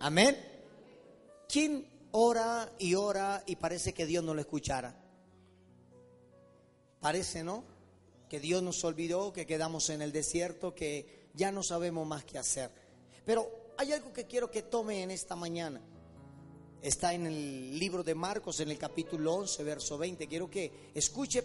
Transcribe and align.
Amén. 0.00 0.36
¿Quién 1.48 1.88
ora 2.12 2.72
y 2.78 2.94
ora 2.94 3.42
y 3.46 3.56
parece 3.56 3.92
que 3.92 4.06
Dios 4.06 4.22
no 4.22 4.34
lo 4.34 4.40
escuchara? 4.40 4.94
Parece, 7.00 7.42
¿no? 7.42 7.64
Que 8.28 8.38
Dios 8.38 8.62
nos 8.62 8.84
olvidó, 8.84 9.32
que 9.32 9.46
quedamos 9.46 9.90
en 9.90 10.02
el 10.02 10.12
desierto, 10.12 10.74
que 10.74 11.28
ya 11.34 11.50
no 11.50 11.62
sabemos 11.62 12.06
más 12.06 12.24
qué 12.24 12.38
hacer. 12.38 12.70
Pero 13.24 13.72
hay 13.76 13.92
algo 13.92 14.12
que 14.12 14.26
quiero 14.26 14.50
que 14.50 14.62
tome 14.62 15.02
en 15.02 15.10
esta 15.10 15.34
mañana. 15.34 15.80
Está 16.80 17.12
en 17.14 17.26
el 17.26 17.78
libro 17.78 18.04
de 18.04 18.14
Marcos, 18.14 18.60
en 18.60 18.70
el 18.70 18.78
capítulo 18.78 19.34
11, 19.34 19.64
verso 19.64 19.98
20. 19.98 20.28
Quiero 20.28 20.48
que 20.48 20.90
escuche 20.94 21.42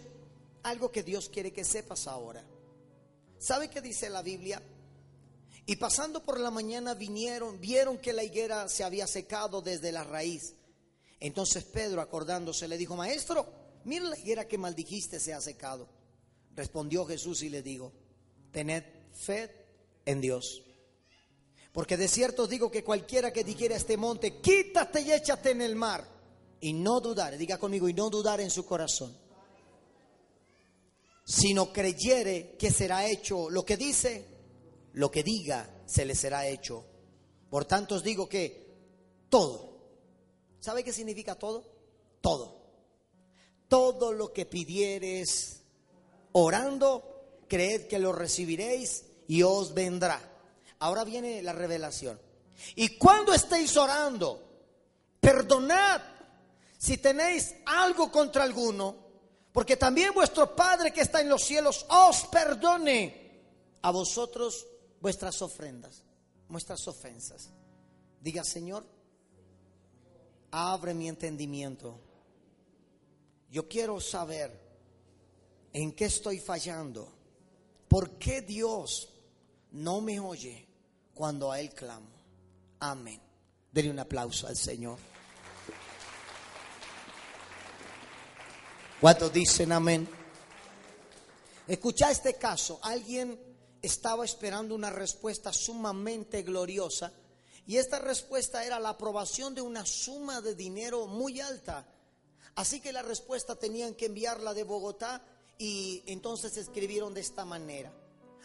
algo 0.62 0.92
que 0.92 1.02
Dios 1.02 1.28
quiere 1.28 1.52
que 1.52 1.64
sepas 1.64 2.06
ahora. 2.06 2.44
¿Sabe 3.38 3.68
qué 3.68 3.80
dice 3.80 4.08
la 4.10 4.22
Biblia? 4.22 4.62
Y 5.66 5.76
pasando 5.76 6.22
por 6.22 6.38
la 6.38 6.50
mañana 6.50 6.94
vinieron, 6.94 7.58
vieron 7.60 7.98
que 7.98 8.12
la 8.12 8.22
higuera 8.22 8.68
se 8.68 8.84
había 8.84 9.06
secado 9.06 9.62
desde 9.62 9.92
la 9.92 10.04
raíz. 10.04 10.54
Entonces 11.20 11.64
Pedro, 11.64 12.02
acordándose, 12.02 12.68
le 12.68 12.76
dijo, 12.76 12.96
maestro, 12.96 13.46
mira 13.84 14.04
la 14.04 14.18
higuera 14.18 14.46
que 14.46 14.58
maldijiste 14.58 15.18
se 15.18 15.32
ha 15.32 15.40
secado. 15.40 15.88
Respondió 16.54 17.06
Jesús 17.06 17.42
y 17.42 17.48
le 17.48 17.62
dijo, 17.62 17.92
tened 18.52 18.84
fe 19.12 19.50
en 20.04 20.20
Dios. 20.20 20.62
Porque 21.72 21.96
de 21.96 22.08
cierto 22.08 22.44
os 22.44 22.48
digo 22.48 22.70
que 22.70 22.84
cualquiera 22.84 23.32
que 23.32 23.42
dijera 23.42 23.74
este 23.74 23.96
monte, 23.96 24.40
quítate 24.40 25.00
y 25.00 25.12
échate 25.12 25.50
en 25.50 25.62
el 25.62 25.74
mar, 25.74 26.06
y 26.60 26.72
no 26.72 27.00
dudar, 27.00 27.36
diga 27.36 27.58
conmigo, 27.58 27.88
y 27.88 27.94
no 27.94 28.10
dudar 28.10 28.40
en 28.40 28.50
su 28.50 28.64
corazón, 28.64 29.16
sino 31.24 31.72
creyere 31.72 32.54
que 32.58 32.70
será 32.70 33.06
hecho 33.06 33.50
lo 33.50 33.64
que 33.64 33.76
dice, 33.76 34.33
lo 34.94 35.10
que 35.10 35.22
diga 35.22 35.68
se 35.86 36.04
le 36.04 36.14
será 36.14 36.46
hecho. 36.46 36.84
Por 37.50 37.64
tanto 37.64 37.96
os 37.96 38.02
digo 38.02 38.28
que 38.28 38.64
todo, 39.28 39.78
¿sabe 40.60 40.82
qué 40.82 40.92
significa 40.92 41.34
todo? 41.34 41.64
Todo. 42.20 42.64
Todo 43.68 44.12
lo 44.12 44.32
que 44.32 44.46
pidieres 44.46 45.62
orando, 46.32 47.42
creed 47.48 47.86
que 47.86 47.98
lo 47.98 48.12
recibiréis 48.12 49.04
y 49.28 49.42
os 49.42 49.74
vendrá. 49.74 50.20
Ahora 50.78 51.04
viene 51.04 51.42
la 51.42 51.52
revelación. 51.52 52.20
Y 52.76 52.96
cuando 52.96 53.32
estéis 53.34 53.76
orando, 53.76 54.40
perdonad 55.20 56.02
si 56.78 56.98
tenéis 56.98 57.54
algo 57.66 58.12
contra 58.12 58.44
alguno, 58.44 58.96
porque 59.52 59.76
también 59.76 60.12
vuestro 60.14 60.54
Padre 60.54 60.92
que 60.92 61.00
está 61.00 61.20
en 61.20 61.28
los 61.28 61.42
cielos 61.42 61.84
os 61.88 62.26
perdone 62.26 63.42
a 63.82 63.90
vosotros 63.90 64.66
vuestras 65.04 65.42
ofrendas, 65.42 66.02
vuestras 66.48 66.88
ofensas. 66.88 67.50
Diga, 68.22 68.42
Señor, 68.42 68.86
abre 70.50 70.94
mi 70.94 71.10
entendimiento. 71.10 72.00
Yo 73.50 73.68
quiero 73.68 74.00
saber 74.00 74.58
en 75.74 75.92
qué 75.92 76.06
estoy 76.06 76.38
fallando. 76.40 77.12
¿Por 77.86 78.12
qué 78.12 78.40
Dios 78.40 79.10
no 79.72 80.00
me 80.00 80.18
oye 80.20 80.66
cuando 81.12 81.52
a 81.52 81.60
Él 81.60 81.74
clamo? 81.74 82.08
Amén. 82.80 83.20
Denle 83.72 83.90
un 83.90 83.98
aplauso 83.98 84.46
al 84.46 84.56
Señor. 84.56 84.98
¿Cuántos 89.02 89.30
dicen 89.30 89.70
amén? 89.70 90.08
Escucha 91.68 92.10
este 92.10 92.36
caso. 92.36 92.80
Alguien 92.82 93.53
estaba 93.84 94.24
esperando 94.24 94.74
una 94.74 94.90
respuesta 94.90 95.52
sumamente 95.52 96.42
gloriosa 96.42 97.12
y 97.66 97.76
esta 97.76 97.98
respuesta 97.98 98.64
era 98.64 98.78
la 98.78 98.90
aprobación 98.90 99.54
de 99.54 99.60
una 99.60 99.84
suma 99.84 100.40
de 100.40 100.54
dinero 100.54 101.06
muy 101.06 101.40
alta. 101.40 101.86
Así 102.56 102.80
que 102.80 102.92
la 102.92 103.02
respuesta 103.02 103.56
tenían 103.56 103.94
que 103.94 104.06
enviarla 104.06 104.54
de 104.54 104.64
Bogotá 104.64 105.22
y 105.58 106.02
entonces 106.06 106.56
escribieron 106.56 107.14
de 107.14 107.20
esta 107.20 107.44
manera. 107.44 107.92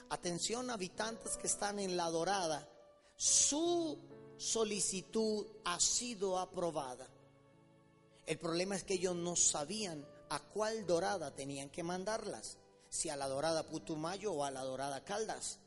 Atención 0.09 0.69
habitantes 0.69 1.37
que 1.37 1.47
están 1.47 1.79
en 1.79 1.95
la 1.95 2.09
dorada, 2.09 2.67
su 3.15 3.97
solicitud 4.37 5.45
ha 5.65 5.79
sido 5.79 6.37
aprobada. 6.37 7.07
El 8.25 8.37
problema 8.39 8.75
es 8.75 8.83
que 8.83 8.95
ellos 8.95 9.15
no 9.15 9.35
sabían 9.35 10.05
a 10.29 10.39
cuál 10.39 10.85
dorada 10.85 11.33
tenían 11.33 11.69
que 11.69 11.83
mandarlas 11.83 12.58
si 12.89 13.09
a 13.09 13.15
la 13.15 13.27
dorada 13.27 13.67
Putumayo 13.67 14.33
o 14.33 14.43
a 14.43 14.51
la 14.51 14.63
dorada 14.63 15.03
Caldas. 15.03 15.59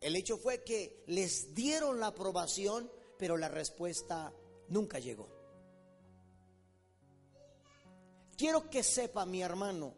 El 0.00 0.16
hecho 0.16 0.38
fue 0.38 0.64
que 0.64 1.04
les 1.06 1.54
dieron 1.54 2.00
la 2.00 2.08
aprobación, 2.08 2.90
pero 3.18 3.36
la 3.36 3.48
respuesta 3.48 4.32
nunca 4.68 4.98
llegó. 4.98 5.28
Quiero 8.36 8.70
que 8.70 8.82
sepa 8.82 9.26
mi 9.26 9.42
hermano 9.42 9.94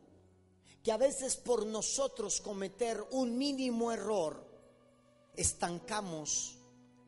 que 0.82 0.90
a 0.90 0.96
veces 0.96 1.36
por 1.36 1.64
nosotros 1.64 2.40
cometer 2.40 3.00
un 3.12 3.38
mínimo 3.38 3.92
error 3.92 4.44
estancamos 5.36 6.58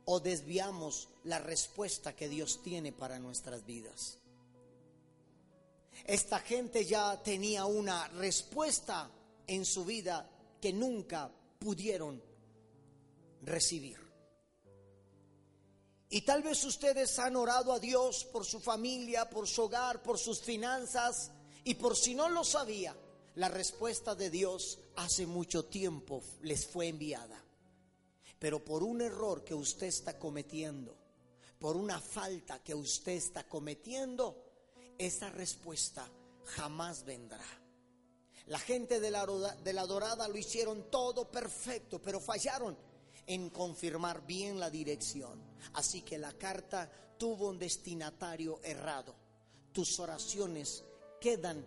o 0.04 0.20
desviamos 0.20 1.08
la 1.24 1.40
respuesta 1.40 2.14
que 2.14 2.28
Dios 2.28 2.62
tiene 2.62 2.92
para 2.92 3.18
nuestras 3.18 3.66
vidas. 3.66 4.18
Esta 6.04 6.38
gente 6.38 6.84
ya 6.84 7.20
tenía 7.22 7.64
una 7.64 8.06
respuesta 8.08 9.10
en 9.46 9.64
su 9.64 9.84
vida 9.84 10.30
que 10.60 10.72
nunca 10.72 11.30
pudieron 11.58 12.22
recibir. 13.42 13.98
Y 16.10 16.22
tal 16.22 16.42
vez 16.42 16.62
ustedes 16.64 17.18
han 17.18 17.34
orado 17.34 17.72
a 17.72 17.80
Dios 17.80 18.24
por 18.24 18.44
su 18.44 18.60
familia, 18.60 19.28
por 19.28 19.48
su 19.48 19.62
hogar, 19.62 20.02
por 20.02 20.18
sus 20.18 20.40
finanzas, 20.40 21.32
y 21.64 21.74
por 21.74 21.96
si 21.96 22.14
no 22.14 22.28
lo 22.28 22.44
sabía, 22.44 22.94
la 23.36 23.48
respuesta 23.48 24.14
de 24.14 24.30
Dios 24.30 24.78
hace 24.96 25.26
mucho 25.26 25.64
tiempo 25.64 26.22
les 26.42 26.66
fue 26.66 26.88
enviada. 26.88 27.42
Pero 28.38 28.64
por 28.64 28.82
un 28.82 29.00
error 29.00 29.42
que 29.42 29.54
usted 29.54 29.86
está 29.86 30.18
cometiendo, 30.18 30.96
por 31.58 31.76
una 31.76 32.00
falta 32.00 32.62
que 32.62 32.74
usted 32.74 33.12
está 33.12 33.48
cometiendo, 33.48 34.44
esa 34.98 35.30
respuesta 35.30 36.08
jamás 36.44 37.04
vendrá. 37.04 37.63
La 38.46 38.58
gente 38.58 39.00
de 39.00 39.10
la, 39.10 39.24
dorada 39.86 40.28
lo 40.28 40.36
hicieron 40.36 40.90
todo 40.90 41.30
perfecto, 41.30 42.00
pero 42.00 42.20
fallaron 42.20 42.76
en 43.26 43.48
confirmar 43.48 44.26
bien 44.26 44.60
la 44.60 44.68
dirección. 44.68 45.40
Así 45.74 46.02
que 46.02 46.18
la 46.18 46.32
carta 46.34 46.90
tuvo 47.16 47.48
un 47.48 47.58
destinatario 47.58 48.60
errado. 48.62 49.14
Tus 49.72 49.98
oraciones 49.98 50.84
quedan 51.20 51.64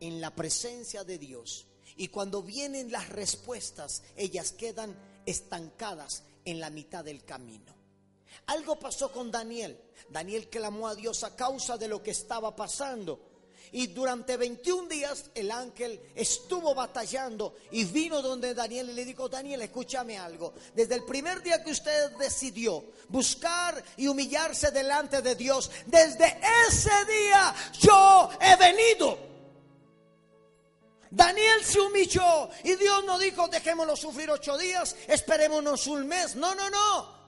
en 0.00 0.20
la 0.20 0.34
presencia 0.34 1.02
de 1.02 1.18
Dios. 1.18 1.66
Y 1.96 2.08
cuando 2.08 2.42
vienen 2.42 2.92
las 2.92 3.08
respuestas, 3.08 4.02
ellas 4.14 4.52
quedan 4.52 4.94
estancadas 5.24 6.24
en 6.44 6.60
la 6.60 6.68
mitad 6.68 7.04
del 7.04 7.24
camino. 7.24 7.74
Algo 8.46 8.78
pasó 8.78 9.10
con 9.10 9.30
Daniel. 9.30 9.80
Daniel 10.10 10.48
clamó 10.48 10.88
a 10.88 10.94
Dios 10.94 11.24
a 11.24 11.34
causa 11.34 11.78
de 11.78 11.88
lo 11.88 12.02
que 12.02 12.10
estaba 12.10 12.54
pasando. 12.54 13.27
Y 13.72 13.88
durante 13.88 14.36
21 14.36 14.88
días 14.88 15.26
el 15.34 15.50
ángel 15.50 16.00
estuvo 16.14 16.74
batallando 16.74 17.56
y 17.70 17.84
vino 17.84 18.22
donde 18.22 18.54
Daniel 18.54 18.90
y 18.90 18.94
le 18.94 19.04
dijo, 19.04 19.28
Daniel, 19.28 19.62
escúchame 19.62 20.18
algo. 20.18 20.54
Desde 20.74 20.94
el 20.94 21.04
primer 21.04 21.42
día 21.42 21.62
que 21.62 21.70
usted 21.70 22.12
decidió 22.12 22.84
buscar 23.08 23.82
y 23.96 24.06
humillarse 24.06 24.70
delante 24.70 25.22
de 25.22 25.34
Dios, 25.34 25.70
desde 25.86 26.38
ese 26.68 27.04
día 27.06 27.54
yo 27.80 28.30
he 28.40 28.56
venido. 28.56 29.28
Daniel 31.10 31.64
se 31.64 31.80
humilló 31.80 32.50
y 32.64 32.74
Dios 32.76 33.04
no 33.04 33.18
dijo, 33.18 33.48
dejémoslo 33.48 33.96
sufrir 33.96 34.30
ocho 34.30 34.58
días, 34.58 34.94
esperémonos 35.06 35.86
un 35.86 36.06
mes. 36.06 36.36
No, 36.36 36.54
no, 36.54 36.68
no. 36.68 37.18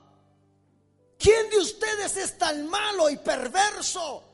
¿Quién 1.17 1.49
de 1.49 1.57
ustedes 1.57 2.17
es 2.17 2.37
tan 2.37 2.67
malo 2.67 3.09
y 3.09 3.17
perverso? 3.17 4.30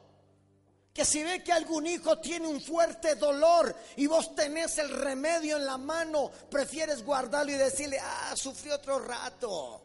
Que 0.98 1.06
si 1.06 1.22
ve 1.22 1.44
que 1.44 1.54
algún 1.54 1.86
hijo 1.86 2.18
tiene 2.18 2.48
un 2.48 2.60
fuerte 2.60 3.14
dolor 3.14 3.76
y 3.98 4.08
vos 4.08 4.34
tenés 4.34 4.80
el 4.80 4.90
remedio 4.90 5.58
en 5.58 5.66
la 5.68 5.78
mano, 5.78 6.32
prefieres 6.50 7.06
guardarlo 7.06 7.52
y 7.52 7.56
decirle, 7.56 8.00
ah, 8.02 8.34
sufrió 8.36 8.74
otro 8.74 8.98
rato. 8.98 9.84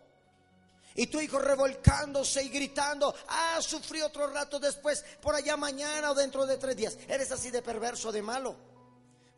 Y 0.94 1.08
tu 1.08 1.20
hijo 1.20 1.38
revolcándose 1.38 2.42
y 2.42 2.48
gritando, 2.48 3.14
ah, 3.28 3.58
sufrí 3.60 4.00
otro 4.00 4.26
rato 4.28 4.58
después, 4.58 5.04
por 5.20 5.34
allá 5.34 5.54
mañana 5.54 6.12
o 6.12 6.14
dentro 6.14 6.46
de 6.46 6.56
tres 6.56 6.76
días. 6.76 6.96
Eres 7.06 7.30
así 7.30 7.50
de 7.50 7.60
perverso, 7.60 8.10
de 8.10 8.22
malo. 8.22 8.56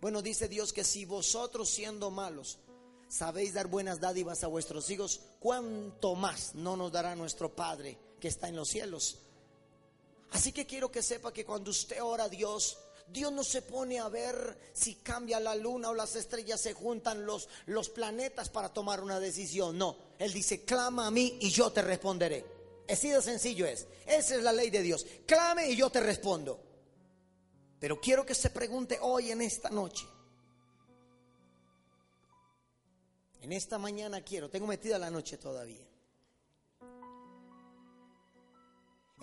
Bueno, 0.00 0.22
dice 0.22 0.46
Dios 0.46 0.72
que 0.72 0.84
si 0.84 1.04
vosotros 1.04 1.68
siendo 1.68 2.08
malos 2.12 2.60
sabéis 3.08 3.52
dar 3.52 3.66
buenas 3.66 3.98
dádivas 3.98 4.44
a 4.44 4.46
vuestros 4.46 4.88
hijos, 4.90 5.22
¿cuánto 5.40 6.14
más 6.14 6.54
no 6.54 6.76
nos 6.76 6.92
dará 6.92 7.16
nuestro 7.16 7.52
Padre 7.52 7.98
que 8.20 8.28
está 8.28 8.46
en 8.46 8.54
los 8.54 8.68
cielos? 8.68 9.18
Así 10.34 10.50
que 10.50 10.66
quiero 10.66 10.90
que 10.90 11.00
sepa 11.00 11.32
que 11.32 11.44
cuando 11.44 11.70
usted 11.70 12.02
ora 12.02 12.24
a 12.24 12.28
Dios, 12.28 12.76
Dios 13.06 13.32
no 13.32 13.44
se 13.44 13.62
pone 13.62 14.00
a 14.00 14.08
ver 14.08 14.58
si 14.72 14.96
cambia 14.96 15.38
la 15.38 15.54
luna 15.54 15.90
o 15.90 15.94
las 15.94 16.16
estrellas 16.16 16.60
se 16.60 16.72
juntan 16.72 17.24
los, 17.24 17.48
los 17.66 17.88
planetas 17.88 18.48
para 18.48 18.68
tomar 18.68 19.00
una 19.00 19.20
decisión. 19.20 19.78
No, 19.78 19.96
Él 20.18 20.32
dice, 20.32 20.64
clama 20.64 21.06
a 21.06 21.12
mí 21.12 21.38
y 21.40 21.50
yo 21.50 21.70
te 21.70 21.82
responderé. 21.82 22.44
Así 22.88 23.10
de 23.10 23.22
sencillo 23.22 23.64
es. 23.64 23.86
Esa 24.06 24.34
es 24.34 24.42
la 24.42 24.52
ley 24.52 24.70
de 24.70 24.82
Dios. 24.82 25.06
Clame 25.24 25.70
y 25.70 25.76
yo 25.76 25.88
te 25.88 26.00
respondo. 26.00 26.60
Pero 27.78 28.00
quiero 28.00 28.26
que 28.26 28.34
se 28.34 28.50
pregunte 28.50 28.98
hoy 29.00 29.30
en 29.30 29.40
esta 29.40 29.70
noche. 29.70 30.04
En 33.40 33.52
esta 33.52 33.78
mañana 33.78 34.20
quiero, 34.22 34.50
tengo 34.50 34.66
metida 34.66 34.98
la 34.98 35.10
noche 35.10 35.38
todavía. 35.38 35.86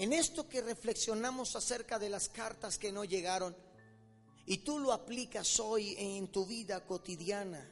En 0.02 0.14
esto 0.14 0.50
que 0.50 0.62
reflexionamos 0.62 1.56
acerca 1.56 2.00
de 2.00 2.10
las 2.10 2.28
cartas 2.28 2.80
que 2.80 2.92
no 2.92 3.04
llegaron, 3.04 3.56
y 4.48 4.58
tú 4.58 4.80
lo 4.80 4.94
aplicas 4.94 5.60
hoy 5.60 5.94
en 5.96 6.32
tu 6.32 6.48
vida 6.48 6.84
cotidiana, 6.88 7.72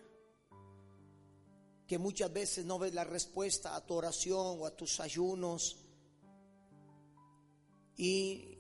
que 1.88 1.98
muchas 1.98 2.32
veces 2.32 2.66
no 2.66 2.78
ves 2.78 2.94
la 2.94 3.04
respuesta 3.04 3.76
a 3.76 3.84
tu 3.84 3.96
oración 3.96 4.60
o 4.60 4.68
a 4.68 4.78
tus 4.78 5.00
ayunos, 5.00 5.78
y 7.98 8.60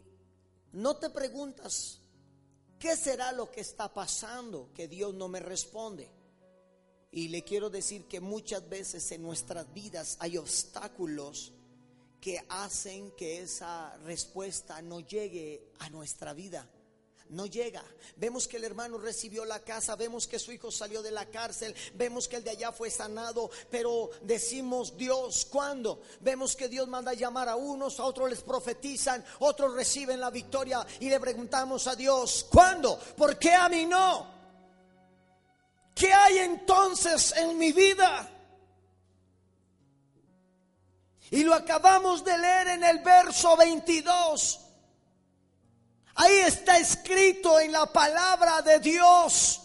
no 0.71 0.97
te 0.97 1.11
preguntas, 1.11 1.99
¿qué 2.79 2.97
será 2.97 3.31
lo 3.33 3.51
que 3.51 3.61
está 3.61 3.93
pasando 3.93 4.73
que 4.73 4.87
Dios 4.87 5.13
no 5.13 5.27
me 5.27 5.41
responde? 5.41 6.09
Y 7.11 7.27
le 7.27 7.43
quiero 7.43 7.69
decir 7.69 8.07
que 8.07 8.19
muchas 8.19 8.67
veces 8.67 9.11
en 9.11 9.21
nuestras 9.21 9.71
vidas 9.71 10.17
hay 10.19 10.37
obstáculos 10.37 11.53
que 12.19 12.43
hacen 12.49 13.11
que 13.11 13.41
esa 13.41 13.95
respuesta 14.05 14.81
no 14.81 14.99
llegue 14.99 15.71
a 15.79 15.89
nuestra 15.89 16.33
vida 16.33 16.69
no 17.29 17.45
llega. 17.45 17.83
Vemos 18.17 18.47
que 18.47 18.57
el 18.57 18.63
hermano 18.63 18.97
recibió 18.97 19.45
la 19.45 19.59
casa, 19.59 19.95
vemos 19.95 20.27
que 20.27 20.39
su 20.39 20.51
hijo 20.51 20.71
salió 20.71 21.01
de 21.01 21.11
la 21.11 21.25
cárcel, 21.27 21.75
vemos 21.93 22.27
que 22.27 22.37
el 22.37 22.43
de 22.43 22.51
allá 22.51 22.71
fue 22.71 22.89
sanado, 22.89 23.49
pero 23.69 24.09
decimos 24.23 24.97
Dios, 24.97 25.45
¿cuándo? 25.45 26.01
Vemos 26.21 26.55
que 26.55 26.67
Dios 26.67 26.87
manda 26.87 27.13
llamar 27.13 27.47
a 27.49 27.55
unos, 27.55 27.99
a 27.99 28.05
otros 28.05 28.29
les 28.29 28.41
profetizan, 28.41 29.23
otros 29.39 29.73
reciben 29.73 30.19
la 30.19 30.29
victoria 30.29 30.85
y 30.99 31.09
le 31.09 31.19
preguntamos 31.19 31.87
a 31.87 31.95
Dios, 31.95 32.47
¿cuándo? 32.49 32.99
¿Por 33.15 33.37
qué 33.37 33.53
a 33.53 33.69
mí 33.69 33.85
no? 33.85 34.39
¿Qué 35.93 36.11
hay 36.11 36.39
entonces 36.39 37.33
en 37.37 37.57
mi 37.57 37.71
vida? 37.71 38.38
Y 41.31 41.43
lo 41.43 41.53
acabamos 41.53 42.23
de 42.23 42.37
leer 42.37 42.67
en 42.69 42.83
el 42.83 42.99
verso 42.99 43.55
22. 43.55 44.59
Ahí 46.15 46.37
está 46.39 46.77
escrito 46.77 47.59
en 47.59 47.71
la 47.71 47.85
palabra 47.85 48.61
de 48.61 48.79
Dios. 48.79 49.61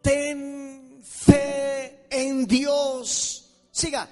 Ten 0.00 1.02
fe 1.02 2.06
en 2.08 2.46
Dios. 2.46 3.50
Siga. 3.72 4.08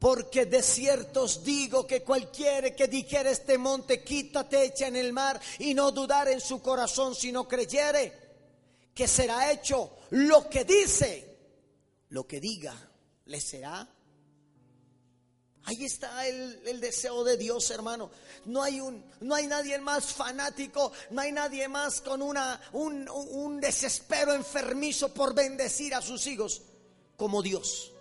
Porque 0.00 0.46
de 0.46 0.62
cierto 0.62 1.24
os 1.24 1.44
digo 1.44 1.86
que 1.86 2.02
cualquiera 2.02 2.74
que 2.74 2.88
dijere 2.88 3.30
este 3.30 3.58
monte, 3.58 4.02
quítate, 4.02 4.64
echa 4.64 4.88
en 4.88 4.96
el 4.96 5.12
mar, 5.12 5.38
y 5.58 5.74
no 5.74 5.92
dudar 5.92 6.28
en 6.28 6.40
su 6.40 6.60
corazón, 6.62 7.14
sino 7.14 7.46
creyere 7.46 8.29
que 8.94 9.06
será 9.08 9.52
hecho 9.52 9.90
lo 10.10 10.48
que 10.48 10.64
dice, 10.64 11.38
lo 12.10 12.26
que 12.26 12.40
diga, 12.40 12.74
le 13.26 13.40
será 13.40 13.88
Ahí 15.64 15.84
está 15.84 16.26
el, 16.26 16.80
deseo 16.80 17.22
de 17.22 17.36
Dios, 17.36 17.70
hermano. 17.70 18.10
No 18.46 18.62
hay, 18.62 18.80
un, 18.80 19.04
no 19.20 19.34
hay 19.34 19.46
nadie 19.46 19.78
más 19.78 20.06
fanático, 20.06 20.90
no 21.10 21.20
hay 21.20 21.32
nadie 21.32 21.68
más 21.68 22.00
con 22.00 22.22
una, 22.22 22.60
un, 22.72 23.08
un 23.08 23.60
desespero 23.60 24.32
enfermizo 24.32 25.12
por 25.12 25.34
bendecir 25.34 25.94
a 25.94 26.00
sus 26.00 26.26
hijos 26.26 26.62
como 27.16 27.42
Dios. 27.42 27.92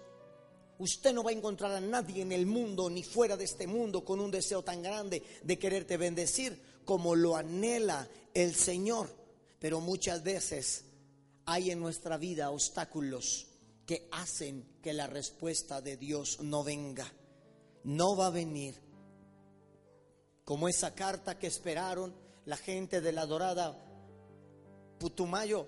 Usted 0.78 1.14
no 1.14 1.24
va 1.24 1.32
a 1.32 1.34
encontrar 1.34 1.74
a 1.74 1.82
nadie 1.82 2.22
en 2.22 2.32
el 2.32 2.46
mundo 2.46 2.90
ni 2.90 3.04
fuera 3.04 3.36
de 3.36 3.44
este 3.44 3.68
mundo 3.68 4.06
con 4.06 4.22
un 4.22 4.32
deseo 4.32 4.64
tan 4.64 4.82
grande 4.82 5.22
de 5.44 5.60
quererte 5.60 5.98
bendecir 5.98 6.60
como 6.86 7.16
lo 7.16 7.36
anhela 7.36 8.08
el 8.34 8.56
Señor. 8.56 9.19
Pero 9.60 9.82
muchas 9.82 10.24
veces 10.24 10.86
hay 11.46 11.72
en 11.72 11.80
nuestra 11.80 12.18
vida 12.18 12.50
obstáculos 12.50 13.48
que 13.86 14.08
hacen 14.12 14.80
que 14.82 14.94
la 14.94 15.08
respuesta 15.08 15.82
de 15.82 15.98
Dios 15.98 16.40
no 16.42 16.64
venga 16.64 17.12
no 17.84 18.16
va 18.16 18.28
a 18.28 18.32
venir. 18.32 18.76
Como 20.44 20.68
esa 20.68 20.96
carta 20.96 21.38
que 21.38 21.48
esperaron 21.48 22.14
la 22.46 22.58
gente 22.58 23.02
de 23.02 23.12
la 23.12 23.26
dorada 23.26 23.86
Putumayo 25.00 25.68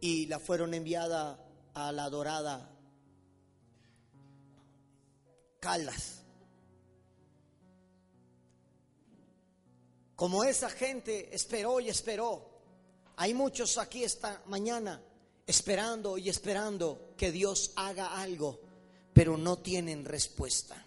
y 0.00 0.26
la 0.26 0.38
fueron 0.38 0.74
enviada 0.74 1.38
a 1.74 1.92
la 1.92 2.10
dorada 2.10 2.72
Caldas. 5.60 6.22
Como 10.16 10.44
esa 10.44 10.70
gente 10.70 11.34
esperó 11.34 11.80
y 11.80 11.88
esperó, 11.88 12.55
hay 13.16 13.32
muchos 13.32 13.78
aquí 13.78 14.04
esta 14.04 14.42
mañana 14.46 15.02
esperando 15.46 16.18
y 16.18 16.28
esperando 16.28 17.14
que 17.16 17.32
Dios 17.32 17.72
haga 17.76 18.20
algo, 18.20 18.60
pero 19.14 19.38
no 19.38 19.58
tienen 19.58 20.04
respuesta. 20.04 20.86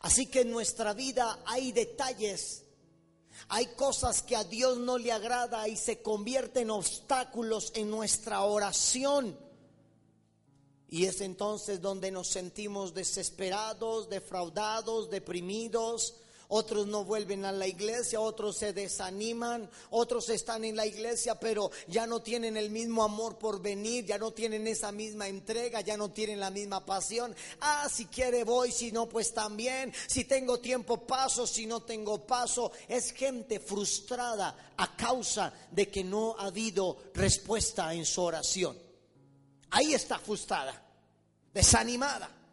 Así 0.00 0.26
que 0.26 0.42
en 0.42 0.50
nuestra 0.50 0.92
vida 0.92 1.40
hay 1.46 1.72
detalles, 1.72 2.64
hay 3.48 3.66
cosas 3.68 4.20
que 4.22 4.36
a 4.36 4.44
Dios 4.44 4.76
no 4.76 4.98
le 4.98 5.12
agrada 5.12 5.66
y 5.66 5.76
se 5.76 6.02
convierten 6.02 6.64
en 6.64 6.70
obstáculos 6.70 7.72
en 7.74 7.90
nuestra 7.90 8.42
oración. 8.42 9.38
Y 10.88 11.06
es 11.06 11.22
entonces 11.22 11.80
donde 11.80 12.10
nos 12.10 12.28
sentimos 12.28 12.92
desesperados, 12.92 14.10
defraudados, 14.10 15.08
deprimidos, 15.10 16.16
otros 16.56 16.86
no 16.86 17.04
vuelven 17.04 17.44
a 17.44 17.50
la 17.50 17.66
iglesia, 17.66 18.20
otros 18.20 18.58
se 18.58 18.72
desaniman, 18.72 19.68
otros 19.90 20.28
están 20.28 20.64
en 20.64 20.76
la 20.76 20.86
iglesia 20.86 21.34
pero 21.40 21.72
ya 21.88 22.06
no 22.06 22.22
tienen 22.22 22.56
el 22.56 22.70
mismo 22.70 23.02
amor 23.02 23.38
por 23.38 23.60
venir, 23.60 24.06
ya 24.06 24.18
no 24.18 24.30
tienen 24.30 24.68
esa 24.68 24.92
misma 24.92 25.26
entrega, 25.26 25.80
ya 25.80 25.96
no 25.96 26.12
tienen 26.12 26.38
la 26.38 26.50
misma 26.50 26.86
pasión. 26.86 27.34
Ah, 27.60 27.88
si 27.92 28.06
quiere 28.06 28.44
voy, 28.44 28.70
si 28.70 28.92
no 28.92 29.08
pues 29.08 29.34
también, 29.34 29.92
si 30.06 30.24
tengo 30.24 30.60
tiempo 30.60 31.04
paso, 31.06 31.44
si 31.44 31.66
no 31.66 31.82
tengo 31.82 32.24
paso. 32.24 32.70
Es 32.86 33.12
gente 33.12 33.58
frustrada 33.58 34.72
a 34.76 34.96
causa 34.96 35.52
de 35.72 35.88
que 35.88 36.04
no 36.04 36.36
ha 36.38 36.46
habido 36.46 36.98
respuesta 37.14 37.92
en 37.94 38.06
su 38.06 38.22
oración. 38.22 38.78
Ahí 39.70 39.92
está 39.92 40.20
frustrada, 40.20 40.80
desanimada 41.52 42.43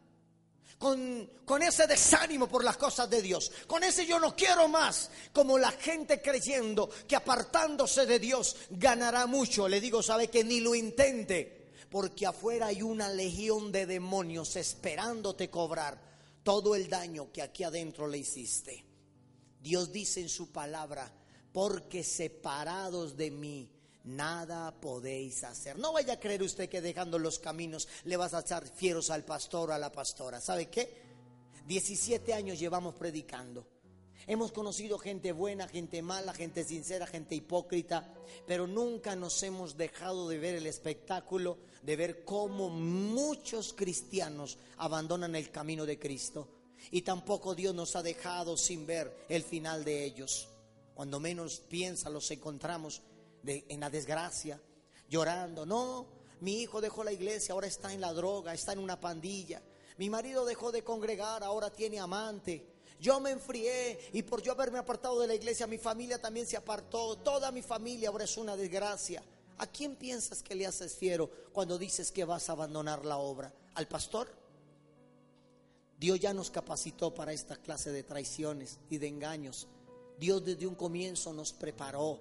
con, 0.81 1.61
ese 1.61 1.85
desánimo 1.85 2.47
por 2.47 2.63
las 2.63 2.75
cosas 2.75 3.07
de 3.07 3.21
Dios, 3.21 3.51
con 3.67 3.83
ese 3.83 4.03
yo 4.07 4.19
no 4.19 4.35
quiero 4.35 4.67
más, 4.67 5.11
como 5.31 5.59
la 5.59 5.71
gente 5.71 6.23
creyendo 6.23 6.89
que 7.07 7.15
apartándose 7.15 8.07
de 8.07 8.17
Dios 8.17 8.55
ganará 8.71 9.27
mucho. 9.27 9.67
Le 9.67 9.79
digo, 9.79 10.01
sabe 10.01 10.27
que 10.27 10.43
ni 10.43 10.59
lo 10.59 10.73
intente, 10.73 11.69
porque 11.91 12.25
afuera 12.25 12.67
hay 12.67 12.81
una 12.81 13.09
legión 13.09 13.71
de 13.71 13.85
demonios 13.85 14.55
esperándote 14.55 15.51
cobrar 15.51 16.01
todo 16.41 16.73
el 16.73 16.89
daño 16.89 17.31
que 17.31 17.43
aquí 17.43 17.63
adentro 17.63 18.07
le 18.07 18.17
hiciste. 18.17 18.83
Dios 19.61 19.91
dice 19.91 20.19
en 20.19 20.29
su 20.29 20.51
palabra, 20.51 21.13
porque 21.53 22.03
separados 22.03 23.15
de 23.15 23.29
mí, 23.29 23.70
nada 24.03 24.71
podéis 24.79 25.43
hacer. 25.43 25.77
No 25.77 25.93
vaya 25.93 26.13
a 26.13 26.19
creer 26.19 26.43
usted 26.43 26.69
que 26.69 26.81
dejando 26.81 27.19
los 27.19 27.39
caminos 27.39 27.87
le 28.05 28.17
vas 28.17 28.33
a 28.33 28.41
echar 28.41 28.67
fieros 28.67 29.09
al 29.09 29.23
pastor 29.23 29.69
o 29.69 29.73
a 29.73 29.79
la 29.79 29.91
pastora. 29.91 30.39
¿Sabe 30.41 30.69
qué? 30.69 31.01
17 31.67 32.33
años 32.33 32.59
llevamos 32.59 32.95
predicando. 32.95 33.65
Hemos 34.27 34.51
conocido 34.51 34.99
gente 34.99 35.31
buena, 35.31 35.67
gente 35.67 36.01
mala, 36.01 36.33
gente 36.33 36.63
sincera, 36.63 37.07
gente 37.07 37.33
hipócrita, 37.33 38.13
pero 38.45 38.67
nunca 38.67 39.15
nos 39.15 39.41
hemos 39.41 39.77
dejado 39.77 40.29
de 40.29 40.37
ver 40.37 40.55
el 40.55 40.67
espectáculo, 40.67 41.57
de 41.81 41.95
ver 41.95 42.23
cómo 42.23 42.69
muchos 42.69 43.73
cristianos 43.73 44.59
abandonan 44.77 45.35
el 45.35 45.49
camino 45.49 45.85
de 45.85 45.97
Cristo. 45.97 46.47
Y 46.91 47.01
tampoco 47.01 47.55
Dios 47.55 47.73
nos 47.73 47.95
ha 47.95 48.03
dejado 48.03 48.57
sin 48.57 48.85
ver 48.85 49.25
el 49.27 49.43
final 49.43 49.83
de 49.83 50.03
ellos. 50.03 50.47
Cuando 50.93 51.19
menos 51.19 51.59
piensa, 51.59 52.09
los 52.09 52.29
encontramos 52.31 53.01
en 53.45 53.79
la 53.79 53.89
desgracia. 53.89 54.59
llorando. 55.09 55.65
No, 55.65 56.07
mi 56.39 56.61
hijo 56.61 56.79
dejó 56.79 57.03
la 57.03 57.11
iglesia, 57.11 57.53
ahora 57.53 57.67
está 57.67 57.93
en 57.93 58.01
la 58.01 58.13
droga, 58.13 58.53
está 58.53 58.73
en 58.73 58.79
una 58.79 58.99
pandilla. 58.99 59.61
Mi 59.97 60.09
marido 60.09 60.45
dejó 60.45 60.71
de 60.71 60.83
congregar, 60.83 61.43
ahora 61.43 61.69
tiene 61.69 61.99
amante. 61.99 62.65
Yo 62.99 63.19
me 63.19 63.31
enfrié 63.31 64.09
y 64.13 64.23
por 64.23 64.41
yo 64.41 64.51
haberme 64.51 64.79
apartado 64.79 65.19
de 65.19 65.27
la 65.27 65.35
iglesia, 65.35 65.67
mi 65.67 65.77
familia 65.77 66.21
también 66.21 66.47
se 66.47 66.57
apartó. 66.57 67.17
Toda 67.17 67.51
mi 67.51 67.61
familia 67.61 68.09
ahora 68.09 68.23
es 68.23 68.37
una 68.37 68.55
desgracia. 68.55 69.23
¿A 69.57 69.67
quién 69.67 69.95
piensas 69.95 70.41
que 70.41 70.55
le 70.55 70.65
haces 70.65 70.95
fiero 70.95 71.29
cuando 71.51 71.77
dices 71.77 72.11
que 72.11 72.25
vas 72.25 72.49
a 72.49 72.53
abandonar 72.53 73.05
la 73.05 73.17
obra? 73.17 73.53
¿Al 73.75 73.87
pastor? 73.87 74.27
Dios 75.99 76.19
ya 76.19 76.33
nos 76.33 76.49
capacitó 76.49 77.13
para 77.13 77.33
esta 77.33 77.57
clase 77.57 77.91
de 77.91 78.01
traiciones 78.01 78.79
y 78.89 78.97
de 78.97 79.07
engaños. 79.07 79.67
Dios 80.17 80.43
desde 80.43 80.65
un 80.65 80.73
comienzo 80.73 81.33
nos 81.33 81.53
preparó 81.53 82.19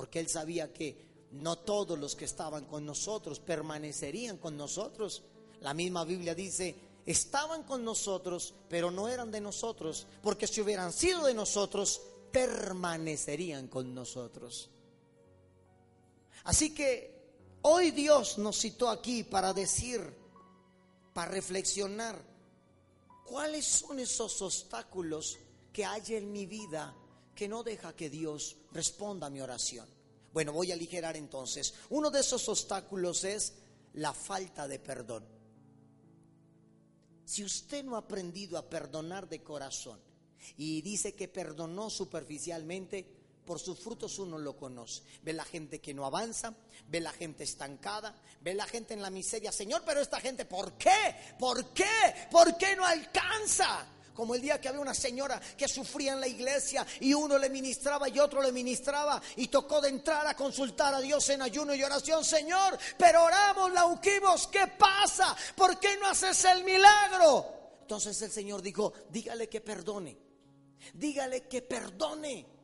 porque 0.00 0.18
Él 0.18 0.30
sabía 0.30 0.72
que 0.72 0.96
no 1.32 1.58
todos 1.58 1.98
los 1.98 2.16
que 2.16 2.24
estaban 2.24 2.64
con 2.64 2.86
nosotros 2.86 3.38
permanecerían 3.38 4.38
con 4.38 4.56
nosotros. 4.56 5.22
La 5.60 5.74
misma 5.74 6.06
Biblia 6.06 6.34
dice, 6.34 6.74
estaban 7.04 7.64
con 7.64 7.84
nosotros, 7.84 8.54
pero 8.66 8.90
no 8.90 9.08
eran 9.08 9.30
de 9.30 9.42
nosotros, 9.42 10.06
porque 10.22 10.46
si 10.46 10.62
hubieran 10.62 10.90
sido 10.90 11.26
de 11.26 11.34
nosotros, 11.34 12.00
permanecerían 12.32 13.68
con 13.68 13.94
nosotros. 13.94 14.70
Así 16.44 16.72
que 16.72 17.58
hoy 17.60 17.90
Dios 17.90 18.38
nos 18.38 18.58
citó 18.58 18.88
aquí 18.88 19.22
para 19.22 19.52
decir, 19.52 20.00
para 21.12 21.30
reflexionar, 21.30 22.18
¿cuáles 23.26 23.66
son 23.66 23.98
esos 23.98 24.40
obstáculos 24.40 25.36
que 25.74 25.84
hay 25.84 26.14
en 26.14 26.32
mi 26.32 26.46
vida 26.46 26.96
que 27.34 27.48
no 27.48 27.62
deja 27.62 27.94
que 27.94 28.10
Dios 28.10 28.56
responda 28.72 29.26
a 29.26 29.30
mi 29.30 29.40
oración? 29.40 29.88
Bueno, 30.32 30.52
voy 30.52 30.70
a 30.70 30.74
aligerar 30.74 31.16
entonces. 31.16 31.74
Uno 31.90 32.10
de 32.10 32.20
esos 32.20 32.48
obstáculos 32.48 33.24
es 33.24 33.54
la 33.94 34.14
falta 34.14 34.68
de 34.68 34.78
perdón. 34.78 35.24
Si 37.24 37.44
usted 37.44 37.84
no 37.84 37.96
ha 37.96 38.00
aprendido 38.00 38.58
a 38.58 38.68
perdonar 38.68 39.28
de 39.28 39.42
corazón 39.42 40.00
y 40.56 40.82
dice 40.82 41.14
que 41.14 41.28
perdonó 41.28 41.90
superficialmente, 41.90 43.06
por 43.44 43.58
sus 43.58 43.78
frutos 43.78 44.18
uno 44.18 44.38
lo 44.38 44.56
conoce. 44.56 45.02
Ve 45.22 45.32
la 45.32 45.44
gente 45.44 45.80
que 45.80 45.94
no 45.94 46.04
avanza, 46.06 46.54
ve 46.88 47.00
la 47.00 47.12
gente 47.12 47.44
estancada, 47.44 48.14
ve 48.40 48.54
la 48.54 48.66
gente 48.66 48.94
en 48.94 49.02
la 49.02 49.10
miseria. 49.10 49.50
Señor, 49.50 49.82
pero 49.84 50.00
esta 50.00 50.20
gente, 50.20 50.44
¿por 50.44 50.74
qué? 50.74 51.16
¿Por 51.38 51.66
qué? 51.72 51.84
¿Por 52.30 52.56
qué 52.56 52.76
no 52.76 52.84
alcanza? 52.84 53.86
Como 54.20 54.34
el 54.34 54.42
día 54.42 54.60
que 54.60 54.68
había 54.68 54.82
una 54.82 54.92
señora 54.92 55.40
que 55.56 55.66
sufría 55.66 56.12
en 56.12 56.20
la 56.20 56.28
iglesia 56.28 56.86
y 57.00 57.14
uno 57.14 57.38
le 57.38 57.48
ministraba 57.48 58.06
y 58.06 58.18
otro 58.18 58.42
le 58.42 58.52
ministraba 58.52 59.18
y 59.36 59.48
tocó 59.48 59.80
de 59.80 59.88
entrar 59.88 60.26
a 60.26 60.36
consultar 60.36 60.92
a 60.92 61.00
Dios 61.00 61.26
en 61.30 61.40
ayuno 61.40 61.74
y 61.74 61.82
oración. 61.82 62.22
Señor, 62.22 62.78
pero 62.98 63.24
oramos, 63.24 63.72
la 63.72 63.86
ungimos, 63.86 64.46
¿qué 64.48 64.66
pasa? 64.78 65.34
¿Por 65.56 65.80
qué 65.80 65.96
no 65.96 66.06
haces 66.06 66.44
el 66.44 66.64
milagro? 66.64 67.78
Entonces 67.80 68.20
el 68.20 68.30
Señor 68.30 68.60
dijo, 68.60 68.92
dígale 69.08 69.48
que 69.48 69.62
perdone, 69.62 70.18
dígale 70.92 71.48
que 71.48 71.62
perdone. 71.62 72.59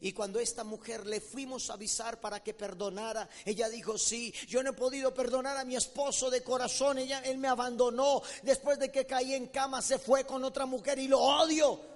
Y 0.00 0.12
cuando 0.12 0.38
esta 0.38 0.64
mujer 0.64 1.06
le 1.06 1.20
fuimos 1.20 1.70
a 1.70 1.74
avisar 1.74 2.20
para 2.20 2.42
que 2.42 2.54
perdonara, 2.54 3.28
ella 3.44 3.68
dijo, 3.68 3.98
sí, 3.98 4.32
yo 4.48 4.62
no 4.62 4.70
he 4.70 4.74
podido 4.74 5.14
perdonar 5.14 5.56
a 5.56 5.64
mi 5.64 5.76
esposo 5.76 6.30
de 6.30 6.42
corazón, 6.42 6.98
ella, 6.98 7.20
él 7.20 7.38
me 7.38 7.48
abandonó, 7.48 8.22
después 8.42 8.78
de 8.78 8.90
que 8.90 9.06
caí 9.06 9.34
en 9.34 9.46
cama 9.46 9.82
se 9.82 9.98
fue 9.98 10.24
con 10.24 10.44
otra 10.44 10.66
mujer 10.66 10.98
y 10.98 11.08
lo 11.08 11.20
odio. 11.20 11.95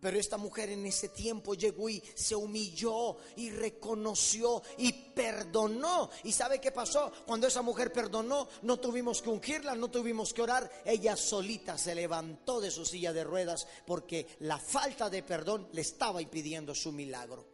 Pero 0.00 0.18
esta 0.18 0.36
mujer 0.36 0.68
en 0.70 0.84
ese 0.84 1.08
tiempo 1.08 1.54
llegó 1.54 1.88
y 1.88 2.02
se 2.14 2.36
humilló 2.36 3.16
y 3.36 3.50
reconoció 3.50 4.62
y 4.76 4.92
perdonó. 4.92 6.10
¿Y 6.24 6.32
sabe 6.32 6.60
qué 6.60 6.70
pasó? 6.70 7.10
Cuando 7.26 7.46
esa 7.46 7.62
mujer 7.62 7.92
perdonó, 7.92 8.46
no 8.62 8.78
tuvimos 8.78 9.22
que 9.22 9.30
ungirla, 9.30 9.74
no 9.74 9.90
tuvimos 9.90 10.34
que 10.34 10.42
orar. 10.42 10.70
Ella 10.84 11.16
solita 11.16 11.78
se 11.78 11.94
levantó 11.94 12.60
de 12.60 12.70
su 12.70 12.84
silla 12.84 13.12
de 13.12 13.24
ruedas 13.24 13.66
porque 13.86 14.36
la 14.40 14.58
falta 14.58 15.08
de 15.08 15.22
perdón 15.22 15.68
le 15.72 15.80
estaba 15.80 16.20
impidiendo 16.20 16.74
su 16.74 16.92
milagro. 16.92 17.46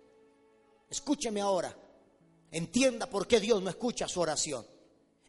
Escúcheme 0.91 1.41
ahora. 1.41 1.75
Entienda 2.51 3.07
por 3.09 3.27
qué 3.27 3.39
Dios 3.41 3.63
no 3.63 3.71
escucha 3.71 4.09
su 4.09 4.21
oración. 4.21 4.67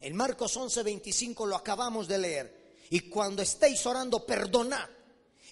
En 0.02 0.16
Marcos 0.16 0.58
11:25 0.58 1.46
lo 1.46 1.56
acabamos 1.56 2.08
de 2.08 2.18
leer. 2.18 2.64
Y 2.90 3.02
cuando 3.02 3.42
estéis 3.42 3.86
orando, 3.86 4.26
perdonad 4.26 4.90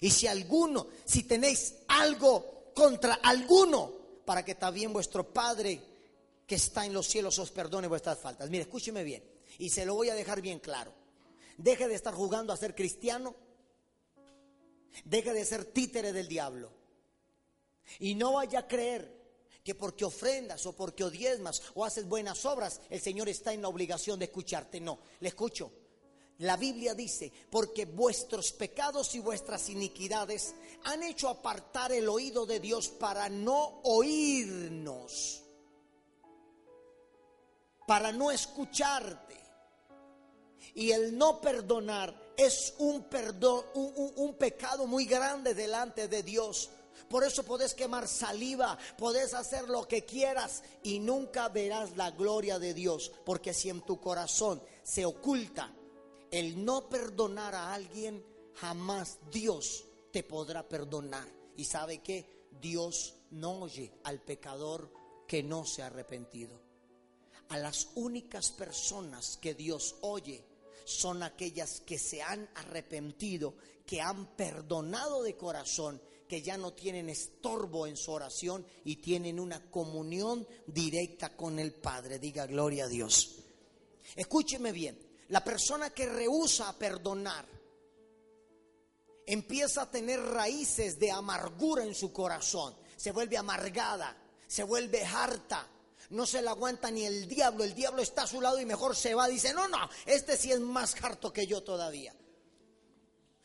y 0.02 0.10
si 0.10 0.26
alguno, 0.26 0.88
si 1.04 1.22
tenéis 1.22 1.76
algo 1.86 2.72
contra 2.74 3.14
alguno, 3.14 3.92
para 4.24 4.44
que 4.44 4.56
también 4.56 4.92
vuestro 4.92 5.32
Padre 5.32 5.80
que 6.44 6.56
está 6.56 6.84
en 6.84 6.92
los 6.92 7.06
cielos 7.06 7.38
os 7.38 7.52
perdone 7.52 7.86
vuestras 7.86 8.18
faltas. 8.18 8.50
Mire, 8.50 8.64
escúcheme 8.64 9.04
bien. 9.04 9.22
Y 9.58 9.70
se 9.70 9.86
lo 9.86 9.94
voy 9.94 10.08
a 10.08 10.16
dejar 10.16 10.42
bien 10.42 10.58
claro. 10.58 10.92
Deje 11.56 11.86
de 11.86 11.94
estar 11.94 12.14
jugando 12.14 12.52
a 12.52 12.56
ser 12.56 12.74
cristiano. 12.74 13.36
Deje 15.04 15.32
de 15.32 15.44
ser 15.44 15.66
títere 15.66 16.12
del 16.12 16.26
diablo. 16.26 16.72
Y 18.00 18.16
no 18.16 18.32
vaya 18.32 18.58
a 18.58 18.66
creer 18.66 19.22
que 19.62 19.76
porque 19.76 20.04
ofrendas 20.04 20.66
o 20.66 20.74
porque 20.74 21.04
odiesmas 21.04 21.62
o 21.74 21.84
haces 21.84 22.08
buenas 22.08 22.44
obras, 22.44 22.80
el 22.90 23.00
Señor 23.00 23.28
está 23.28 23.52
en 23.52 23.62
la 23.62 23.68
obligación 23.68 24.18
de 24.18 24.24
escucharte. 24.24 24.80
No, 24.80 24.98
le 25.20 25.28
escucho. 25.28 25.70
La 26.42 26.56
Biblia 26.56 26.92
dice, 26.92 27.32
porque 27.50 27.84
vuestros 27.84 28.50
pecados 28.50 29.14
y 29.14 29.20
vuestras 29.20 29.68
iniquidades 29.68 30.56
han 30.82 31.04
hecho 31.04 31.28
apartar 31.28 31.92
el 31.92 32.08
oído 32.08 32.46
de 32.46 32.58
Dios 32.58 32.88
para 32.88 33.28
no 33.28 33.78
oírnos, 33.84 35.44
para 37.86 38.10
no 38.10 38.32
escucharte. 38.32 39.40
Y 40.74 40.90
el 40.90 41.16
no 41.16 41.40
perdonar 41.40 42.32
es 42.36 42.74
un, 42.78 43.04
perdón, 43.04 43.64
un, 43.74 44.34
pecado 44.34 44.88
muy 44.88 45.04
grande 45.04 45.54
delante 45.54 46.08
de 46.08 46.24
Dios. 46.24 46.70
Por 47.08 47.22
eso 47.22 47.44
podés 47.44 47.72
quemar 47.72 48.08
saliva, 48.08 48.76
podés 48.98 49.32
hacer 49.34 49.68
lo 49.68 49.86
que 49.86 50.04
quieras 50.04 50.64
y 50.82 50.98
nunca 50.98 51.48
verás 51.50 51.96
la 51.96 52.10
gloria 52.10 52.58
de 52.58 52.74
Dios. 52.74 53.12
Porque 53.24 53.54
si 53.54 53.68
en 53.68 53.82
tu 53.82 54.00
corazón 54.00 54.60
se 54.82 55.04
oculta 55.04 55.72
el 56.32 56.64
no 56.64 56.88
perdonar 56.88 57.54
a 57.54 57.74
alguien, 57.74 58.24
jamás 58.54 59.18
Dios 59.30 59.84
te 60.10 60.24
podrá 60.24 60.66
perdonar. 60.66 61.28
Y 61.56 61.64
sabe 61.66 61.98
que 61.98 62.48
Dios 62.60 63.14
no 63.30 63.60
oye 63.60 63.92
al 64.04 64.20
pecador 64.20 64.90
que 65.28 65.42
no 65.42 65.64
se 65.64 65.82
ha 65.82 65.86
arrepentido. 65.86 66.58
A 67.50 67.58
las 67.58 67.90
únicas 67.94 68.50
personas 68.50 69.38
que 69.40 69.54
Dios 69.54 69.96
oye 70.00 70.42
son 70.84 71.22
aquellas 71.22 71.80
que 71.82 71.98
se 71.98 72.22
han 72.22 72.48
arrepentido, 72.54 73.54
que 73.86 74.00
han 74.00 74.34
perdonado 74.34 75.22
de 75.22 75.36
corazón, 75.36 76.00
que 76.26 76.40
ya 76.40 76.56
no 76.56 76.72
tienen 76.72 77.10
estorbo 77.10 77.86
en 77.86 77.98
su 77.98 78.10
oración 78.10 78.64
y 78.84 78.96
tienen 78.96 79.38
una 79.38 79.70
comunión 79.70 80.46
directa 80.66 81.36
con 81.36 81.58
el 81.58 81.74
Padre. 81.74 82.18
Diga 82.18 82.46
gloria 82.46 82.84
a 82.84 82.88
Dios. 82.88 83.36
Escúcheme 84.16 84.72
bien, 84.72 84.98
la 85.32 85.42
persona 85.42 85.88
que 85.88 86.04
rehúsa 86.04 86.78
perdonar 86.78 87.46
empieza 89.26 89.82
a 89.82 89.90
tener 89.90 90.20
raíces 90.20 90.98
de 90.98 91.10
amargura 91.10 91.84
en 91.84 91.94
su 91.94 92.12
corazón. 92.12 92.74
Se 92.98 93.12
vuelve 93.12 93.38
amargada, 93.38 94.14
se 94.46 94.62
vuelve 94.62 95.02
harta. 95.02 95.66
No 96.10 96.26
se 96.26 96.42
la 96.42 96.50
aguanta 96.50 96.90
ni 96.90 97.06
el 97.06 97.26
diablo. 97.28 97.64
El 97.64 97.74
diablo 97.74 98.02
está 98.02 98.24
a 98.24 98.26
su 98.26 98.42
lado 98.42 98.60
y 98.60 98.66
mejor 98.66 98.94
se 98.94 99.14
va. 99.14 99.26
Dice, 99.26 99.54
no, 99.54 99.68
no, 99.68 99.88
este 100.04 100.36
sí 100.36 100.52
es 100.52 100.60
más 100.60 101.02
harto 101.02 101.32
que 101.32 101.46
yo 101.46 101.62
todavía 101.62 102.14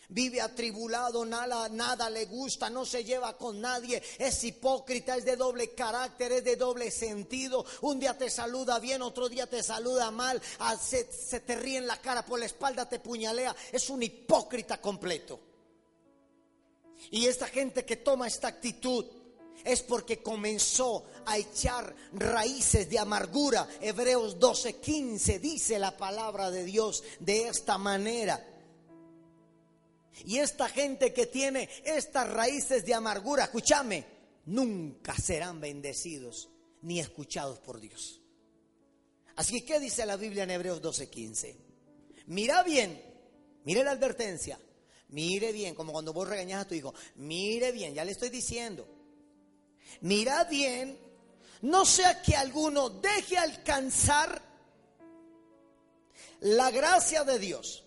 vive 0.09 0.41
atribulado, 0.41 1.25
nada, 1.25 1.67
nada 1.69 2.09
le 2.09 2.25
gusta, 2.25 2.69
no 2.69 2.85
se 2.85 3.03
lleva 3.03 3.37
con 3.37 3.59
nadie, 3.59 4.01
es 4.17 4.43
hipócrita, 4.43 5.17
es 5.17 5.25
de 5.25 5.35
doble 5.35 5.71
carácter, 5.71 6.31
es 6.31 6.43
de 6.43 6.55
doble 6.55 6.91
sentido. 6.91 7.65
Un 7.81 7.99
día 7.99 8.17
te 8.17 8.29
saluda 8.29 8.79
bien, 8.79 9.01
otro 9.01 9.27
día 9.29 9.47
te 9.47 9.61
saluda 9.61 10.11
mal, 10.11 10.41
ah, 10.59 10.77
se, 10.77 11.11
se 11.11 11.41
te 11.41 11.55
ríe 11.55 11.77
en 11.77 11.87
la 11.87 11.99
cara, 12.01 12.25
por 12.25 12.39
la 12.39 12.45
espalda 12.45 12.87
te 12.87 12.99
puñalea, 12.99 13.55
es 13.71 13.89
un 13.89 14.01
hipócrita 14.03 14.79
completo. 14.79 15.39
Y 17.11 17.27
esta 17.27 17.47
gente 17.47 17.85
que 17.85 17.97
toma 17.97 18.27
esta 18.27 18.47
actitud 18.47 19.05
es 19.63 19.81
porque 19.81 20.21
comenzó 20.21 21.05
a 21.25 21.37
echar 21.37 21.93
raíces 22.13 22.89
de 22.89 22.99
amargura. 22.99 23.67
Hebreos 23.81 24.39
12:15 24.39 25.39
dice 25.39 25.77
la 25.77 25.95
palabra 25.95 26.49
de 26.49 26.63
Dios 26.63 27.03
de 27.19 27.49
esta 27.49 27.77
manera. 27.77 28.56
Y 30.25 30.37
esta 30.39 30.67
gente 30.69 31.13
que 31.13 31.27
tiene 31.27 31.69
estas 31.85 32.29
raíces 32.29 32.85
de 32.85 32.93
amargura, 32.93 33.45
escúchame, 33.45 34.05
nunca 34.45 35.15
serán 35.15 35.59
bendecidos 35.59 36.49
ni 36.81 36.99
escuchados 36.99 37.59
por 37.59 37.79
Dios. 37.79 38.21
Así 39.35 39.61
que, 39.61 39.65
¿qué 39.65 39.79
dice 39.79 40.05
la 40.05 40.17
Biblia 40.17 40.43
en 40.43 40.51
Hebreos 40.51 40.81
12:15? 40.81 41.55
Mira 42.27 42.63
bien, 42.63 43.01
mire 43.63 43.83
la 43.83 43.91
advertencia, 43.91 44.59
mire 45.09 45.51
bien, 45.51 45.75
como 45.75 45.91
cuando 45.91 46.13
vos 46.13 46.27
regañas 46.27 46.63
a 46.63 46.67
tu 46.67 46.75
hijo, 46.75 46.93
mire 47.15 47.71
bien, 47.71 47.93
ya 47.93 48.03
le 48.03 48.11
estoy 48.11 48.29
diciendo, 48.29 48.87
mira 50.01 50.43
bien 50.45 51.07
No 51.61 51.85
sea 51.85 52.21
que 52.21 52.35
alguno 52.35 52.89
deje 52.89 53.37
alcanzar 53.37 54.41
la 56.39 56.69
gracia 56.69 57.23
de 57.23 57.39
Dios 57.39 57.83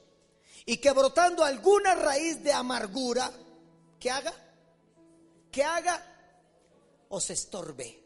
y 0.67 0.77
que 0.79 0.93
brotando 0.93 1.45
alguna 1.45 1.95
raíz 1.95 2.43
de 2.43 2.53
amargura, 2.53 3.33
que 3.99 4.11
haga? 4.11 4.33
Que 5.51 5.65
haga 5.65 6.03
o 7.09 7.21
se 7.21 7.35
estorbe. 7.35 8.01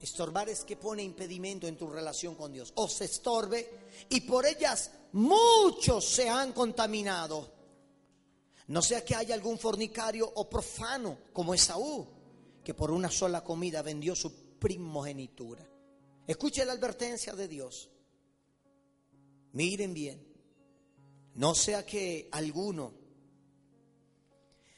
Estorbar 0.00 0.48
es 0.48 0.64
que 0.64 0.76
pone 0.76 1.02
impedimento 1.02 1.66
en 1.66 1.76
tu 1.76 1.86
relación 1.86 2.34
con 2.34 2.52
Dios. 2.52 2.72
O 2.76 2.88
se 2.88 3.04
estorbe 3.04 3.68
y 4.08 4.22
por 4.22 4.46
ellas 4.46 4.90
muchos 5.12 6.06
se 6.06 6.28
han 6.28 6.52
contaminado. 6.52 7.52
No 8.68 8.80
sea 8.80 9.04
que 9.04 9.14
haya 9.14 9.34
algún 9.34 9.58
fornicario 9.58 10.30
o 10.34 10.48
profano 10.48 11.18
como 11.32 11.52
Esaú, 11.52 12.06
que 12.64 12.72
por 12.72 12.90
una 12.90 13.10
sola 13.10 13.44
comida 13.44 13.82
vendió 13.82 14.14
su 14.14 14.58
primogenitura. 14.58 15.68
Escuche 16.26 16.64
la 16.64 16.72
advertencia 16.72 17.34
de 17.34 17.48
Dios. 17.48 17.90
Miren 19.52 19.92
bien. 19.92 20.29
No 21.34 21.54
sea 21.54 21.86
que 21.86 22.28
alguno 22.32 22.92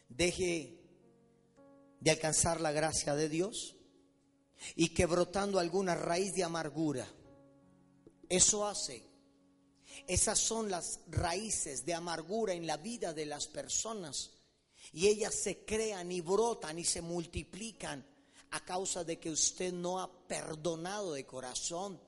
deje 0.08 0.78
de 2.00 2.10
alcanzar 2.10 2.60
la 2.60 2.72
gracia 2.72 3.14
de 3.14 3.28
Dios 3.28 3.76
y 4.74 4.88
que 4.88 5.06
brotando 5.06 5.58
alguna 5.58 5.94
raíz 5.94 6.34
de 6.34 6.44
amargura, 6.44 7.06
eso 8.28 8.66
hace. 8.66 9.02
Esas 10.06 10.38
son 10.38 10.70
las 10.70 11.00
raíces 11.08 11.84
de 11.84 11.94
amargura 11.94 12.54
en 12.54 12.66
la 12.66 12.76
vida 12.76 13.12
de 13.12 13.26
las 13.26 13.46
personas. 13.46 14.30
Y 14.92 15.08
ellas 15.08 15.34
se 15.34 15.64
crean 15.64 16.10
y 16.10 16.20
brotan 16.20 16.78
y 16.78 16.84
se 16.84 17.02
multiplican 17.02 18.04
a 18.50 18.64
causa 18.64 19.04
de 19.04 19.18
que 19.18 19.30
usted 19.30 19.72
no 19.72 20.00
ha 20.00 20.26
perdonado 20.26 21.12
de 21.12 21.24
corazón. 21.24 22.00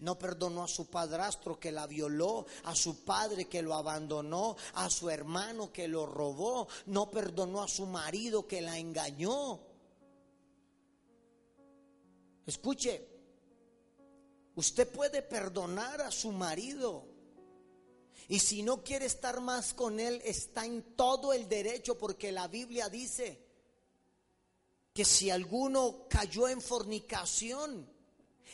No 0.00 0.18
perdonó 0.18 0.64
a 0.64 0.68
su 0.68 0.86
padrastro 0.86 1.58
que 1.58 1.72
la 1.72 1.86
violó, 1.86 2.46
a 2.64 2.74
su 2.74 3.04
padre 3.04 3.46
que 3.46 3.62
lo 3.62 3.74
abandonó, 3.74 4.56
a 4.74 4.90
su 4.90 5.10
hermano 5.10 5.72
que 5.72 5.88
lo 5.88 6.06
robó. 6.06 6.68
No 6.86 7.10
perdonó 7.10 7.62
a 7.62 7.68
su 7.68 7.86
marido 7.86 8.46
que 8.46 8.60
la 8.60 8.78
engañó. 8.78 9.60
Escuche, 12.46 13.06
usted 14.54 14.88
puede 14.88 15.22
perdonar 15.22 16.00
a 16.00 16.10
su 16.10 16.32
marido. 16.32 17.04
Y 18.28 18.38
si 18.40 18.62
no 18.62 18.82
quiere 18.82 19.06
estar 19.06 19.40
más 19.40 19.72
con 19.72 20.00
él, 20.00 20.20
está 20.24 20.66
en 20.66 20.82
todo 20.94 21.32
el 21.32 21.48
derecho 21.48 21.96
porque 21.96 22.30
la 22.30 22.46
Biblia 22.46 22.88
dice 22.88 23.46
que 24.92 25.04
si 25.04 25.30
alguno 25.30 26.06
cayó 26.08 26.48
en 26.48 26.60
fornicación, 26.60 27.88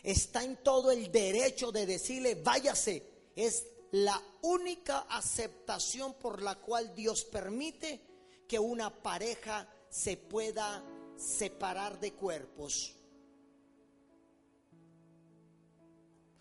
está 0.03 0.43
en 0.43 0.57
todo 0.63 0.91
el 0.91 1.11
derecho 1.11 1.73
de 1.73 1.87
decirle, 1.87 2.35
váyase. 2.37 3.31
Es 3.37 3.67
la 3.93 4.21
única 4.43 5.07
aceptación 5.09 6.15
por 6.15 6.43
la 6.43 6.57
cual 6.57 6.95
Dios 6.95 7.25
permite 7.25 8.01
que 8.49 8.59
una 8.59 8.91
pareja 9.03 9.69
se 9.89 10.17
pueda 10.17 10.85
separar 11.17 12.01
de 12.01 12.13
cuerpos. 12.13 12.95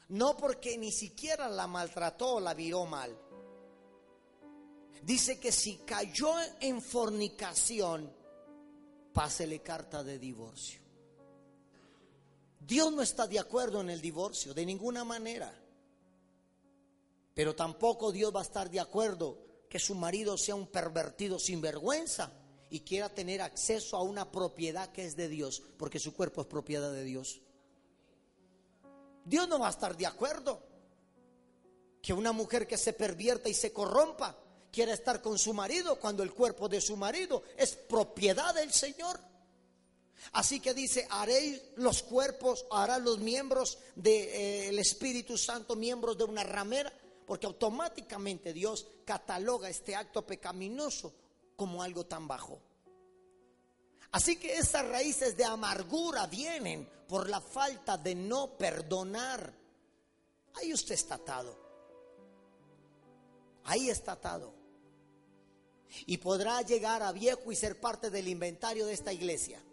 No 0.09 0.37
porque 0.37 0.77
ni 0.77 0.91
siquiera 0.91 1.49
la 1.49 1.67
maltrató 1.67 2.35
o 2.35 2.39
la 2.39 2.53
viró 2.53 2.85
mal. 2.85 3.17
Dice 5.01 5.39
que 5.39 5.51
si 5.51 5.77
cayó 5.77 6.33
en 6.61 6.81
fornicación, 6.81 8.11
pásele 9.11 9.61
carta 9.61 10.03
de 10.03 10.19
divorcio. 10.19 10.82
Dios 12.65 12.91
no 12.93 13.01
está 13.01 13.27
de 13.27 13.39
acuerdo 13.39 13.81
en 13.81 13.89
el 13.89 13.99
divorcio, 13.99 14.53
de 14.53 14.65
ninguna 14.65 15.03
manera. 15.03 15.53
Pero 17.33 17.55
tampoco 17.55 18.11
Dios 18.11 18.33
va 18.33 18.39
a 18.39 18.43
estar 18.43 18.69
de 18.69 18.79
acuerdo 18.79 19.37
que 19.69 19.79
su 19.79 19.95
marido 19.95 20.37
sea 20.37 20.55
un 20.55 20.67
pervertido 20.67 21.39
sin 21.39 21.59
vergüenza 21.59 22.31
y 22.69 22.81
quiera 22.81 23.09
tener 23.09 23.41
acceso 23.41 23.97
a 23.97 24.03
una 24.03 24.31
propiedad 24.31 24.91
que 24.91 25.05
es 25.05 25.15
de 25.15 25.27
Dios, 25.27 25.61
porque 25.77 25.99
su 25.99 26.13
cuerpo 26.13 26.41
es 26.41 26.47
propiedad 26.47 26.91
de 26.91 27.03
Dios. 27.03 27.41
Dios 29.25 29.47
no 29.47 29.59
va 29.59 29.67
a 29.67 29.71
estar 29.71 29.97
de 29.97 30.05
acuerdo 30.05 30.61
que 32.01 32.13
una 32.13 32.31
mujer 32.31 32.67
que 32.67 32.77
se 32.77 32.93
pervierta 32.93 33.49
y 33.49 33.53
se 33.53 33.71
corrompa 33.71 34.37
quiera 34.71 34.93
estar 34.93 35.21
con 35.21 35.37
su 35.37 35.53
marido 35.53 35.99
cuando 35.99 36.23
el 36.23 36.33
cuerpo 36.33 36.67
de 36.67 36.81
su 36.81 36.97
marido 36.97 37.43
es 37.57 37.75
propiedad 37.75 38.53
del 38.55 38.71
Señor. 38.73 39.19
Así 40.31 40.59
que 40.59 40.73
dice, 40.73 41.05
haréis 41.09 41.61
los 41.75 42.01
cuerpos, 42.01 42.65
hará 42.71 42.97
los 42.97 43.19
miembros 43.19 43.77
del 43.95 44.79
Espíritu 44.79 45.37
Santo, 45.37 45.75
miembros 45.75 46.17
de 46.17 46.23
una 46.23 46.43
ramera, 46.43 46.91
porque 47.25 47.45
automáticamente 47.45 48.53
Dios 48.53 48.87
cataloga 49.05 49.69
este 49.69 49.95
acto 49.95 50.25
pecaminoso 50.25 51.13
como 51.55 51.83
algo 51.83 52.05
tan 52.05 52.27
bajo. 52.27 52.59
Así 54.11 54.37
que 54.37 54.57
esas 54.57 54.87
raíces 54.87 55.35
de 55.35 55.45
amargura 55.45 56.27
vienen 56.27 56.87
por 57.07 57.29
la 57.29 57.41
falta 57.41 57.97
de 57.97 58.15
no 58.15 58.57
perdonar. 58.57 59.53
Ahí 60.55 60.73
usted 60.73 60.93
está 60.95 61.15
atado. 61.15 61.57
Ahí 63.65 63.89
está 63.89 64.13
atado. 64.13 64.53
Y 66.05 66.17
podrá 66.17 66.61
llegar 66.61 67.01
a 67.01 67.11
viejo 67.11 67.51
y 67.51 67.55
ser 67.55 67.79
parte 67.79 68.09
del 68.09 68.27
inventario 68.27 68.85
de 68.85 68.93
esta 68.93 69.13
iglesia. 69.13 69.63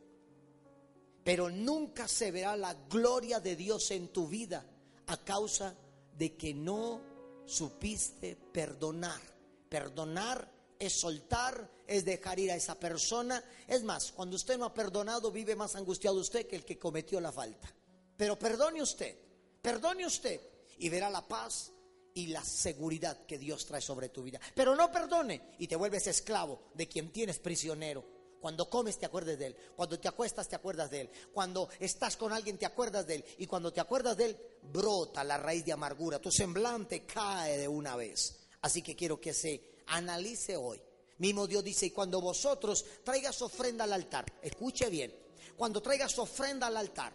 Pero 1.30 1.48
nunca 1.48 2.08
se 2.08 2.32
verá 2.32 2.56
la 2.56 2.74
gloria 2.74 3.38
de 3.38 3.54
Dios 3.54 3.92
en 3.92 4.08
tu 4.08 4.26
vida 4.26 4.66
a 5.06 5.16
causa 5.18 5.76
de 6.18 6.36
que 6.36 6.52
no 6.52 7.00
supiste 7.46 8.34
perdonar. 8.34 9.20
Perdonar 9.68 10.50
es 10.76 10.92
soltar, 10.92 11.70
es 11.86 12.04
dejar 12.04 12.40
ir 12.40 12.50
a 12.50 12.56
esa 12.56 12.74
persona. 12.74 13.44
Es 13.68 13.84
más, 13.84 14.10
cuando 14.10 14.34
usted 14.34 14.58
no 14.58 14.64
ha 14.64 14.74
perdonado, 14.74 15.30
vive 15.30 15.54
más 15.54 15.76
angustiado 15.76 16.16
usted 16.18 16.48
que 16.48 16.56
el 16.56 16.64
que 16.64 16.80
cometió 16.80 17.20
la 17.20 17.30
falta. 17.30 17.72
Pero 18.16 18.36
perdone 18.36 18.82
usted, 18.82 19.16
perdone 19.62 20.04
usted 20.04 20.40
y 20.78 20.88
verá 20.88 21.08
la 21.10 21.28
paz 21.28 21.70
y 22.12 22.26
la 22.26 22.42
seguridad 22.42 23.24
que 23.24 23.38
Dios 23.38 23.66
trae 23.66 23.80
sobre 23.80 24.08
tu 24.08 24.24
vida. 24.24 24.40
Pero 24.52 24.74
no 24.74 24.90
perdone 24.90 25.54
y 25.60 25.68
te 25.68 25.76
vuelves 25.76 26.08
esclavo 26.08 26.72
de 26.74 26.88
quien 26.88 27.12
tienes 27.12 27.38
prisionero. 27.38 28.19
Cuando 28.40 28.68
comes 28.70 28.98
te 28.98 29.06
acuerdas 29.06 29.38
de 29.38 29.46
él, 29.48 29.56
cuando 29.76 29.98
te 29.98 30.08
acuestas 30.08 30.48
te 30.48 30.56
acuerdas 30.56 30.90
de 30.90 31.02
él, 31.02 31.10
cuando 31.32 31.68
estás 31.78 32.16
con 32.16 32.32
alguien 32.32 32.56
te 32.56 32.66
acuerdas 32.66 33.06
de 33.06 33.16
él 33.16 33.24
y 33.38 33.46
cuando 33.46 33.72
te 33.72 33.80
acuerdas 33.80 34.16
de 34.16 34.26
él 34.26 34.36
brota 34.72 35.22
la 35.22 35.36
raíz 35.36 35.64
de 35.64 35.72
amargura, 35.72 36.18
tu 36.18 36.30
semblante 36.30 37.04
cae 37.04 37.58
de 37.58 37.68
una 37.68 37.96
vez. 37.96 38.38
Así 38.62 38.82
que 38.82 38.96
quiero 38.96 39.20
que 39.20 39.34
se 39.34 39.82
analice 39.88 40.56
hoy. 40.56 40.80
Mismo 41.18 41.46
Dios 41.46 41.62
dice, 41.62 41.86
y 41.86 41.90
cuando 41.90 42.20
vosotros 42.20 42.84
traigas 43.04 43.42
ofrenda 43.42 43.84
al 43.84 43.92
altar, 43.92 44.24
escuche 44.40 44.88
bien, 44.88 45.14
cuando 45.56 45.82
traigas 45.82 46.18
ofrenda 46.18 46.68
al 46.68 46.78
altar, 46.78 47.12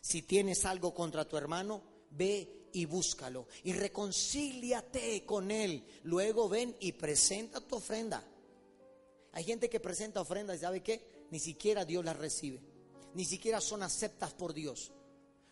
si 0.00 0.22
tienes 0.22 0.64
algo 0.64 0.94
contra 0.94 1.26
tu 1.26 1.36
hermano, 1.36 1.82
ve 2.10 2.68
y 2.72 2.86
búscalo 2.86 3.46
y 3.64 3.72
reconcíliate 3.72 5.24
con 5.26 5.50
él. 5.50 5.84
Luego 6.04 6.48
ven 6.48 6.74
y 6.80 6.92
presenta 6.92 7.60
tu 7.60 7.76
ofrenda. 7.76 8.24
Hay 9.34 9.44
gente 9.44 9.68
que 9.68 9.80
presenta 9.80 10.20
ofrendas, 10.20 10.60
¿sabe 10.60 10.82
qué? 10.82 11.26
Ni 11.30 11.40
siquiera 11.40 11.84
Dios 11.84 12.04
las 12.04 12.16
recibe. 12.16 12.60
Ni 13.14 13.24
siquiera 13.24 13.60
son 13.60 13.82
aceptas 13.82 14.32
por 14.32 14.54
Dios. 14.54 14.92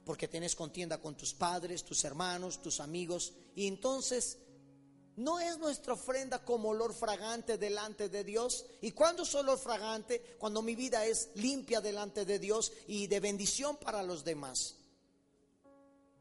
Porque 0.05 0.29
tienes 0.29 0.55
contienda 0.55 0.99
con 0.99 1.17
tus 1.17 1.35
padres, 1.35 1.85
tus 1.85 2.05
hermanos, 2.05 2.63
tus 2.63 2.81
amigos. 2.81 3.35
Y 3.55 3.67
entonces 3.67 4.39
¿No 5.17 5.39
es 5.39 5.59
nuestra 5.59 5.93
ofrenda 5.93 6.43
como 6.43 6.71
olor 6.71 6.95
fragante 6.95 7.59
delante 7.59 8.09
de 8.09 8.25
Dios? 8.25 8.65
¿Y 8.81 8.93
cuándo 8.93 9.25
es 9.25 9.35
olor 9.35 9.59
fragante? 9.59 10.37
Cuando 10.39 10.63
mi 10.63 10.75
vida 10.75 11.05
es 11.05 11.29
limpia 11.35 11.83
delante 11.83 12.25
de 12.25 12.39
Dios 12.39 12.73
y 12.87 13.09
de 13.09 13.21
bendición 13.21 13.77
para 13.77 14.03
los 14.03 14.25
demás. 14.25 14.77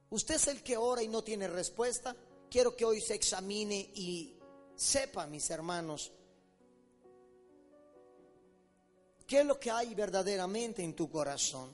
¿Usted 0.10 0.36
es 0.36 0.48
el 0.48 0.62
que 0.62 0.76
ora 0.76 1.02
y 1.02 1.08
no 1.08 1.24
tiene 1.24 1.48
respuesta? 1.48 2.14
Quiero 2.50 2.76
que 2.76 2.84
hoy 2.84 3.00
se 3.00 3.14
examine 3.14 3.80
y 3.96 4.38
sepa, 4.76 5.26
mis 5.26 5.50
hermanos, 5.50 6.12
qué 9.32 9.40
es 9.40 9.46
lo 9.46 9.58
que 9.58 9.72
hay 9.72 9.96
verdaderamente 9.96 10.84
en 10.84 10.94
tu 10.94 11.10
corazón. 11.10 11.72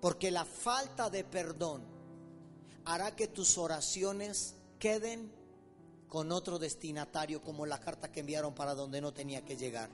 Porque 0.00 0.30
la 0.30 0.44
falta 0.44 1.10
de 1.10 1.24
perdón 1.24 1.82
hará 2.84 3.16
que 3.16 3.26
tus 3.26 3.58
oraciones 3.58 4.54
queden 4.78 5.32
con 6.06 6.30
otro 6.30 6.60
destinatario 6.60 7.42
como 7.42 7.66
la 7.66 7.80
carta 7.80 8.12
que 8.12 8.20
enviaron 8.20 8.54
para 8.54 8.76
donde 8.76 9.00
no 9.00 9.12
tenía 9.12 9.44
que 9.44 9.56
llegar. 9.56 9.90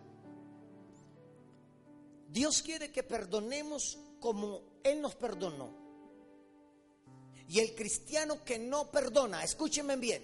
Dios 2.29 2.61
quiere 2.61 2.93
que 2.93 3.03
perdonemos 3.03 3.99
como 4.21 4.61
Él 4.85 5.01
nos 5.01 5.15
perdonó. 5.15 5.71
Y 7.49 7.59
el 7.59 7.75
cristiano 7.75 8.45
que 8.45 8.59
no 8.59 8.91
perdona, 8.91 9.43
escúchenme 9.43 9.97
bien, 9.97 10.23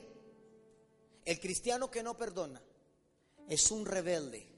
el 1.25 1.41
cristiano 1.41 1.91
que 1.91 2.03
no 2.03 2.15
perdona 2.15 2.61
es 3.49 3.71
un 3.71 3.87
rebelde. 3.87 4.56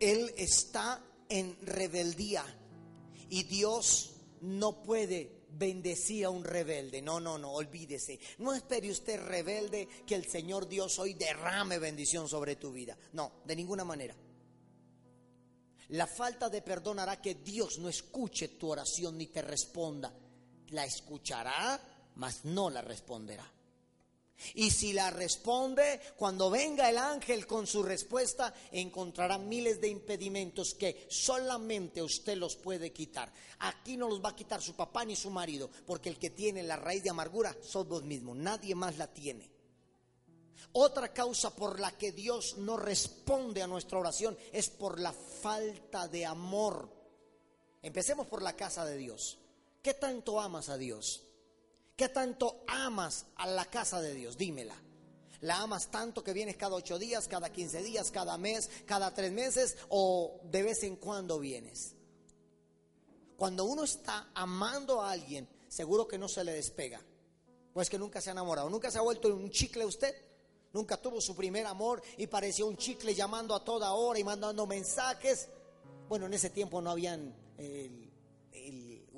Él 0.00 0.34
está 0.36 1.04
en 1.28 1.56
rebeldía. 1.62 2.44
Y 3.28 3.44
Dios 3.44 4.14
no 4.40 4.82
puede 4.82 5.40
bendecir 5.52 6.24
a 6.24 6.30
un 6.30 6.44
rebelde. 6.44 7.02
No, 7.02 7.20
no, 7.20 7.38
no, 7.38 7.52
olvídese. 7.52 8.18
No 8.38 8.52
espere 8.52 8.90
usted 8.90 9.20
rebelde 9.20 9.88
que 10.06 10.14
el 10.14 10.26
Señor 10.26 10.68
Dios 10.68 10.98
hoy 10.98 11.14
derrame 11.14 11.78
bendición 11.78 12.28
sobre 12.28 12.56
tu 12.56 12.72
vida. 12.72 12.96
No, 13.12 13.32
de 13.44 13.56
ninguna 13.56 13.84
manera. 13.84 14.16
La 15.90 16.06
falta 16.06 16.48
de 16.48 16.62
perdón 16.62 17.00
hará 17.00 17.20
que 17.20 17.34
Dios 17.34 17.78
no 17.78 17.88
escuche 17.88 18.48
tu 18.48 18.70
oración 18.70 19.18
ni 19.18 19.26
te 19.26 19.42
responda. 19.42 20.12
La 20.68 20.84
escuchará, 20.84 21.80
mas 22.14 22.44
no 22.44 22.70
la 22.70 22.80
responderá. 22.80 23.50
Y 24.54 24.70
si 24.70 24.92
la 24.92 25.10
responde, 25.10 26.00
cuando 26.16 26.50
venga 26.50 26.88
el 26.88 26.98
ángel 26.98 27.46
con 27.46 27.66
su 27.66 27.82
respuesta, 27.82 28.54
encontrará 28.72 29.38
miles 29.38 29.80
de 29.80 29.88
impedimentos 29.88 30.74
que 30.74 31.06
solamente 31.08 32.02
usted 32.02 32.36
los 32.36 32.56
puede 32.56 32.92
quitar. 32.92 33.32
Aquí 33.60 33.96
no 33.96 34.08
los 34.08 34.24
va 34.24 34.30
a 34.30 34.36
quitar 34.36 34.62
su 34.62 34.74
papá 34.74 35.04
ni 35.04 35.16
su 35.16 35.30
marido, 35.30 35.70
porque 35.86 36.08
el 36.08 36.18
que 36.18 36.30
tiene 36.30 36.62
la 36.62 36.76
raíz 36.76 37.02
de 37.02 37.10
amargura 37.10 37.56
son 37.62 37.88
vos 37.88 38.02
mismos, 38.02 38.36
nadie 38.36 38.74
más 38.74 38.96
la 38.98 39.06
tiene. 39.06 39.50
Otra 40.72 41.12
causa 41.12 41.54
por 41.54 41.80
la 41.80 41.96
que 41.96 42.12
Dios 42.12 42.56
no 42.58 42.76
responde 42.76 43.62
a 43.62 43.66
nuestra 43.66 43.98
oración 43.98 44.38
es 44.52 44.70
por 44.70 45.00
la 45.00 45.12
falta 45.12 46.06
de 46.06 46.24
amor. 46.24 46.88
Empecemos 47.82 48.26
por 48.28 48.42
la 48.42 48.54
casa 48.54 48.84
de 48.84 48.96
Dios. 48.96 49.38
¿Qué 49.82 49.94
tanto 49.94 50.40
amas 50.40 50.68
a 50.68 50.76
Dios? 50.76 51.29
¿Qué 52.00 52.08
tanto 52.08 52.64
amas 52.66 53.26
a 53.36 53.46
la 53.46 53.66
casa 53.66 54.00
de 54.00 54.14
Dios? 54.14 54.38
Dímela. 54.38 54.74
¿La 55.42 55.60
amas 55.60 55.90
tanto 55.90 56.24
que 56.24 56.32
vienes 56.32 56.56
cada 56.56 56.74
ocho 56.74 56.98
días, 56.98 57.28
cada 57.28 57.52
quince 57.52 57.82
días, 57.82 58.10
cada 58.10 58.38
mes, 58.38 58.70
cada 58.86 59.12
tres 59.12 59.30
meses 59.32 59.76
o 59.90 60.40
de 60.44 60.62
vez 60.62 60.82
en 60.82 60.96
cuando 60.96 61.38
vienes? 61.38 61.94
Cuando 63.36 63.66
uno 63.66 63.84
está 63.84 64.30
amando 64.32 65.02
a 65.02 65.10
alguien, 65.10 65.46
seguro 65.68 66.08
que 66.08 66.16
no 66.16 66.26
se 66.26 66.42
le 66.42 66.52
despega. 66.52 67.04
Pues 67.74 67.90
que 67.90 67.98
nunca 67.98 68.22
se 68.22 68.30
ha 68.30 68.32
enamorado, 68.32 68.70
nunca 68.70 68.90
se 68.90 68.96
ha 68.96 69.02
vuelto 69.02 69.28
un 69.28 69.50
chicle 69.50 69.84
usted. 69.84 70.14
Nunca 70.72 70.96
tuvo 70.96 71.20
su 71.20 71.36
primer 71.36 71.66
amor 71.66 72.00
y 72.16 72.28
parecía 72.28 72.64
un 72.64 72.78
chicle 72.78 73.14
llamando 73.14 73.54
a 73.54 73.62
toda 73.62 73.92
hora 73.92 74.18
y 74.18 74.24
mandando 74.24 74.66
mensajes. 74.66 75.50
Bueno, 76.08 76.24
en 76.24 76.32
ese 76.32 76.48
tiempo 76.48 76.80
no 76.80 76.92
habían 76.92 77.36
el, 77.58 78.10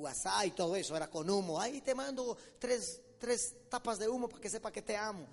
WhatsApp 0.03 0.47
y 0.47 0.51
todo 0.51 0.77
eso, 0.77 0.97
era 0.97 1.09
con 1.09 1.29
humo. 1.29 1.61
Ahí 1.61 1.81
te 1.81 1.95
mando 1.95 2.37
tres, 2.59 3.01
tres 3.19 3.55
tapas 3.69 3.99
de 3.99 4.09
humo 4.09 4.29
para 4.29 4.41
que 4.41 4.51
sepa 4.51 4.71
que 4.71 4.83
te 4.83 4.97
amo. 4.97 5.27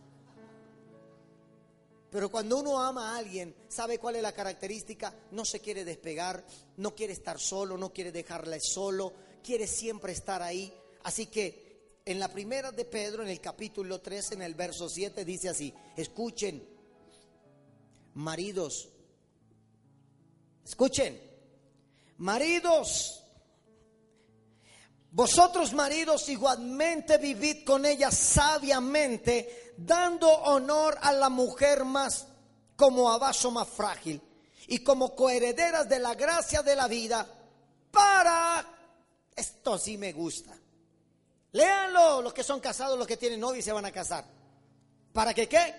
Pero 2.10 2.30
cuando 2.30 2.58
uno 2.58 2.80
ama 2.80 3.14
a 3.14 3.18
alguien, 3.20 3.56
¿sabe 3.68 4.00
cuál 4.00 4.16
es 4.16 4.24
la 4.24 4.32
característica? 4.32 5.14
No 5.32 5.46
se 5.46 5.60
quiere 5.60 5.86
despegar, 5.86 6.44
no 6.78 6.96
quiere 6.96 7.14
estar 7.14 7.40
solo, 7.40 7.78
no 7.78 7.94
quiere 7.94 8.12
dejarle 8.12 8.60
solo, 8.60 9.14
quiere 9.44 9.68
siempre 9.68 10.14
estar 10.14 10.42
ahí. 10.42 10.74
Así 11.04 11.28
que 11.28 11.70
en 12.06 12.20
la 12.20 12.28
primera 12.28 12.72
de 12.72 12.86
Pedro, 12.86 13.22
en 13.22 13.30
el 13.30 13.40
capítulo 13.40 14.02
3, 14.02 14.32
en 14.32 14.42
el 14.42 14.56
verso 14.56 14.90
7, 14.90 15.24
dice 15.24 15.50
así, 15.50 15.72
escuchen, 15.96 16.68
maridos, 18.16 18.90
escuchen, 20.66 21.22
maridos, 22.18 23.19
vosotros 25.12 25.74
maridos 25.74 26.30
igualmente 26.30 27.18
vivid 27.18 27.66
con 27.66 27.86
ella 27.86 28.12
sabiamente, 28.12 29.74
dando 29.78 30.30
honor 30.30 30.98
a 31.02 31.12
la 31.12 31.30
mujer 31.30 31.84
más 31.86 32.28
como 32.76 33.12
a 33.12 33.18
vaso 33.18 33.52
más 33.52 33.68
frágil 33.68 34.22
y 34.68 34.80
como 34.84 35.16
coherederas 35.16 35.90
de 35.90 36.00
la 36.00 36.14
gracia 36.16 36.62
de 36.62 36.76
la 36.76 36.88
vida 36.88 37.28
para, 37.92 38.66
esto 39.36 39.78
sí 39.78 39.98
me 39.98 40.14
gusta, 40.14 40.56
Léanlo, 41.52 42.22
los 42.22 42.34
que 42.34 42.44
son 42.44 42.60
casados, 42.60 42.98
los 42.98 43.08
que 43.08 43.18
tienen 43.18 43.40
novio 43.40 43.60
y 43.60 43.64
se 43.64 43.72
van 43.72 43.86
a 43.86 43.92
casar. 43.92 44.24
¿Para 45.12 45.34
que 45.34 45.48
qué? 45.48 45.74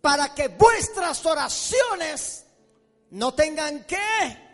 Para 0.00 0.34
que 0.34 0.48
vuestras 0.48 1.24
oraciones 1.26 2.46
no 3.10 3.34
tengan 3.34 3.84
qué. 3.84 4.47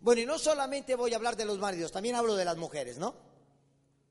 Bueno, 0.00 0.22
y 0.22 0.26
no 0.26 0.38
solamente 0.38 0.94
voy 0.94 1.12
a 1.12 1.16
hablar 1.16 1.36
de 1.36 1.44
los 1.44 1.58
maridos, 1.58 1.92
también 1.92 2.14
hablo 2.14 2.34
de 2.34 2.44
las 2.44 2.56
mujeres, 2.56 2.98
¿no? 2.98 3.14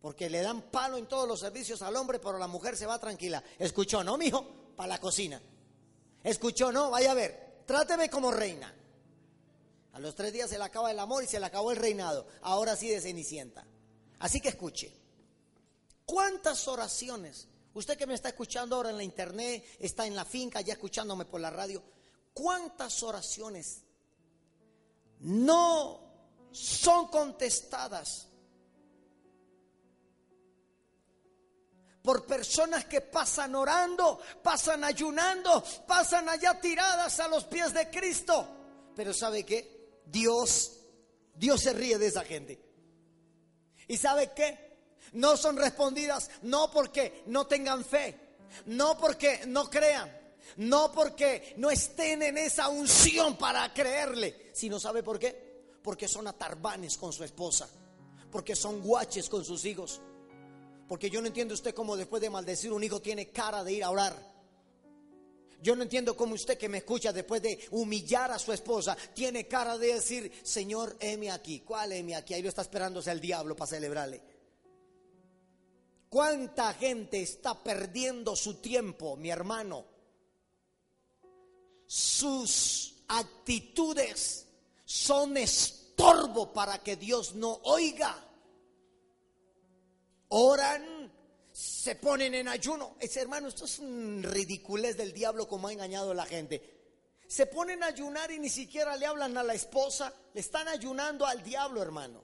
Porque 0.01 0.29
le 0.29 0.41
dan 0.41 0.61
palo 0.61 0.97
en 0.97 1.07
todos 1.07 1.27
los 1.27 1.39
servicios 1.39 1.81
al 1.81 1.95
hombre, 1.95 2.19
pero 2.19 2.37
la 2.37 2.47
mujer 2.47 2.77
se 2.77 2.85
va 2.85 2.99
tranquila. 2.99 3.43
¿Escuchó, 3.57 4.03
no, 4.03 4.17
mijo? 4.17 4.45
Para 4.75 4.89
la 4.89 4.99
cocina. 4.99 5.41
¿Escuchó, 6.23 6.71
no? 6.71 6.91
Vaya 6.91 7.11
a 7.11 7.15
ver. 7.15 7.63
Tráteme 7.65 8.09
como 8.09 8.31
reina. 8.31 8.73
A 9.93 9.99
los 9.99 10.15
tres 10.15 10.31
días 10.31 10.49
se 10.49 10.57
le 10.57 10.63
acaba 10.63 10.91
el 10.91 10.99
amor 10.99 11.23
y 11.23 11.27
se 11.27 11.39
le 11.39 11.45
acabó 11.45 11.71
el 11.71 11.77
reinado. 11.77 12.27
Ahora 12.41 12.75
sí 12.75 12.87
de 12.87 13.01
Cenicienta. 13.01 13.65
Así 14.19 14.39
que 14.39 14.49
escuche. 14.49 14.93
¿Cuántas 16.05 16.67
oraciones? 16.67 17.47
Usted 17.73 17.97
que 17.97 18.07
me 18.07 18.13
está 18.13 18.29
escuchando 18.29 18.75
ahora 18.75 18.89
en 18.91 18.97
la 18.97 19.03
internet, 19.03 19.65
está 19.79 20.07
en 20.07 20.15
la 20.15 20.25
finca, 20.25 20.61
ya 20.61 20.73
escuchándome 20.73 21.25
por 21.25 21.41
la 21.41 21.49
radio. 21.49 21.83
¿Cuántas 22.33 23.03
oraciones 23.03 23.83
no 25.19 25.99
son 26.51 27.07
contestadas 27.07 28.27
por 32.01 32.25
personas 32.25 32.85
que 32.85 33.01
pasan 33.01 33.55
orando, 33.55 34.19
pasan 34.41 34.83
ayunando, 34.83 35.63
pasan 35.85 36.29
allá 36.29 36.59
tiradas 36.59 37.19
a 37.19 37.27
los 37.27 37.43
pies 37.45 37.73
de 37.73 37.89
Cristo? 37.89 38.47
Pero 38.95 39.13
¿sabe 39.13 39.45
qué? 39.45 40.01
Dios, 40.05 40.79
Dios 41.35 41.61
se 41.61 41.73
ríe 41.73 41.97
de 41.97 42.07
esa 42.07 42.23
gente. 42.23 42.59
¿Y 43.87 43.97
sabe 43.97 44.31
qué? 44.33 44.69
No 45.13 45.37
son 45.37 45.57
respondidas 45.57 46.29
no 46.43 46.71
porque 46.71 47.23
no 47.27 47.47
tengan 47.47 47.83
fe, 47.83 48.37
no 48.65 48.97
porque 48.97 49.41
no 49.47 49.69
crean, 49.69 50.18
no 50.57 50.91
porque 50.91 51.53
no 51.57 51.69
estén 51.71 52.23
en 52.23 52.37
esa 52.37 52.69
unción 52.69 53.37
para 53.37 53.73
creerle, 53.73 54.51
sino 54.53 54.79
¿sabe 54.79 55.03
por 55.03 55.19
qué? 55.19 55.77
Porque 55.83 56.07
son 56.07 56.27
atarbanes 56.27 56.97
con 56.97 57.13
su 57.13 57.23
esposa, 57.23 57.69
porque 58.31 58.55
son 58.55 58.81
guaches 58.81 59.29
con 59.29 59.43
sus 59.43 59.65
hijos. 59.65 60.01
Porque 60.87 61.09
yo 61.09 61.21
no 61.21 61.27
entiendo 61.27 61.53
usted 61.53 61.73
cómo 61.73 61.95
después 61.95 62.21
de 62.21 62.29
maldecir 62.29 62.73
un 62.73 62.83
hijo 62.83 62.99
tiene 62.99 63.29
cara 63.29 63.63
de 63.63 63.73
ir 63.73 63.83
a 63.83 63.91
orar. 63.91 64.29
Yo 65.61 65.75
no 65.75 65.83
entiendo 65.83 66.15
cómo 66.15 66.35
usted 66.35 66.57
que 66.57 66.69
me 66.69 66.79
escucha 66.79 67.11
después 67.11 67.41
de 67.41 67.59
humillar 67.71 68.31
a 68.31 68.39
su 68.39 68.53
esposa 68.53 68.97
tiene 69.13 69.47
cara 69.47 69.77
de 69.77 69.95
decir, 69.95 70.31
Señor, 70.43 70.95
heme 70.99 71.31
aquí. 71.31 71.59
¿Cuál 71.59 71.91
heme 71.91 72.15
aquí? 72.15 72.33
Ahí 72.33 72.41
lo 72.41 72.49
está 72.49 72.61
esperándose 72.61 73.11
el 73.11 73.19
diablo 73.19 73.55
para 73.55 73.67
celebrarle. 73.67 74.21
¿Cuánta 76.07 76.73
gente 76.73 77.21
está 77.21 77.61
perdiendo 77.61 78.35
su 78.35 78.55
tiempo, 78.55 79.15
mi 79.15 79.29
hermano? 79.29 79.85
Sus 81.89 82.93
actitudes 83.07 84.45
son 84.85 85.35
estorbo 85.37 86.53
para 86.53 86.83
que 86.83 86.95
Dios 86.95 87.33
no 87.33 87.59
oiga. 87.63 88.15
Oran 90.27 91.11
se 91.51 91.95
ponen 91.95 92.35
en 92.35 92.47
ayuno. 92.47 92.95
Ese 92.99 93.21
hermano, 93.21 93.47
esto 93.47 93.65
es 93.65 93.79
ridiculez 93.79 94.97
del 94.97 95.13
diablo 95.13 95.47
como 95.47 95.67
ha 95.67 95.73
engañado 95.73 96.11
a 96.11 96.13
la 96.13 96.27
gente. 96.27 96.61
Se 97.27 97.47
ponen 97.47 97.81
a 97.81 97.87
ayunar 97.87 98.29
y 98.29 98.37
ni 98.37 98.49
siquiera 98.49 98.95
le 98.95 99.07
hablan 99.07 99.35
a 99.35 99.41
la 99.41 99.55
esposa, 99.55 100.13
le 100.35 100.41
están 100.41 100.67
ayunando 100.67 101.25
al 101.25 101.41
diablo, 101.41 101.81
hermano. 101.81 102.23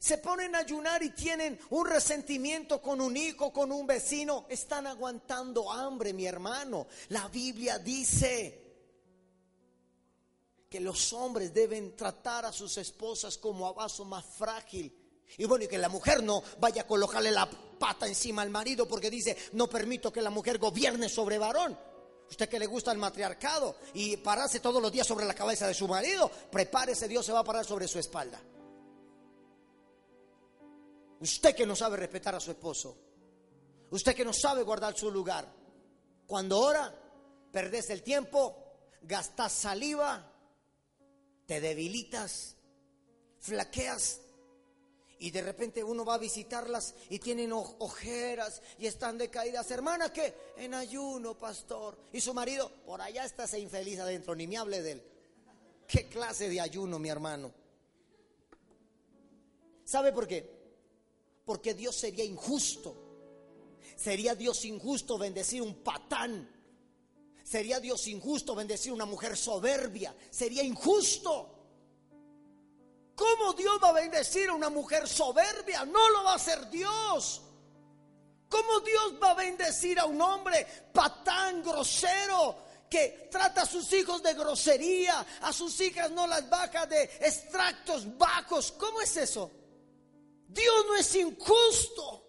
Se 0.00 0.16
ponen 0.16 0.54
a 0.54 0.60
ayunar 0.60 1.02
y 1.02 1.10
tienen 1.10 1.60
un 1.68 1.86
resentimiento 1.86 2.80
con 2.80 3.02
un 3.02 3.18
hijo, 3.18 3.52
con 3.52 3.70
un 3.70 3.86
vecino. 3.86 4.46
Están 4.48 4.86
aguantando 4.86 5.70
hambre, 5.70 6.14
mi 6.14 6.24
hermano. 6.24 6.86
La 7.10 7.28
Biblia 7.28 7.78
dice 7.78 8.62
que 10.70 10.80
los 10.80 11.12
hombres 11.12 11.52
deben 11.52 11.94
tratar 11.94 12.46
a 12.46 12.52
sus 12.52 12.78
esposas 12.78 13.36
como 13.36 13.66
a 13.66 13.74
vaso 13.74 14.06
más 14.06 14.24
frágil. 14.24 14.90
Y 15.36 15.44
bueno, 15.44 15.66
y 15.66 15.68
que 15.68 15.76
la 15.76 15.90
mujer 15.90 16.22
no 16.22 16.42
vaya 16.58 16.82
a 16.82 16.86
colocarle 16.86 17.30
la 17.30 17.46
pata 17.50 18.06
encima 18.06 18.40
al 18.40 18.48
marido 18.48 18.88
porque 18.88 19.10
dice, 19.10 19.36
no 19.52 19.68
permito 19.68 20.10
que 20.10 20.22
la 20.22 20.30
mujer 20.30 20.56
gobierne 20.56 21.10
sobre 21.10 21.36
varón. 21.36 21.78
Usted 22.30 22.48
que 22.48 22.58
le 22.58 22.66
gusta 22.66 22.90
el 22.90 22.98
matriarcado 22.98 23.76
y 23.92 24.16
pararse 24.16 24.60
todos 24.60 24.80
los 24.80 24.90
días 24.90 25.06
sobre 25.06 25.26
la 25.26 25.34
cabeza 25.34 25.66
de 25.66 25.74
su 25.74 25.86
marido, 25.86 26.30
prepárese, 26.50 27.06
Dios 27.06 27.26
se 27.26 27.32
va 27.32 27.40
a 27.40 27.44
parar 27.44 27.66
sobre 27.66 27.86
su 27.86 27.98
espalda. 27.98 28.40
Usted 31.20 31.54
que 31.54 31.66
no 31.66 31.76
sabe 31.76 31.98
respetar 31.98 32.34
a 32.34 32.40
su 32.40 32.50
esposo, 32.50 32.96
usted 33.90 34.14
que 34.14 34.24
no 34.24 34.32
sabe 34.32 34.62
guardar 34.62 34.96
su 34.96 35.10
lugar, 35.10 35.46
cuando 36.26 36.58
ora, 36.58 36.94
perdés 37.52 37.90
el 37.90 38.02
tiempo, 38.02 38.56
gastas 39.02 39.52
saliva, 39.52 40.32
te 41.46 41.60
debilitas, 41.60 42.56
flaqueas 43.38 44.20
y 45.18 45.30
de 45.30 45.42
repente 45.42 45.84
uno 45.84 46.04
va 46.04 46.14
a 46.14 46.18
visitarlas 46.18 46.94
y 47.10 47.18
tienen 47.18 47.52
ojeras 47.52 48.62
y 48.78 48.86
están 48.86 49.18
decaídas. 49.18 49.70
Hermana, 49.70 50.10
¿qué? 50.10 50.34
En 50.56 50.72
ayuno, 50.72 51.38
pastor. 51.38 51.98
Y 52.12 52.20
su 52.22 52.32
marido, 52.32 52.70
por 52.86 53.02
allá 53.02 53.24
está 53.24 53.44
ese 53.44 53.58
infeliz 53.58 53.98
adentro, 53.98 54.34
ni 54.34 54.46
me 54.46 54.56
hable 54.56 54.80
de 54.80 54.92
él. 54.92 55.02
¿Qué 55.86 56.08
clase 56.08 56.48
de 56.48 56.60
ayuno, 56.60 56.98
mi 56.98 57.10
hermano? 57.10 57.52
¿Sabe 59.84 60.12
por 60.12 60.26
qué? 60.26 60.59
Porque 61.44 61.74
Dios 61.74 61.96
sería 61.96 62.24
injusto. 62.24 62.96
Sería 63.96 64.34
Dios 64.34 64.64
injusto 64.64 65.18
bendecir 65.18 65.62
un 65.62 65.82
patán. 65.82 66.48
Sería 67.44 67.80
Dios 67.80 68.06
injusto 68.06 68.54
bendecir 68.54 68.92
una 68.92 69.06
mujer 69.06 69.36
soberbia. 69.36 70.14
Sería 70.30 70.62
injusto. 70.62 71.60
¿Cómo 73.14 73.52
Dios 73.52 73.78
va 73.82 73.90
a 73.90 73.92
bendecir 73.92 74.48
a 74.48 74.54
una 74.54 74.70
mujer 74.70 75.06
soberbia? 75.06 75.84
No 75.84 76.08
lo 76.08 76.24
va 76.24 76.32
a 76.32 76.36
hacer 76.36 76.70
Dios. 76.70 77.42
¿Cómo 78.48 78.80
Dios 78.80 79.14
va 79.22 79.32
a 79.32 79.34
bendecir 79.34 79.98
a 79.98 80.06
un 80.06 80.20
hombre 80.22 80.66
patán, 80.92 81.62
grosero, 81.62 82.56
que 82.88 83.28
trata 83.30 83.62
a 83.62 83.66
sus 83.66 83.92
hijos 83.92 84.22
de 84.22 84.32
grosería, 84.34 85.26
a 85.42 85.52
sus 85.52 85.80
hijas 85.80 86.10
no 86.10 86.26
las 86.26 86.48
baja 86.48 86.86
de 86.86 87.02
extractos 87.02 88.16
bajos? 88.16 88.72
¿Cómo 88.72 89.00
es 89.02 89.16
eso? 89.16 89.50
Dios 90.52 90.86
no 90.86 90.96
es 90.96 91.14
injusto. 91.14 92.26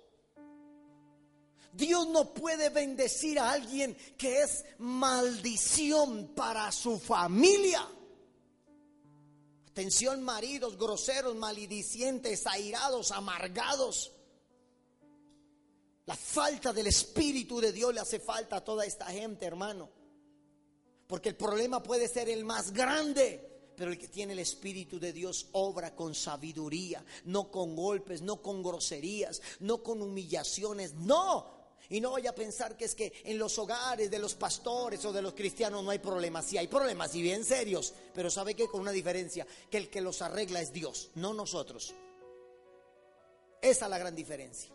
Dios 1.73 2.07
no 2.07 2.33
puede 2.33 2.69
bendecir 2.69 3.39
a 3.39 3.51
alguien 3.51 3.95
que 4.17 4.41
es 4.41 4.63
maldición 4.77 6.33
para 6.35 6.71
su 6.71 6.99
familia. 6.99 7.87
Atención 9.69 10.21
maridos 10.21 10.77
groseros, 10.77 11.35
malidicientes, 11.35 12.45
airados, 12.45 13.11
amargados. 13.11 14.11
La 16.05 16.15
falta 16.15 16.73
del 16.73 16.87
Espíritu 16.87 17.61
de 17.61 17.71
Dios 17.71 17.93
le 17.93 18.01
hace 18.01 18.19
falta 18.19 18.57
a 18.57 18.63
toda 18.63 18.85
esta 18.85 19.05
gente, 19.05 19.45
hermano. 19.45 19.89
Porque 21.07 21.29
el 21.29 21.37
problema 21.37 21.81
puede 21.81 22.07
ser 22.07 22.29
el 22.29 22.43
más 22.43 22.71
grande. 22.71 23.50
Pero 23.81 23.93
el 23.93 23.97
que 23.97 24.09
tiene 24.09 24.33
el 24.33 24.39
Espíritu 24.39 24.99
de 24.99 25.11
Dios 25.11 25.47
obra 25.53 25.95
con 25.95 26.13
sabiduría, 26.13 27.03
no 27.25 27.49
con 27.49 27.75
golpes, 27.75 28.21
no 28.21 28.39
con 28.39 28.61
groserías, 28.61 29.41
no 29.61 29.81
con 29.81 30.03
humillaciones, 30.03 30.93
no. 30.93 31.47
Y 31.89 31.99
no 31.99 32.11
vaya 32.11 32.29
a 32.29 32.35
pensar 32.35 32.77
que 32.77 32.85
es 32.85 32.93
que 32.93 33.11
en 33.25 33.39
los 33.39 33.57
hogares 33.57 34.11
de 34.11 34.19
los 34.19 34.35
pastores 34.35 35.03
o 35.03 35.11
de 35.11 35.23
los 35.23 35.33
cristianos 35.33 35.83
no 35.83 35.89
hay 35.89 35.97
problemas. 35.97 36.45
Sí 36.45 36.59
hay 36.59 36.67
problemas 36.67 37.15
y 37.15 37.23
bien 37.23 37.43
serios, 37.43 37.95
pero 38.13 38.29
sabe 38.29 38.53
que 38.53 38.67
con 38.67 38.81
una 38.81 38.91
diferencia, 38.91 39.47
que 39.71 39.77
el 39.77 39.89
que 39.89 39.99
los 39.99 40.21
arregla 40.21 40.61
es 40.61 40.71
Dios, 40.71 41.09
no 41.15 41.33
nosotros. 41.33 41.95
Esa 43.63 43.85
es 43.85 43.89
la 43.89 43.97
gran 43.97 44.15
diferencia. 44.15 44.71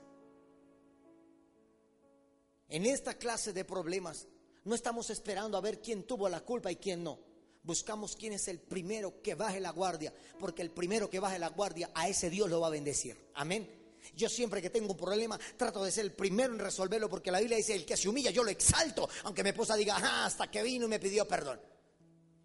En 2.71 2.85
esta 2.87 3.15
clase 3.17 3.53
de 3.53 3.65
problemas 3.65 4.27
no 4.65 4.75
estamos 4.75 5.11
esperando 5.11 5.57
a 5.57 5.61
ver 5.61 5.81
quién 5.81 6.03
tuvo 6.03 6.29
la 6.29 6.41
culpa 6.41 6.73
y 6.73 6.75
quién 6.75 7.05
no. 7.05 7.36
Buscamos 7.67 8.15
quién 8.15 8.33
es 8.33 8.47
el 8.47 8.61
primero 8.61 9.21
que 9.21 9.35
baje 9.35 9.59
la 9.59 9.71
guardia, 9.71 10.15
porque 10.39 10.63
el 10.63 10.71
primero 10.71 11.11
que 11.11 11.19
baje 11.19 11.37
la 11.37 11.49
guardia, 11.49 11.91
a 11.95 12.09
ese 12.09 12.31
Dios 12.31 12.49
lo 12.49 12.61
va 12.61 12.69
a 12.69 12.71
bendecir. 12.71 13.17
Amén. 13.35 13.69
Yo 14.15 14.29
siempre 14.29 14.63
que 14.63 14.71
tengo 14.71 14.93
un 14.93 14.97
problema 14.97 15.37
trato 15.57 15.83
de 15.83 15.91
ser 15.91 16.05
el 16.05 16.13
primero 16.13 16.53
en 16.53 16.61
resolverlo 16.61 17.11
porque 17.11 17.33
la 17.33 17.41
Biblia 17.41 17.57
dice, 17.57 17.75
el 17.75 17.85
que 17.85 17.97
se 17.97 18.09
humilla 18.09 18.31
yo 18.31 18.45
lo 18.45 18.51
exalto, 18.51 19.09
aunque 19.25 19.43
mi 19.43 19.49
esposa 19.49 19.75
diga, 19.75 19.97
ah, 20.01 20.27
hasta 20.27 20.49
que 20.49 20.63
vino 20.63 20.87
y 20.87 20.89
me 20.89 21.01
pidió 21.01 21.27
perdón. 21.27 21.61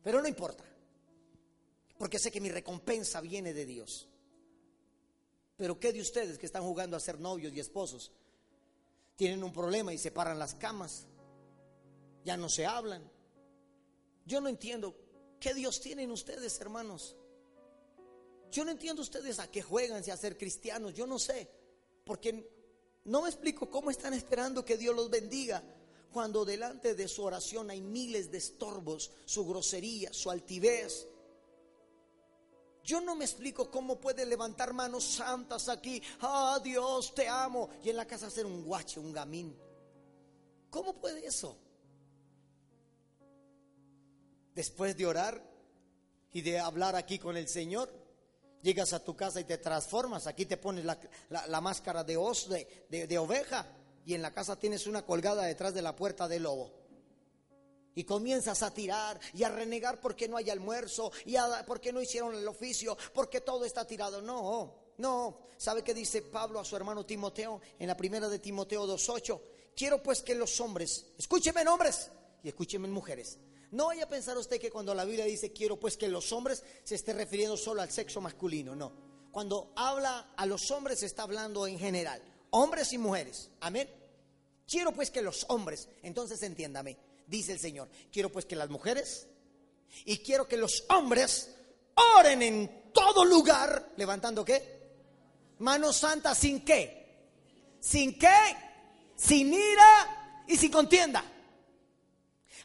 Pero 0.01 0.23
no 0.23 0.27
importa, 0.27 0.63
porque 1.99 2.17
sé 2.17 2.31
que 2.31 2.41
mi 2.41 2.49
recompensa 2.49 3.21
viene 3.21 3.53
de 3.53 3.67
Dios. 3.67 4.09
Pero 5.55 5.79
¿qué 5.79 5.93
de 5.93 6.01
ustedes 6.01 6.39
que 6.39 6.47
están 6.47 6.63
jugando 6.63 6.97
a 6.97 6.99
ser 6.99 7.19
novios 7.19 7.53
y 7.53 7.59
esposos? 7.59 8.11
Tienen 9.15 9.43
un 9.43 9.53
problema 9.53 9.93
y 9.93 9.99
se 9.99 10.09
paran 10.09 10.39
las 10.39 10.55
camas, 10.55 11.05
ya 12.25 12.37
no 12.37 12.49
se 12.49 12.65
hablan. 12.65 13.07
Yo 14.25 14.41
no 14.41 14.49
entiendo 14.49 14.95
qué 15.41 15.53
Dios 15.53 15.81
tienen 15.81 16.11
ustedes, 16.11 16.61
hermanos. 16.61 17.17
Yo 18.51 18.63
no 18.63 18.71
entiendo 18.71 19.01
ustedes 19.01 19.39
a 19.39 19.49
qué 19.49 19.61
juegan, 19.61 20.03
si 20.03 20.11
a 20.11 20.15
ser 20.15 20.37
cristianos, 20.37 20.93
yo 20.93 21.07
no 21.07 21.17
sé, 21.17 21.49
porque 22.05 22.49
no 23.05 23.23
me 23.23 23.29
explico 23.29 23.69
cómo 23.69 23.89
están 23.89 24.13
esperando 24.13 24.63
que 24.63 24.77
Dios 24.77 24.95
los 24.95 25.09
bendiga 25.09 25.63
cuando 26.13 26.45
delante 26.45 26.93
de 26.93 27.07
su 27.07 27.23
oración 27.23 27.71
hay 27.71 27.81
miles 27.81 28.29
de 28.29 28.37
estorbos, 28.37 29.11
su 29.25 29.45
grosería, 29.45 30.13
su 30.13 30.29
altivez. 30.29 31.07
Yo 32.83 33.01
no 33.01 33.15
me 33.15 33.25
explico 33.25 33.71
cómo 33.71 33.99
puede 33.99 34.25
levantar 34.25 34.73
manos 34.73 35.03
santas 35.05 35.69
aquí, 35.69 36.01
ah 36.19 36.59
Dios, 36.63 37.15
te 37.15 37.27
amo, 37.27 37.69
y 37.83 37.89
en 37.89 37.95
la 37.95 38.05
casa 38.05 38.27
hacer 38.27 38.45
un 38.45 38.63
guache, 38.63 38.99
un 38.99 39.13
gamín. 39.13 39.57
¿Cómo 40.69 40.93
puede 40.99 41.25
eso? 41.25 41.57
Después 44.55 44.97
de 44.97 45.05
orar 45.05 45.43
y 46.33 46.41
de 46.41 46.59
hablar 46.59 46.95
aquí 46.95 47.19
con 47.19 47.37
el 47.37 47.47
Señor, 47.47 48.01
Llegas 48.61 48.93
a 48.93 49.03
tu 49.03 49.15
casa 49.15 49.39
y 49.39 49.43
te 49.43 49.57
transformas. 49.57 50.27
Aquí 50.27 50.45
te 50.45 50.57
pones 50.57 50.85
la, 50.85 51.61
máscara 51.61 52.03
de 52.03 52.17
os, 52.17 52.47
de, 52.49 53.17
oveja. 53.17 53.65
Y 54.05 54.13
en 54.13 54.21
la 54.21 54.33
casa 54.33 54.57
tienes 54.57 54.87
una 54.87 55.03
colgada 55.03 55.43
detrás 55.43 55.73
de 55.73 55.81
la 55.81 55.95
puerta 55.95 56.27
del 56.27 56.43
lobo. 56.43 56.71
Y 57.93 58.03
comienzas 58.03 58.63
a 58.63 58.73
tirar 58.73 59.19
y 59.33 59.43
a 59.43 59.49
renegar 59.49 59.99
porque 59.99 60.27
no 60.27 60.37
hay 60.37 60.49
almuerzo, 60.49 61.11
y 61.25 61.35
porque 61.67 61.91
no 61.91 62.01
hicieron 62.01 62.33
el 62.35 62.47
oficio, 62.47 62.97
porque 63.13 63.41
todo 63.41 63.65
está 63.65 63.85
tirado. 63.85 64.21
No, 64.21 64.75
no. 64.97 65.39
¿Sabe 65.57 65.83
qué 65.83 65.93
dice 65.93 66.21
Pablo 66.21 66.59
a 66.59 66.65
su 66.65 66.75
hermano 66.75 67.05
Timoteo 67.05 67.61
en 67.77 67.87
la 67.87 67.97
primera 67.97 68.29
de 68.29 68.39
Timoteo 68.39 68.87
2.8? 68.87 69.41
Quiero 69.75 70.01
pues 70.01 70.21
que 70.21 70.35
los 70.35 70.59
hombres, 70.61 71.05
escúcheme 71.17 71.67
hombres 71.67 72.09
y 72.43 72.49
escúcheme 72.49 72.87
mujeres, 72.87 73.37
no 73.71 73.87
vaya 73.87 74.03
a 74.03 74.09
pensar 74.09 74.37
usted 74.37 74.59
que 74.59 74.69
cuando 74.69 74.93
la 74.93 75.05
Biblia 75.05 75.25
dice 75.25 75.51
quiero 75.51 75.79
pues 75.79 75.95
que 75.95 76.09
los 76.09 76.31
hombres 76.33 76.63
se 76.83 76.95
esté 76.95 77.13
refiriendo 77.13 77.55
solo 77.55 77.81
al 77.81 77.89
sexo 77.89 78.19
masculino, 78.19 78.75
no. 78.75 78.91
Cuando 79.31 79.71
habla 79.77 80.33
a 80.35 80.45
los 80.45 80.69
hombres 80.71 80.99
se 80.99 81.05
está 81.05 81.23
hablando 81.23 81.65
en 81.67 81.79
general, 81.79 82.21
hombres 82.49 82.91
y 82.91 82.97
mujeres. 82.97 83.49
Amén. 83.61 83.89
Quiero 84.67 84.91
pues 84.91 85.09
que 85.09 85.21
los 85.21 85.45
hombres, 85.49 85.87
entonces 86.03 86.43
entiéndame, 86.43 86.97
dice 87.27 87.53
el 87.53 87.59
Señor, 87.59 87.89
quiero 88.11 88.29
pues 88.29 88.45
que 88.45 88.55
las 88.55 88.69
mujeres 88.69 89.27
y 90.05 90.17
quiero 90.19 90.47
que 90.47 90.57
los 90.57 90.83
hombres 90.89 91.49
oren 92.17 92.41
en 92.41 92.91
todo 92.93 93.23
lugar, 93.23 93.93
levantando 93.95 94.43
qué? 94.43 94.81
Mano 95.59 95.93
santa 95.93 96.35
sin 96.35 96.65
qué? 96.65 97.01
Sin 97.79 98.17
qué? 98.17 98.55
Sin 99.15 99.53
ira 99.53 100.43
y 100.47 100.57
sin 100.57 100.71
contienda. 100.71 101.23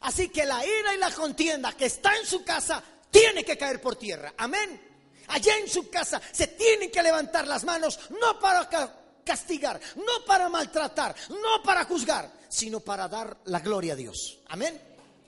Así 0.01 0.29
que 0.29 0.45
la 0.45 0.65
ira 0.65 0.93
y 0.93 0.97
la 0.97 1.11
contienda 1.11 1.73
que 1.73 1.85
está 1.85 2.15
en 2.17 2.25
su 2.25 2.43
casa 2.43 2.83
tiene 3.09 3.43
que 3.43 3.57
caer 3.57 3.81
por 3.81 3.95
tierra. 3.95 4.33
Amén. 4.37 4.81
Allá 5.27 5.57
en 5.57 5.67
su 5.67 5.89
casa 5.89 6.21
se 6.31 6.47
tienen 6.47 6.91
que 6.91 7.03
levantar 7.03 7.47
las 7.47 7.63
manos, 7.63 7.99
no 8.09 8.39
para 8.39 8.69
castigar, 9.23 9.79
no 9.95 10.25
para 10.25 10.47
maltratar, 10.49 11.15
no 11.29 11.61
para 11.63 11.83
juzgar, 11.85 12.31
sino 12.47 12.79
para 12.79 13.07
dar 13.07 13.37
la 13.45 13.59
gloria 13.59 13.93
a 13.93 13.95
Dios. 13.95 14.39
Amén. 14.47 14.79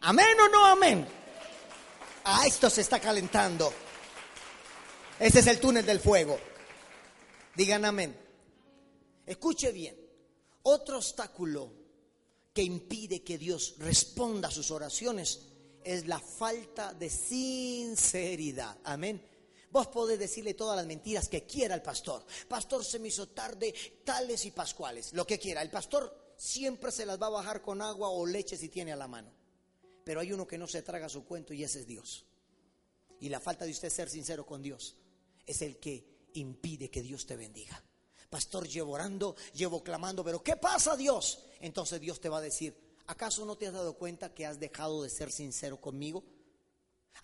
Amén 0.01 0.39
o 0.39 0.47
no 0.47 0.65
amén. 0.65 1.07
A 2.23 2.45
esto 2.45 2.69
se 2.69 2.81
está 2.81 2.99
calentando. 2.99 3.73
Ese 5.19 5.39
es 5.39 5.47
el 5.47 5.59
túnel 5.59 5.85
del 5.85 5.99
fuego. 5.99 6.39
Digan 7.55 7.83
amén. 7.83 8.17
Escuche 9.25 9.71
bien. 9.71 9.97
Otro 10.63 10.97
obstáculo 10.97 11.78
que 12.59 12.63
impide 12.65 13.23
que 13.23 13.37
Dios 13.37 13.75
responda 13.77 14.49
a 14.49 14.51
sus 14.51 14.69
oraciones 14.69 15.39
es 15.81 16.07
la 16.07 16.19
falta 16.19 16.93
de 16.93 17.09
sinceridad. 17.09 18.77
Amén. 18.83 19.25
Vos 19.71 19.87
podés 19.87 20.19
decirle 20.19 20.55
todas 20.55 20.75
las 20.75 20.85
mentiras 20.85 21.29
que 21.29 21.45
quiera 21.45 21.73
el 21.73 21.81
pastor. 21.81 22.25
Pastor 22.49 22.83
se 22.83 22.99
me 22.99 23.07
hizo 23.07 23.29
tarde, 23.29 23.73
tales 24.03 24.43
y 24.43 24.51
pascuales, 24.51 25.13
lo 25.13 25.25
que 25.25 25.39
quiera. 25.39 25.61
El 25.61 25.69
pastor 25.69 26.33
siempre 26.35 26.91
se 26.91 27.05
las 27.05 27.17
va 27.17 27.27
a 27.27 27.29
bajar 27.29 27.61
con 27.61 27.81
agua 27.81 28.09
o 28.09 28.25
leche 28.25 28.57
si 28.57 28.67
tiene 28.67 28.91
a 28.91 28.97
la 28.97 29.07
mano. 29.07 29.31
Pero 30.03 30.19
hay 30.19 30.33
uno 30.33 30.45
que 30.45 30.57
no 30.57 30.67
se 30.67 30.81
traga 30.81 31.07
su 31.07 31.23
cuento 31.23 31.53
y 31.53 31.63
ese 31.63 31.79
es 31.79 31.87
Dios. 31.87 32.25
Y 33.21 33.29
la 33.29 33.39
falta 33.39 33.63
de 33.63 33.71
usted 33.71 33.89
ser 33.89 34.09
sincero 34.09 34.45
con 34.45 34.61
Dios 34.61 34.97
es 35.45 35.61
el 35.61 35.77
que 35.77 36.27
impide 36.33 36.89
que 36.89 37.03
Dios 37.03 37.25
te 37.25 37.37
bendiga. 37.37 37.81
Pastor, 38.29 38.67
llevo 38.67 38.91
orando, 38.91 39.37
llevo 39.53 39.81
clamando, 39.81 40.25
pero 40.25 40.43
¿qué 40.43 40.57
pasa 40.57 40.97
Dios? 40.97 41.45
Entonces 41.59 41.99
Dios 41.99 42.19
te 42.19 42.29
va 42.29 42.37
a 42.37 42.41
decir, 42.41 42.75
¿acaso 43.07 43.45
no 43.45 43.57
te 43.57 43.67
has 43.67 43.73
dado 43.73 43.93
cuenta 43.93 44.33
que 44.33 44.45
has 44.45 44.59
dejado 44.59 45.03
de 45.03 45.09
ser 45.09 45.31
sincero 45.31 45.79
conmigo? 45.79 46.23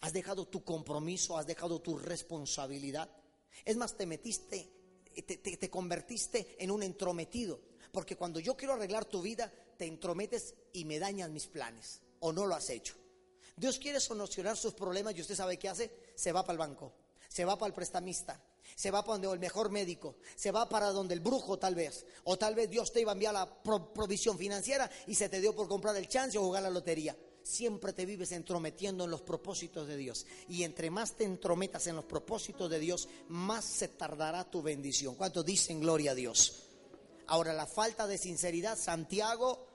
¿Has 0.01 0.13
dejado 0.13 0.47
tu 0.47 0.63
compromiso? 0.63 1.37
¿Has 1.37 1.47
dejado 1.47 1.81
tu 1.81 1.97
responsabilidad? 1.97 3.09
Es 3.63 3.77
más, 3.77 3.95
te 3.95 4.05
metiste, 4.05 4.69
te, 5.25 5.37
te 5.37 5.69
convertiste 5.69 6.55
en 6.59 6.71
un 6.71 6.83
entrometido. 6.83 7.61
Porque 7.91 8.17
cuando 8.17 8.39
yo 8.39 8.57
quiero 8.57 8.73
arreglar 8.73 9.05
tu 9.05 9.21
vida, 9.21 9.51
te 9.77 9.85
entrometes 9.85 10.53
y 10.73 10.83
me 10.85 10.99
dañan 10.99 11.31
mis 11.31 11.47
planes. 11.47 12.01
¿O 12.19 12.33
no 12.33 12.45
lo 12.45 12.55
has 12.55 12.69
hecho? 12.69 12.95
Dios 13.55 13.79
quiere 13.79 14.01
solucionar 14.01 14.57
sus 14.57 14.73
problemas 14.73 15.15
y 15.15 15.21
usted 15.21 15.35
sabe 15.35 15.57
qué 15.57 15.69
hace. 15.69 15.91
Se 16.15 16.31
va 16.31 16.43
para 16.43 16.53
el 16.53 16.59
banco, 16.59 16.93
se 17.29 17.45
va 17.45 17.57
para 17.57 17.67
el 17.67 17.73
prestamista, 17.73 18.41
se 18.75 18.91
va 18.91 19.03
para 19.03 19.13
donde 19.13 19.33
el 19.33 19.39
mejor 19.39 19.71
médico, 19.71 20.17
se 20.35 20.51
va 20.51 20.67
para 20.67 20.91
donde 20.91 21.13
el 21.13 21.21
brujo 21.21 21.57
tal 21.57 21.75
vez, 21.75 22.05
o 22.25 22.38
tal 22.38 22.55
vez 22.55 22.69
Dios 22.69 22.91
te 22.91 23.01
iba 23.01 23.11
a 23.11 23.13
enviar 23.13 23.33
la 23.33 23.63
provisión 23.63 24.38
financiera 24.38 24.91
y 25.07 25.15
se 25.15 25.29
te 25.29 25.39
dio 25.39 25.55
por 25.55 25.69
comprar 25.69 25.95
el 25.95 26.09
chance 26.09 26.38
o 26.38 26.43
jugar 26.43 26.63
la 26.63 26.69
lotería. 26.69 27.15
siempre 27.41 27.93
te 27.93 28.07
vives 28.07 28.31
entrometiendo 28.31 29.03
en 29.03 29.11
los 29.11 29.21
propósitos 29.21 29.88
de 29.88 29.95
Dios. 29.97 30.25
Y 30.49 30.63
entre 30.63 30.89
más 30.89 31.13
te 31.13 31.25
entrometas 31.25 31.85
en 31.85 31.95
los 31.95 32.05
propósitos 32.05 32.69
de 32.71 32.79
Dios, 32.79 33.07
más 33.29 33.63
se 33.63 33.88
tardará 33.88 34.49
tu 34.49 34.63
bendición. 34.63 35.13
¿Cuántos 35.13 35.45
dicen 35.45 35.79
gloria 35.79 36.11
a 36.11 36.15
Dios? 36.15 36.63
Ahora, 37.27 37.53
la 37.53 37.67
falta 37.67 38.07
de 38.07 38.17
sinceridad, 38.17 38.77
Santiago 38.77 39.67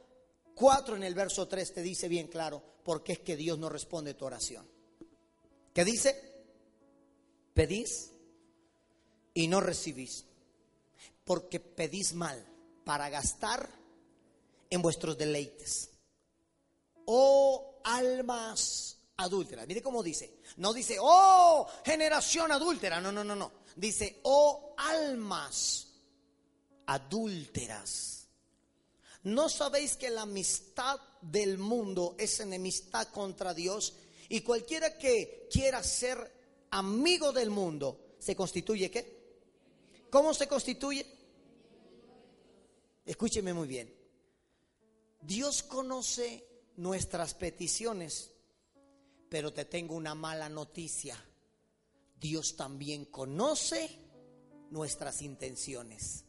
4 0.56 0.96
en 0.96 1.04
el 1.04 1.14
verso 1.14 1.46
3 1.46 1.74
te 1.74 1.82
dice 1.82 2.08
bien 2.08 2.26
claro, 2.26 2.60
porque 2.82 3.12
es 3.12 3.20
que 3.20 3.36
Dios 3.36 3.56
no 3.56 3.68
responde 3.68 4.14
tu 4.14 4.24
oración. 4.24 4.68
¿Qué 5.72 5.84
dice? 5.84 6.20
Pedís 7.54 8.09
y 9.34 9.48
no 9.48 9.60
recibís, 9.60 10.24
porque 11.24 11.60
pedís 11.60 12.12
mal 12.14 12.44
para 12.84 13.08
gastar 13.08 13.68
en 14.68 14.82
vuestros 14.82 15.16
deleites. 15.16 15.90
Oh 17.06 17.80
almas 17.84 18.98
adúlteras. 19.16 19.66
Mire 19.66 19.82
cómo 19.82 20.02
dice. 20.02 20.40
No 20.56 20.72
dice, 20.72 20.96
oh 21.00 21.66
generación 21.84 22.52
adúltera. 22.52 23.00
No, 23.00 23.12
no, 23.12 23.24
no, 23.24 23.36
no. 23.36 23.52
Dice, 23.76 24.20
oh 24.24 24.74
almas 24.76 25.88
adúlteras. 26.86 28.28
¿No 29.22 29.48
sabéis 29.48 29.96
que 29.96 30.08
la 30.08 30.22
amistad 30.22 30.98
del 31.20 31.58
mundo 31.58 32.14
es 32.18 32.40
enemistad 32.40 33.08
contra 33.08 33.52
Dios? 33.52 33.94
Y 34.28 34.40
cualquiera 34.40 34.96
que 34.96 35.48
quiera 35.52 35.82
ser 35.82 36.66
amigo 36.70 37.32
del 37.32 37.50
mundo, 37.50 38.14
¿se 38.18 38.34
constituye 38.34 38.90
qué? 38.90 39.19
¿Cómo 40.10 40.34
se 40.34 40.48
constituye? 40.48 41.06
Escúcheme 43.04 43.54
muy 43.54 43.68
bien. 43.68 43.94
Dios 45.22 45.62
conoce 45.62 46.44
nuestras 46.76 47.34
peticiones, 47.34 48.32
pero 49.28 49.52
te 49.52 49.64
tengo 49.64 49.94
una 49.94 50.14
mala 50.14 50.48
noticia. 50.48 51.16
Dios 52.18 52.56
también 52.56 53.06
conoce 53.06 53.98
nuestras 54.70 55.22
intenciones. 55.22 56.24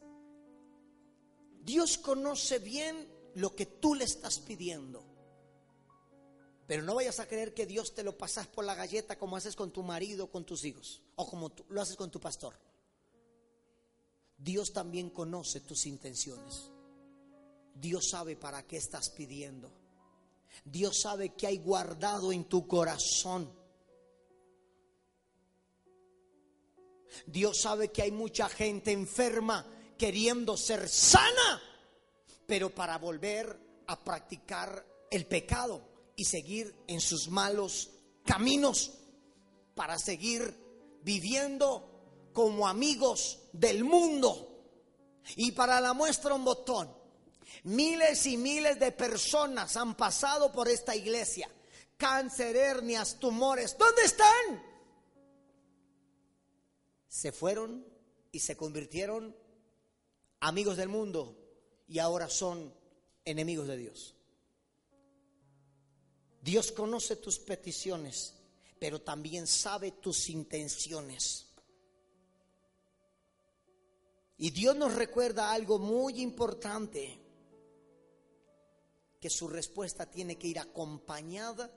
Dios 1.62 1.98
conoce 1.98 2.58
bien 2.58 3.08
lo 3.34 3.54
que 3.54 3.66
tú 3.66 3.94
le 3.94 4.04
estás 4.04 4.38
pidiendo. 4.38 5.04
Pero 6.66 6.82
no 6.82 6.94
vayas 6.94 7.20
a 7.20 7.26
creer 7.26 7.54
que 7.54 7.66
Dios 7.66 7.94
te 7.94 8.02
lo 8.02 8.16
pasas 8.16 8.46
por 8.46 8.64
la 8.64 8.74
galleta 8.74 9.18
como 9.18 9.36
haces 9.36 9.56
con 9.56 9.72
tu 9.72 9.82
marido, 9.82 10.30
con 10.30 10.44
tus 10.44 10.64
hijos, 10.64 11.02
o 11.16 11.28
como 11.28 11.50
tú, 11.50 11.64
lo 11.68 11.80
haces 11.80 11.96
con 11.96 12.10
tu 12.10 12.20
pastor. 12.20 12.54
Dios 14.42 14.72
también 14.72 15.10
conoce 15.10 15.60
tus 15.60 15.86
intenciones. 15.86 16.68
Dios 17.74 18.08
sabe 18.10 18.34
para 18.34 18.66
qué 18.66 18.76
estás 18.76 19.08
pidiendo. 19.10 19.70
Dios 20.64 21.00
sabe 21.00 21.30
que 21.30 21.46
hay 21.46 21.58
guardado 21.58 22.32
en 22.32 22.44
tu 22.44 22.66
corazón. 22.66 23.48
Dios 27.26 27.60
sabe 27.60 27.92
que 27.92 28.02
hay 28.02 28.10
mucha 28.10 28.48
gente 28.48 28.90
enferma 28.90 29.64
queriendo 29.96 30.56
ser 30.56 30.88
sana, 30.88 31.62
pero 32.44 32.74
para 32.74 32.98
volver 32.98 33.56
a 33.86 34.02
practicar 34.02 34.84
el 35.10 35.26
pecado 35.26 35.86
y 36.16 36.24
seguir 36.24 36.74
en 36.88 37.00
sus 37.00 37.28
malos 37.28 37.90
caminos, 38.24 38.92
para 39.76 39.98
seguir 39.98 40.56
viviendo 41.04 41.91
como 42.32 42.66
amigos 42.66 43.40
del 43.52 43.84
mundo. 43.84 44.48
Y 45.36 45.52
para 45.52 45.80
la 45.80 45.92
muestra 45.92 46.34
un 46.34 46.44
botón, 46.44 46.92
miles 47.64 48.26
y 48.26 48.36
miles 48.36 48.78
de 48.78 48.92
personas 48.92 49.76
han 49.76 49.96
pasado 49.96 50.50
por 50.50 50.68
esta 50.68 50.94
iglesia. 50.96 51.50
Cáncer, 51.96 52.56
hernias, 52.56 53.18
tumores, 53.20 53.76
¿dónde 53.78 54.02
están? 54.02 54.62
Se 57.08 57.30
fueron 57.30 57.86
y 58.32 58.40
se 58.40 58.56
convirtieron 58.56 59.36
amigos 60.40 60.76
del 60.76 60.88
mundo 60.88 61.38
y 61.86 61.98
ahora 61.98 62.28
son 62.28 62.74
enemigos 63.24 63.68
de 63.68 63.76
Dios. 63.76 64.16
Dios 66.42 66.72
conoce 66.72 67.16
tus 67.16 67.38
peticiones, 67.38 68.34
pero 68.78 69.00
también 69.00 69.46
sabe 69.46 69.92
tus 69.92 70.28
intenciones. 70.28 71.51
Y 74.38 74.50
Dios 74.50 74.74
nos 74.76 74.94
recuerda 74.94 75.52
algo 75.52 75.78
muy 75.78 76.20
importante, 76.20 77.18
que 79.20 79.30
su 79.30 79.46
respuesta 79.46 80.06
tiene 80.06 80.36
que 80.36 80.48
ir 80.48 80.58
acompañada 80.58 81.70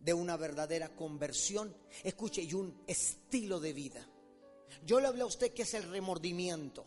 de 0.00 0.12
una 0.12 0.36
verdadera 0.36 0.88
conversión, 0.88 1.74
escuche, 2.02 2.42
y 2.42 2.54
un 2.54 2.82
estilo 2.86 3.60
de 3.60 3.72
vida. 3.72 4.08
Yo 4.84 5.00
le 5.00 5.06
hablé 5.06 5.22
a 5.22 5.26
usted 5.26 5.52
que 5.52 5.62
es 5.62 5.74
el 5.74 5.84
remordimiento. 5.84 6.84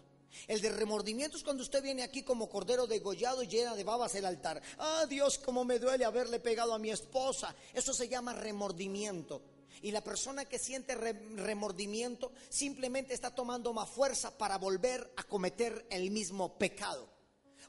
El 0.47 0.59
de 0.59 0.69
remordimiento 0.69 1.37
es 1.37 1.43
cuando 1.43 1.63
usted 1.63 1.81
viene 1.81 2.03
aquí 2.03 2.23
como 2.23 2.49
cordero 2.49 2.87
degollado 2.87 3.41
y 3.41 3.47
llena 3.47 3.73
de 3.73 3.85
babas 3.85 4.15
el 4.15 4.25
altar. 4.25 4.61
Ah, 4.77 5.05
Dios, 5.07 5.37
cómo 5.37 5.63
me 5.63 5.79
duele 5.79 6.03
haberle 6.03 6.41
pegado 6.41 6.73
a 6.73 6.79
mi 6.79 6.91
esposa. 6.91 7.55
Eso 7.73 7.93
se 7.93 8.09
llama 8.09 8.33
remordimiento. 8.33 9.41
Y 9.81 9.91
la 9.91 10.03
persona 10.03 10.45
que 10.45 10.59
siente 10.59 10.95
remordimiento 10.95 12.31
simplemente 12.49 13.13
está 13.13 13.33
tomando 13.33 13.73
más 13.73 13.89
fuerza 13.89 14.37
para 14.37 14.57
volver 14.57 15.13
a 15.17 15.23
cometer 15.23 15.85
el 15.89 16.11
mismo 16.11 16.57
pecado. 16.57 17.15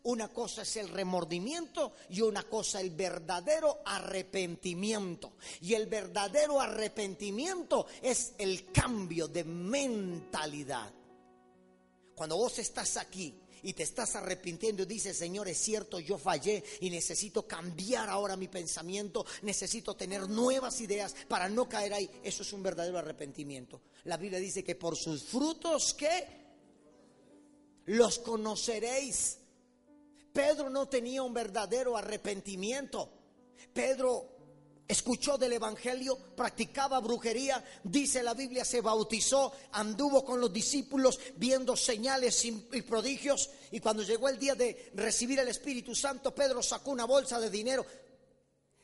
Una 0.05 0.29
cosa 0.29 0.63
es 0.63 0.77
el 0.77 0.89
remordimiento 0.89 1.93
y 2.11 2.21
una 2.21 2.45
cosa 2.45 2.81
el 2.81 2.91
verdadero 2.91 3.81
arrepentimiento. 3.85 5.33
Y 5.61 5.75
el 5.75 5.87
verdadero 5.87 6.61
arrepentimiento 6.61 7.87
es 8.01 8.35
el 8.39 8.71
cambio 8.71 9.27
de 9.27 9.43
mentalidad. 9.43 10.93
Cuando 12.15 12.37
vos 12.37 12.59
estás 12.61 12.97
aquí 12.97 13.35
y 13.67 13.73
te 13.73 13.83
estás 13.83 14.15
arrepintiendo 14.15 14.85
y 14.85 14.87
dices, 14.87 15.17
Señor, 15.17 15.49
es 15.49 15.59
cierto, 15.59 15.99
yo 15.99 16.19
fallé 16.19 16.63
y 16.81 16.89
necesito 16.89 17.49
cambiar 17.49 18.09
ahora 18.09 18.37
mi 18.37 18.47
pensamiento, 18.47 19.27
necesito 19.43 19.97
tener 19.97 20.29
nuevas 20.29 20.81
ideas 20.81 21.17
para 21.27 21.49
no 21.49 21.69
caer 21.69 21.93
ahí. 21.93 22.09
Eso 22.23 22.45
es 22.45 22.53
un 22.53 22.63
verdadero 22.63 22.97
arrepentimiento. 22.97 23.83
La 24.05 24.19
Biblia 24.19 24.39
dice 24.39 24.63
que 24.63 24.77
por 24.77 24.97
sus 24.97 25.25
frutos, 25.25 25.95
¿qué? 25.95 26.29
Los 27.87 28.21
conoceréis. 28.21 29.39
Pedro 30.33 30.71
no 30.71 30.89
tenía 30.89 31.25
un 31.25 31.35
verdadero 31.35 31.97
arrepentimiento. 31.97 33.11
Pedro 33.73 34.36
escuchó 34.89 35.37
del 35.37 35.55
Evangelio, 35.55 36.17
practicaba 36.37 37.01
brujería, 37.01 37.63
dice 37.83 38.23
la 38.23 38.35
Biblia, 38.35 38.65
se 38.65 38.81
bautizó, 38.81 39.53
anduvo 39.73 40.25
con 40.25 40.41
los 40.41 40.53
discípulos 40.53 41.19
viendo 41.37 41.77
señales 41.77 42.45
y 42.45 42.53
prodigios, 42.83 43.51
y 43.71 43.81
cuando 43.81 44.03
llegó 44.03 44.29
el 44.29 44.39
día 44.39 44.55
de 44.55 44.91
recibir 44.95 45.39
el 45.39 45.49
Espíritu 45.49 45.95
Santo, 45.95 46.35
Pedro 46.35 46.63
sacó 46.63 46.91
una 46.91 47.05
bolsa 47.05 47.41
de 47.41 47.51
dinero. 47.51 47.85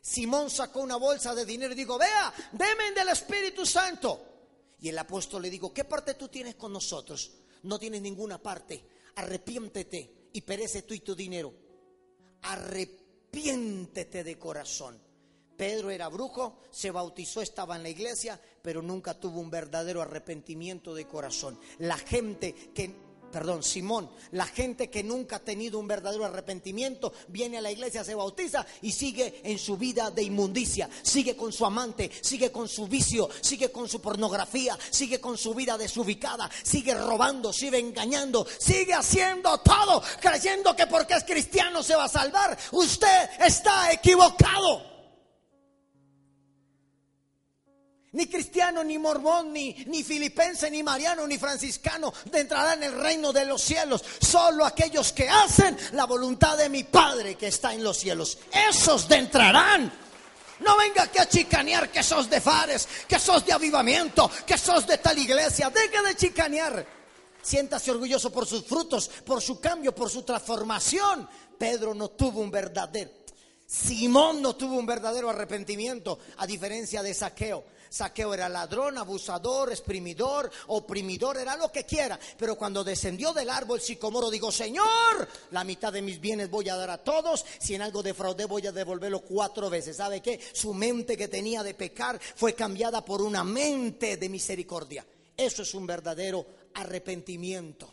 Simón 0.00 0.50
sacó 0.50 0.80
una 0.80 0.96
bolsa 0.96 1.32
de 1.34 1.46
dinero 1.46 1.72
y 1.72 1.76
dijo, 1.76 1.96
vea, 1.96 2.34
demen 2.50 2.92
del 2.94 3.08
Espíritu 3.08 3.64
Santo. 3.64 4.32
Y 4.80 4.88
el 4.88 4.98
apóstol 4.98 5.42
le 5.42 5.50
dijo, 5.50 5.72
¿qué 5.72 5.84
parte 5.84 6.14
tú 6.14 6.26
tienes 6.26 6.56
con 6.56 6.72
nosotros? 6.72 7.30
No 7.62 7.78
tienes 7.78 8.02
ninguna 8.02 8.42
parte. 8.42 8.84
Arrepiéntete 9.14 10.30
y 10.32 10.40
perece 10.40 10.82
tú 10.82 10.94
y 10.94 11.00
tu 11.00 11.14
dinero. 11.14 11.54
Arrepiéntete 12.42 14.24
de 14.24 14.38
corazón. 14.40 15.00
Pedro 15.56 15.90
era 15.90 16.08
brujo, 16.08 16.58
se 16.70 16.90
bautizó, 16.90 17.42
estaba 17.42 17.76
en 17.76 17.82
la 17.82 17.88
iglesia, 17.90 18.40
pero 18.62 18.82
nunca 18.82 19.14
tuvo 19.14 19.40
un 19.40 19.50
verdadero 19.50 20.02
arrepentimiento 20.02 20.94
de 20.94 21.06
corazón. 21.06 21.58
La 21.78 21.98
gente 21.98 22.54
que, 22.74 22.94
perdón, 23.30 23.62
Simón, 23.62 24.10
la 24.32 24.46
gente 24.46 24.90
que 24.90 25.02
nunca 25.02 25.36
ha 25.36 25.38
tenido 25.40 25.78
un 25.78 25.86
verdadero 25.86 26.24
arrepentimiento, 26.24 27.12
viene 27.28 27.58
a 27.58 27.60
la 27.60 27.70
iglesia, 27.70 28.02
se 28.02 28.14
bautiza 28.14 28.66
y 28.80 28.92
sigue 28.92 29.40
en 29.44 29.58
su 29.58 29.76
vida 29.76 30.10
de 30.10 30.22
inmundicia, 30.22 30.88
sigue 31.02 31.36
con 31.36 31.52
su 31.52 31.64
amante, 31.64 32.10
sigue 32.22 32.50
con 32.50 32.68
su 32.68 32.88
vicio, 32.88 33.28
sigue 33.40 33.70
con 33.70 33.88
su 33.88 34.00
pornografía, 34.00 34.78
sigue 34.90 35.20
con 35.20 35.38
su 35.38 35.54
vida 35.54 35.78
desubicada, 35.78 36.50
sigue 36.62 36.94
robando, 36.94 37.52
sigue 37.52 37.78
engañando, 37.78 38.46
sigue 38.58 38.94
haciendo 38.94 39.58
todo, 39.58 40.02
creyendo 40.20 40.74
que 40.74 40.86
porque 40.86 41.14
es 41.14 41.24
cristiano 41.24 41.82
se 41.82 41.94
va 41.94 42.04
a 42.04 42.08
salvar. 42.08 42.58
Usted 42.72 43.30
está 43.40 43.92
equivocado. 43.92 44.91
Ni 48.12 48.26
cristiano, 48.26 48.84
ni 48.84 48.98
mormón, 48.98 49.54
ni, 49.54 49.72
ni 49.86 50.04
filipense, 50.04 50.70
ni 50.70 50.82
mariano, 50.82 51.26
ni 51.26 51.38
franciscano 51.38 52.12
entrarán 52.30 52.82
en 52.82 52.92
el 52.92 53.00
reino 53.00 53.32
de 53.32 53.46
los 53.46 53.62
cielos. 53.62 54.04
Solo 54.20 54.66
aquellos 54.66 55.12
que 55.14 55.28
hacen 55.30 55.76
la 55.92 56.04
voluntad 56.04 56.58
de 56.58 56.68
mi 56.68 56.84
Padre 56.84 57.36
que 57.36 57.46
está 57.46 57.72
en 57.72 57.82
los 57.82 57.96
cielos. 57.96 58.36
Esos 58.68 59.10
entrarán. 59.10 59.90
No 60.60 60.76
venga 60.76 61.04
aquí 61.04 61.18
a 61.18 61.28
chicanear 61.28 61.90
que 61.90 62.02
sos 62.02 62.28
de 62.28 62.40
Fares, 62.40 62.86
que 63.08 63.18
sos 63.18 63.46
de 63.46 63.54
avivamiento, 63.54 64.30
que 64.46 64.58
sos 64.58 64.86
de 64.86 64.98
tal 64.98 65.16
iglesia. 65.18 65.70
Deja 65.70 66.02
de 66.02 66.14
chicanear. 66.14 66.86
Siéntase 67.40 67.90
orgulloso 67.90 68.30
por 68.30 68.46
sus 68.46 68.64
frutos, 68.66 69.08
por 69.24 69.40
su 69.40 69.58
cambio, 69.58 69.94
por 69.94 70.10
su 70.10 70.22
transformación. 70.22 71.26
Pedro 71.58 71.94
no 71.94 72.10
tuvo 72.10 72.40
un 72.40 72.50
verdadero 72.50 73.22
Simón 73.72 74.42
no 74.42 74.54
tuvo 74.54 74.76
un 74.76 74.84
verdadero 74.84 75.30
arrepentimiento, 75.30 76.18
a 76.36 76.46
diferencia 76.46 77.02
de 77.02 77.14
Saqueo. 77.14 77.64
Saqueo 77.92 78.32
era 78.32 78.48
ladrón, 78.48 78.96
abusador, 78.96 79.70
exprimidor, 79.70 80.50
oprimidor, 80.68 81.36
era 81.36 81.56
lo 81.58 81.70
que 81.70 81.84
quiera. 81.84 82.18
Pero 82.38 82.56
cuando 82.56 82.82
descendió 82.82 83.34
del 83.34 83.50
árbol 83.50 83.82
sicomoro, 83.82 84.30
digo, 84.30 84.50
Señor, 84.50 85.28
la 85.50 85.62
mitad 85.62 85.92
de 85.92 86.00
mis 86.00 86.18
bienes 86.18 86.48
voy 86.48 86.70
a 86.70 86.76
dar 86.76 86.88
a 86.88 87.04
todos. 87.04 87.44
Si 87.58 87.74
en 87.74 87.82
algo 87.82 88.02
defraudé, 88.02 88.46
voy 88.46 88.66
a 88.66 88.72
devolverlo 88.72 89.20
cuatro 89.20 89.68
veces. 89.68 89.98
¿Sabe 89.98 90.22
qué? 90.22 90.40
Su 90.54 90.72
mente 90.72 91.18
que 91.18 91.28
tenía 91.28 91.62
de 91.62 91.74
pecar 91.74 92.18
fue 92.18 92.54
cambiada 92.54 93.04
por 93.04 93.20
una 93.20 93.44
mente 93.44 94.16
de 94.16 94.28
misericordia. 94.30 95.04
Eso 95.36 95.60
es 95.60 95.74
un 95.74 95.86
verdadero 95.86 96.46
arrepentimiento. 96.72 97.92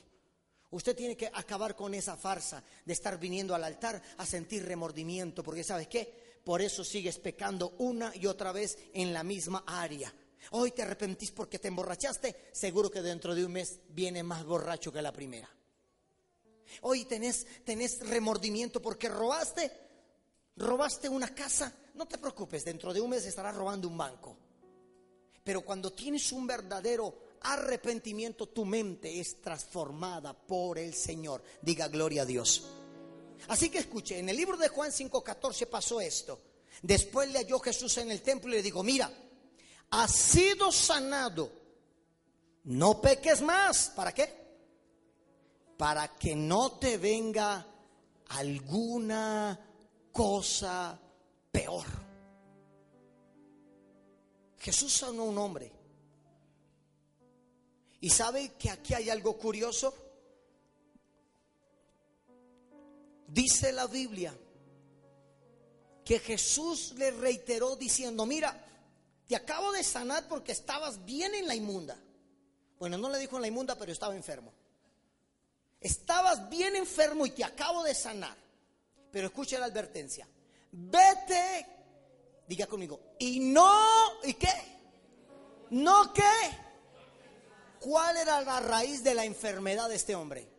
Usted 0.72 0.96
tiene 0.96 1.18
que 1.18 1.30
acabar 1.34 1.76
con 1.76 1.94
esa 1.94 2.16
farsa 2.16 2.64
de 2.86 2.94
estar 2.94 3.20
viniendo 3.20 3.54
al 3.54 3.66
altar 3.66 4.02
a 4.18 4.26
sentir 4.26 4.66
remordimiento, 4.66 5.44
porque 5.44 5.64
¿sabes 5.66 5.88
qué? 5.90 6.29
Por 6.44 6.62
eso 6.62 6.84
sigues 6.84 7.20
pecando 7.20 7.76
una 7.80 8.12
y 8.16 8.26
otra 8.26 8.52
vez 8.52 8.78
en 8.94 9.14
la 9.14 9.24
misma 9.24 9.64
área. 9.68 10.14
Hoy 10.52 10.72
te 10.72 10.82
arrepentís 10.82 11.32
porque 11.32 11.60
te 11.60 11.68
emborrachaste, 11.68 12.50
seguro 12.52 12.90
que 12.90 13.02
dentro 13.02 13.36
de 13.36 13.46
un 13.46 13.52
mes 13.52 13.80
viene 13.90 14.24
más 14.24 14.46
borracho 14.46 14.92
que 14.92 15.02
la 15.02 15.12
primera. 15.12 15.50
Hoy 16.82 17.06
tenés, 17.06 17.46
tenés 17.64 18.00
remordimiento 18.08 18.82
porque 18.82 19.10
robaste, 19.10 19.72
robaste 20.56 21.10
una 21.10 21.34
casa, 21.34 21.74
no 21.96 22.08
te 22.08 22.18
preocupes, 22.18 22.64
dentro 22.64 22.94
de 22.94 23.02
un 23.02 23.10
mes 23.10 23.26
estarás 23.26 23.56
robando 23.56 23.88
un 23.88 23.98
banco. 23.98 24.38
Pero 25.44 25.62
cuando 25.62 25.92
tienes 25.92 26.32
un 26.32 26.46
verdadero 26.46 27.30
arrepentimiento, 27.42 28.48
tu 28.50 28.66
mente 28.66 29.20
es 29.20 29.42
transformada 29.42 30.34
por 30.34 30.78
el 30.78 30.94
Señor. 30.94 31.44
Diga 31.62 31.88
gloria 31.88 32.24
a 32.24 32.26
Dios. 32.26 32.68
Así 33.48 33.70
que 33.70 33.80
escuche, 33.80 34.20
en 34.20 34.30
el 34.30 34.38
libro 34.38 34.58
de 34.58 34.68
Juan 34.68 34.92
5:14 34.92 35.68
pasó 35.68 36.02
esto. 36.02 36.40
Después 36.82 37.32
le 37.32 37.40
halló 37.40 37.60
Jesús 37.60 37.98
en 37.98 38.12
el 38.12 38.22
templo 38.22 38.52
y 38.52 38.58
le 38.58 38.64
dijo, 38.64 38.84
mira, 38.84 39.12
has 39.92 40.12
sido 40.12 40.72
sanado, 40.72 41.52
no 42.66 43.02
peques 43.02 43.42
más. 43.42 43.90
¿Para 43.96 44.14
qué? 44.14 44.34
Para 45.78 46.16
que 46.16 46.36
no 46.36 46.74
te 46.74 46.98
venga 46.98 47.66
alguna 48.28 49.60
cosa 50.12 51.00
peor. 51.52 51.86
Jesús 54.60 54.94
sanó 54.94 55.24
a 55.24 55.26
un 55.26 55.38
hombre. 55.38 55.72
¿Y 58.02 58.10
sabe 58.10 58.54
que 58.54 58.70
aquí 58.70 58.94
hay 58.94 59.10
algo 59.10 59.38
curioso? 59.38 59.94
Dice 63.30 63.72
la 63.72 63.86
Biblia 63.86 64.36
que 66.04 66.20
Jesús 66.20 66.96
le 66.98 67.12
reiteró 67.12 67.76
diciendo, 67.76 68.26
mira, 68.26 68.66
te 69.28 69.36
acabo 69.36 69.72
de 69.72 69.84
sanar 69.84 70.28
porque 70.28 70.52
estabas 70.52 71.06
bien 71.06 71.36
en 71.36 71.48
la 71.48 71.54
inmunda. 71.54 71.96
Bueno, 72.80 72.98
no 72.98 73.10
le 73.10 73.20
dijo 73.20 73.36
en 73.36 73.44
la 73.44 73.48
inmunda, 73.48 73.76
pero 73.76 73.92
estaba 73.92 74.16
enfermo. 74.16 74.52
Estabas 75.80 76.50
bien 76.50 76.76
enfermo 76.76 77.28
y 77.28 77.30
te 77.30 77.44
acabo 77.44 77.84
de 77.84 77.94
sanar. 77.94 78.36
Pero 79.12 79.28
escucha 79.28 79.60
la 79.60 79.68
advertencia. 79.68 80.28
Vete, 80.72 81.66
diga 82.48 82.66
conmigo, 82.66 83.00
y 83.20 83.40
no, 83.40 83.80
¿y 84.24 84.34
qué? 84.34 84.54
¿No 85.70 86.12
qué? 86.12 86.24
¿Cuál 87.80 88.18
era 88.18 88.42
la 88.42 88.60
raíz 88.60 89.04
de 89.04 89.14
la 89.14 89.26
enfermedad 89.26 89.90
de 89.90 89.96
este 89.96 90.16
hombre? 90.16 90.50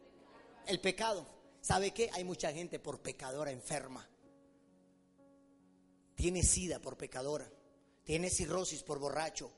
El 0.67 0.81
pecado. 0.81 1.40
¿Sabe 1.61 1.93
qué? 1.93 2.11
Hay 2.13 2.25
mucha 2.25 2.53
gente 2.53 2.79
por 2.79 3.01
pecadora 3.01 3.51
enferma. 3.51 4.09
Tiene 6.15 6.43
sida 6.43 6.81
por 6.81 6.97
pecadora. 6.97 7.51
Tiene 8.05 8.31
cirrosis 8.31 8.83
por 8.83 8.99
borracho. 8.99 9.51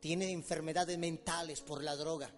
Tiene 0.00 0.30
enfermedades 0.32 0.98
mentales 0.98 1.60
por 1.60 1.82
la 1.82 1.96
droga. 1.96 2.32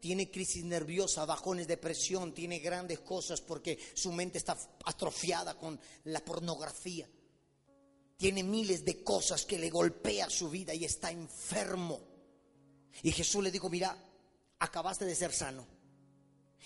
Tiene 0.00 0.30
crisis 0.30 0.64
nerviosa, 0.64 1.24
bajones 1.24 1.66
de 1.66 1.76
presión, 1.76 2.32
tiene 2.32 2.60
grandes 2.60 3.00
cosas 3.00 3.40
porque 3.40 3.78
su 3.94 4.12
mente 4.12 4.38
está 4.38 4.56
atrofiada 4.84 5.58
con 5.58 5.78
la 6.04 6.24
pornografía. 6.24 7.08
Tiene 8.16 8.42
miles 8.44 8.84
de 8.84 9.02
cosas 9.02 9.44
que 9.44 9.58
le 9.58 9.70
golpea 9.70 10.30
su 10.30 10.48
vida 10.50 10.72
y 10.74 10.84
está 10.84 11.10
enfermo. 11.10 12.00
Y 13.02 13.10
Jesús 13.10 13.42
le 13.42 13.50
dijo, 13.50 13.68
mira, 13.68 13.96
acabaste 14.60 15.04
de 15.04 15.16
ser 15.16 15.32
sano 15.32 15.77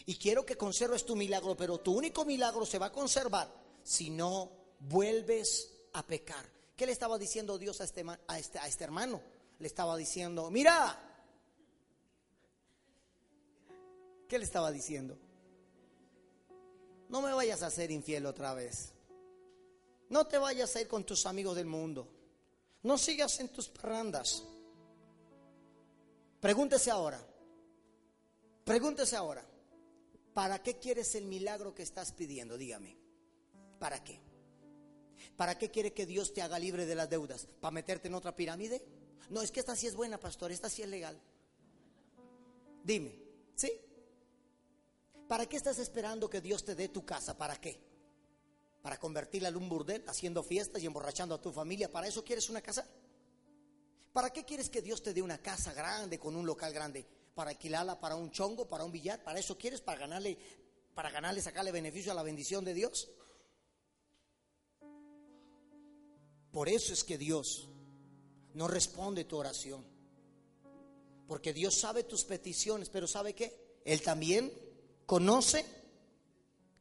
y 0.06 0.16
quiero 0.16 0.44
que 0.44 0.56
conserves 0.56 1.04
tu 1.04 1.16
milagro, 1.16 1.56
pero 1.56 1.78
tu 1.78 1.92
único 1.92 2.24
milagro 2.24 2.66
se 2.66 2.78
va 2.78 2.86
a 2.86 2.92
conservar 2.92 3.52
si 3.82 4.10
no 4.10 4.50
vuelves 4.80 5.70
a 5.92 6.04
pecar. 6.04 6.44
¿Qué 6.76 6.86
le 6.86 6.92
estaba 6.92 7.18
diciendo 7.18 7.58
Dios 7.58 7.80
a 7.80 7.84
este, 7.84 8.04
a 8.26 8.38
este, 8.38 8.58
a 8.58 8.66
este 8.66 8.84
hermano? 8.84 9.22
Le 9.58 9.66
estaba 9.66 9.96
diciendo, 9.96 10.50
mira, 10.50 10.98
¿qué 14.28 14.38
le 14.38 14.44
estaba 14.44 14.72
diciendo? 14.72 15.18
No 17.08 17.20
me 17.20 17.32
vayas 17.32 17.62
a 17.62 17.70
ser 17.70 17.90
infiel 17.90 18.26
otra 18.26 18.54
vez. 18.54 18.92
No 20.08 20.26
te 20.26 20.38
vayas 20.38 20.74
a 20.74 20.80
ir 20.80 20.88
con 20.88 21.04
tus 21.04 21.26
amigos 21.26 21.56
del 21.56 21.66
mundo. 21.66 22.08
No 22.82 22.98
sigas 22.98 23.38
en 23.40 23.50
tus 23.50 23.68
parrandas. 23.68 24.42
Pregúntese 26.40 26.90
ahora. 26.90 27.24
Pregúntese 28.64 29.14
ahora. 29.14 29.44
¿Para 30.34 30.62
qué 30.62 30.78
quieres 30.78 31.14
el 31.14 31.26
milagro 31.26 31.74
que 31.74 31.82
estás 31.82 32.12
pidiendo? 32.12 32.56
Dígame. 32.56 32.96
¿Para 33.78 34.02
qué? 34.02 34.20
¿Para 35.36 35.58
qué 35.58 35.70
quiere 35.70 35.92
que 35.92 36.06
Dios 36.06 36.32
te 36.32 36.42
haga 36.42 36.58
libre 36.58 36.86
de 36.86 36.94
las 36.94 37.10
deudas? 37.10 37.46
¿Para 37.60 37.72
meterte 37.72 38.08
en 38.08 38.14
otra 38.14 38.34
pirámide? 38.34 38.84
No, 39.30 39.42
es 39.42 39.50
que 39.50 39.60
esta 39.60 39.76
sí 39.76 39.86
es 39.86 39.94
buena, 39.94 40.18
pastor, 40.18 40.52
esta 40.52 40.68
sí 40.68 40.82
es 40.82 40.88
legal. 40.88 41.20
Dime, 42.84 43.14
¿sí? 43.54 43.72
¿Para 45.28 45.46
qué 45.46 45.56
estás 45.56 45.78
esperando 45.78 46.28
que 46.28 46.40
Dios 46.40 46.64
te 46.64 46.74
dé 46.74 46.88
tu 46.88 47.04
casa? 47.04 47.36
¿Para 47.36 47.56
qué? 47.56 47.80
¿Para 48.82 48.98
convertirla 48.98 49.48
en 49.48 49.56
un 49.56 49.68
burdel, 49.68 50.04
haciendo 50.08 50.42
fiestas 50.42 50.82
y 50.82 50.86
emborrachando 50.86 51.34
a 51.34 51.40
tu 51.40 51.52
familia? 51.52 51.90
¿Para 51.90 52.08
eso 52.08 52.24
quieres 52.24 52.50
una 52.50 52.60
casa? 52.60 52.86
¿Para 54.12 54.30
qué 54.30 54.44
quieres 54.44 54.68
que 54.68 54.82
Dios 54.82 55.02
te 55.02 55.14
dé 55.14 55.22
una 55.22 55.38
casa 55.38 55.72
grande 55.72 56.18
con 56.18 56.36
un 56.36 56.44
local 56.44 56.72
grande? 56.72 57.06
Para 57.34 57.50
alquilarla 57.50 58.00
para 58.00 58.16
un 58.16 58.30
chongo, 58.30 58.68
para 58.68 58.84
un 58.84 58.92
billar, 58.92 59.22
para 59.22 59.38
eso 59.38 59.56
quieres, 59.56 59.80
para 59.80 60.00
ganarle, 60.00 60.38
para 60.94 61.10
ganarle, 61.10 61.40
sacarle 61.40 61.72
beneficio 61.72 62.12
a 62.12 62.14
la 62.14 62.22
bendición 62.22 62.64
de 62.64 62.74
Dios. 62.74 63.10
Por 66.50 66.68
eso 66.68 66.92
es 66.92 67.02
que 67.02 67.16
Dios 67.16 67.68
no 68.54 68.68
responde 68.68 69.24
tu 69.24 69.38
oración. 69.38 69.84
Porque 71.26 71.54
Dios 71.54 71.78
sabe 71.80 72.04
tus 72.04 72.24
peticiones, 72.24 72.90
pero 72.90 73.06
¿sabe 73.06 73.34
qué? 73.34 73.80
Él 73.84 74.02
también 74.02 74.52
conoce 75.06 75.64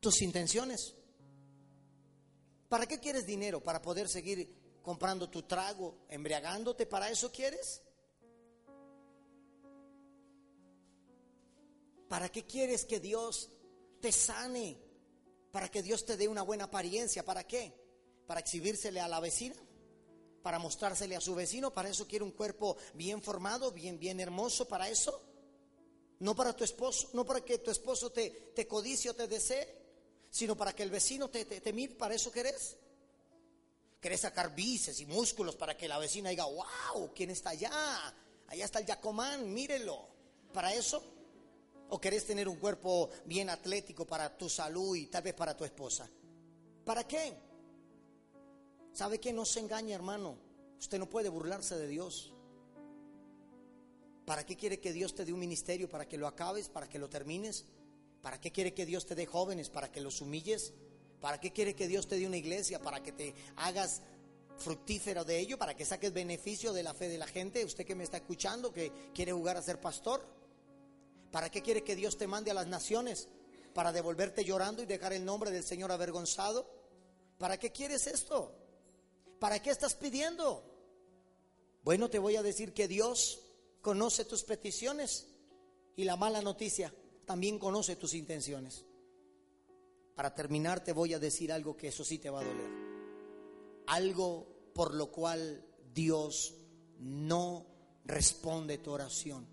tus 0.02 0.22
intenciones. 0.22 0.96
¿Para 2.68 2.86
qué 2.86 3.00
quieres 3.00 3.26
dinero? 3.26 3.64
¿Para 3.64 3.82
poder 3.82 4.10
seguir 4.10 4.80
comprando 4.82 5.30
tu 5.30 5.44
trago, 5.44 6.06
embriagándote? 6.10 6.86
¿Para 6.86 7.10
eso 7.10 7.32
quieres? 7.32 7.82
¿Para 12.12 12.30
qué 12.30 12.44
quieres 12.44 12.84
que 12.84 13.00
Dios 13.00 13.48
te 14.02 14.12
sane? 14.12 14.78
¿Para 15.50 15.72
que 15.72 15.82
Dios 15.82 16.06
te 16.06 16.18
dé 16.18 16.28
una 16.28 16.42
buena 16.42 16.66
apariencia? 16.66 17.24
¿Para 17.24 17.48
qué? 17.48 17.74
¿Para 18.28 18.42
exhibírsele 18.42 19.00
a 19.00 19.08
la 19.08 19.22
vecina? 19.22 19.56
¿Para 20.44 20.60
mostrársele 20.60 21.16
a 21.16 21.22
su 21.22 21.34
vecino? 21.36 21.74
¿Para 21.74 21.88
eso 21.88 22.06
quiere 22.06 22.26
un 22.26 22.32
cuerpo 22.32 22.76
bien 22.96 23.22
formado, 23.22 23.72
bien, 23.72 23.98
bien 23.98 24.20
hermoso? 24.20 24.68
¿Para 24.68 24.90
eso? 24.90 25.24
No 26.20 26.36
para 26.36 26.54
tu 26.54 26.66
esposo, 26.66 27.12
no 27.14 27.26
para 27.26 27.46
que 27.46 27.60
tu 27.60 27.72
esposo 27.72 28.12
te, 28.12 28.30
te 28.54 28.68
codicie 28.68 29.10
o 29.10 29.16
te 29.16 29.30
desee, 29.30 29.74
sino 30.30 30.58
para 30.58 30.76
que 30.76 30.84
el 30.84 30.90
vecino 30.90 31.30
te, 31.30 31.46
te, 31.46 31.72
mire. 31.72 31.96
¿Para 31.96 32.14
eso 32.14 32.30
querés? 32.30 32.76
¿Querés 34.02 34.20
sacar 34.20 34.54
bíceps 34.54 35.00
y 35.00 35.06
músculos 35.06 35.56
para 35.56 35.78
que 35.78 35.88
la 35.88 35.98
vecina 35.98 36.30
diga, 36.30 36.44
wow, 36.44 37.14
¿quién 37.16 37.30
está 37.30 37.52
allá? 37.52 37.72
Allá 38.48 38.66
está 38.66 38.80
el 38.80 38.86
Yacomán, 38.86 39.54
mírelo. 39.54 40.10
¿Para 40.52 40.74
eso? 40.74 41.21
¿O 41.94 42.00
querés 42.00 42.26
tener 42.26 42.48
un 42.48 42.56
cuerpo 42.56 43.10
bien 43.26 43.50
atlético 43.50 44.06
para 44.06 44.38
tu 44.38 44.48
salud 44.48 44.96
y 44.96 45.08
tal 45.08 45.24
vez 45.24 45.34
para 45.34 45.58
tu 45.58 45.66
esposa? 45.66 46.10
¿Para 46.86 47.06
qué? 47.06 47.34
¿Sabe 48.94 49.20
que 49.20 49.34
no 49.34 49.44
se 49.44 49.60
engaña, 49.60 49.96
hermano? 49.96 50.38
Usted 50.80 50.98
no 50.98 51.10
puede 51.10 51.28
burlarse 51.28 51.78
de 51.78 51.88
Dios. 51.88 52.34
¿Para 54.26 54.46
qué 54.46 54.56
quiere 54.56 54.80
que 54.80 54.94
Dios 54.94 55.14
te 55.14 55.26
dé 55.26 55.34
un 55.34 55.40
ministerio? 55.42 55.90
¿Para 55.90 56.08
que 56.08 56.18
lo 56.18 56.28
acabes? 56.28 56.70
¿Para 56.70 56.88
que 56.88 56.98
lo 56.98 57.10
termines? 57.10 57.66
¿Para 58.22 58.40
qué 58.40 58.54
quiere 58.54 58.74
que 58.74 58.86
Dios 58.86 59.06
te 59.06 59.14
dé 59.14 59.26
jóvenes? 59.26 59.70
¿Para 59.70 59.92
que 59.92 60.00
los 60.00 60.22
humilles? 60.22 60.74
¿Para 61.20 61.42
qué 61.42 61.52
quiere 61.52 61.76
que 61.76 61.90
Dios 61.90 62.08
te 62.08 62.18
dé 62.18 62.26
una 62.26 62.38
iglesia? 62.38 62.82
¿Para 62.82 63.04
que 63.04 63.12
te 63.12 63.36
hagas 63.58 64.02
fructífero 64.58 65.26
de 65.26 65.40
ello? 65.40 65.58
¿Para 65.58 65.76
que 65.76 65.84
saques 65.84 66.14
beneficio 66.14 66.72
de 66.72 66.84
la 66.84 66.94
fe 66.94 67.10
de 67.10 67.18
la 67.18 67.28
gente? 67.28 67.66
Usted 67.66 67.86
que 67.86 67.96
me 67.96 68.06
está 68.06 68.16
escuchando, 68.16 68.72
que 68.72 68.94
quiere 69.14 69.34
jugar 69.34 69.58
a 69.58 69.62
ser 69.62 69.82
pastor. 69.82 70.26
¿Para 71.32 71.50
qué 71.50 71.62
quiere 71.62 71.84
que 71.84 71.96
Dios 71.96 72.18
te 72.18 72.28
mande 72.28 72.52
a 72.52 72.54
las 72.54 72.68
naciones? 72.68 73.30
para 73.74 73.92
devolverte 73.92 74.44
llorando 74.44 74.84
y 74.84 74.86
dejar 74.86 75.14
el 75.14 75.26
nombre 75.26 75.52
del 75.52 75.64
Señor 75.64 75.92
avergonzado? 75.92 76.70
¿Para 77.38 77.58
qué 77.58 77.72
quieres 77.72 78.08
esto? 78.08 78.56
¿Para 79.40 79.62
qué 79.62 79.72
estás 79.72 79.96
pidiendo? 79.96 80.64
Bueno, 81.84 82.10
te 82.10 82.20
voy 82.20 82.36
a 82.36 82.44
decir 82.44 82.74
que 82.74 82.88
Dios 82.88 83.42
conoce 83.82 84.26
tus 84.26 84.44
peticiones 84.44 85.28
y 85.96 86.04
la 86.04 86.16
mala 86.16 86.42
noticia 86.42 86.94
también 87.26 87.58
conoce 87.58 87.96
tus 87.96 88.14
intenciones. 88.14 88.86
Para 90.16 90.36
terminar 90.36 90.84
te 90.84 90.94
voy 90.94 91.14
a 91.14 91.20
decir 91.20 91.52
algo 91.52 91.76
que 91.76 91.88
eso 91.88 92.04
sí 92.04 92.20
te 92.20 92.30
va 92.30 92.42
a 92.42 92.46
doler. 92.46 92.70
Algo 93.88 94.72
por 94.74 94.94
lo 94.94 95.12
cual 95.12 95.66
Dios 95.94 96.54
no 97.00 97.66
responde 98.06 98.78
tu 98.78 98.92
oración 98.92 99.51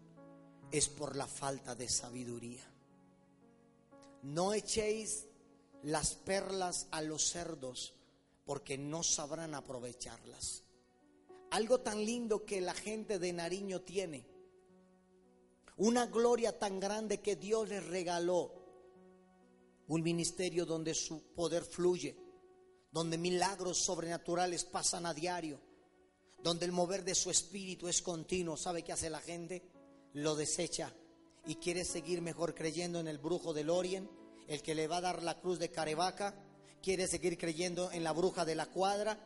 es 0.70 0.88
por 0.88 1.16
la 1.16 1.26
falta 1.26 1.74
de 1.74 1.88
sabiduría. 1.88 2.64
No 4.22 4.52
echéis 4.52 5.26
las 5.82 6.14
perlas 6.14 6.88
a 6.90 7.02
los 7.02 7.28
cerdos 7.28 7.94
porque 8.44 8.76
no 8.76 9.02
sabrán 9.02 9.54
aprovecharlas. 9.54 10.64
Algo 11.50 11.80
tan 11.80 12.04
lindo 12.04 12.44
que 12.44 12.60
la 12.60 12.74
gente 12.74 13.18
de 13.18 13.32
Nariño 13.32 13.80
tiene. 13.80 14.26
Una 15.76 16.06
gloria 16.06 16.58
tan 16.58 16.80
grande 16.80 17.20
que 17.20 17.36
Dios 17.36 17.68
les 17.68 17.86
regaló. 17.86 18.52
Un 19.86 20.02
ministerio 20.02 20.66
donde 20.66 20.92
su 20.94 21.22
poder 21.34 21.64
fluye, 21.64 22.16
donde 22.90 23.16
milagros 23.16 23.78
sobrenaturales 23.78 24.64
pasan 24.64 25.06
a 25.06 25.14
diario, 25.14 25.60
donde 26.42 26.66
el 26.66 26.72
mover 26.72 27.04
de 27.04 27.14
su 27.14 27.30
espíritu 27.30 27.88
es 27.88 28.02
continuo. 28.02 28.56
¿Sabe 28.56 28.82
qué 28.82 28.92
hace 28.92 29.08
la 29.08 29.20
gente? 29.20 29.62
Lo 30.14 30.36
desecha 30.36 30.92
y 31.46 31.56
quiere 31.56 31.84
seguir 31.84 32.20
mejor 32.22 32.54
creyendo 32.54 33.00
en 33.00 33.09
el 33.09 33.18
brujo 33.18 33.54
del 33.54 33.70
Orient, 33.70 34.11
el 34.48 34.62
que 34.62 34.74
le 34.74 34.86
va 34.86 34.98
a 34.98 35.02
dar 35.02 35.22
la 35.22 35.40
cruz 35.40 35.59
de 35.59 35.70
Carevaca, 35.70 36.34
quiere 36.82 37.06
seguir 37.06 37.38
creyendo 37.38 37.90
en 37.92 38.04
la 38.04 38.12
bruja 38.12 38.44
de 38.44 38.54
la 38.54 38.66
cuadra, 38.66 39.18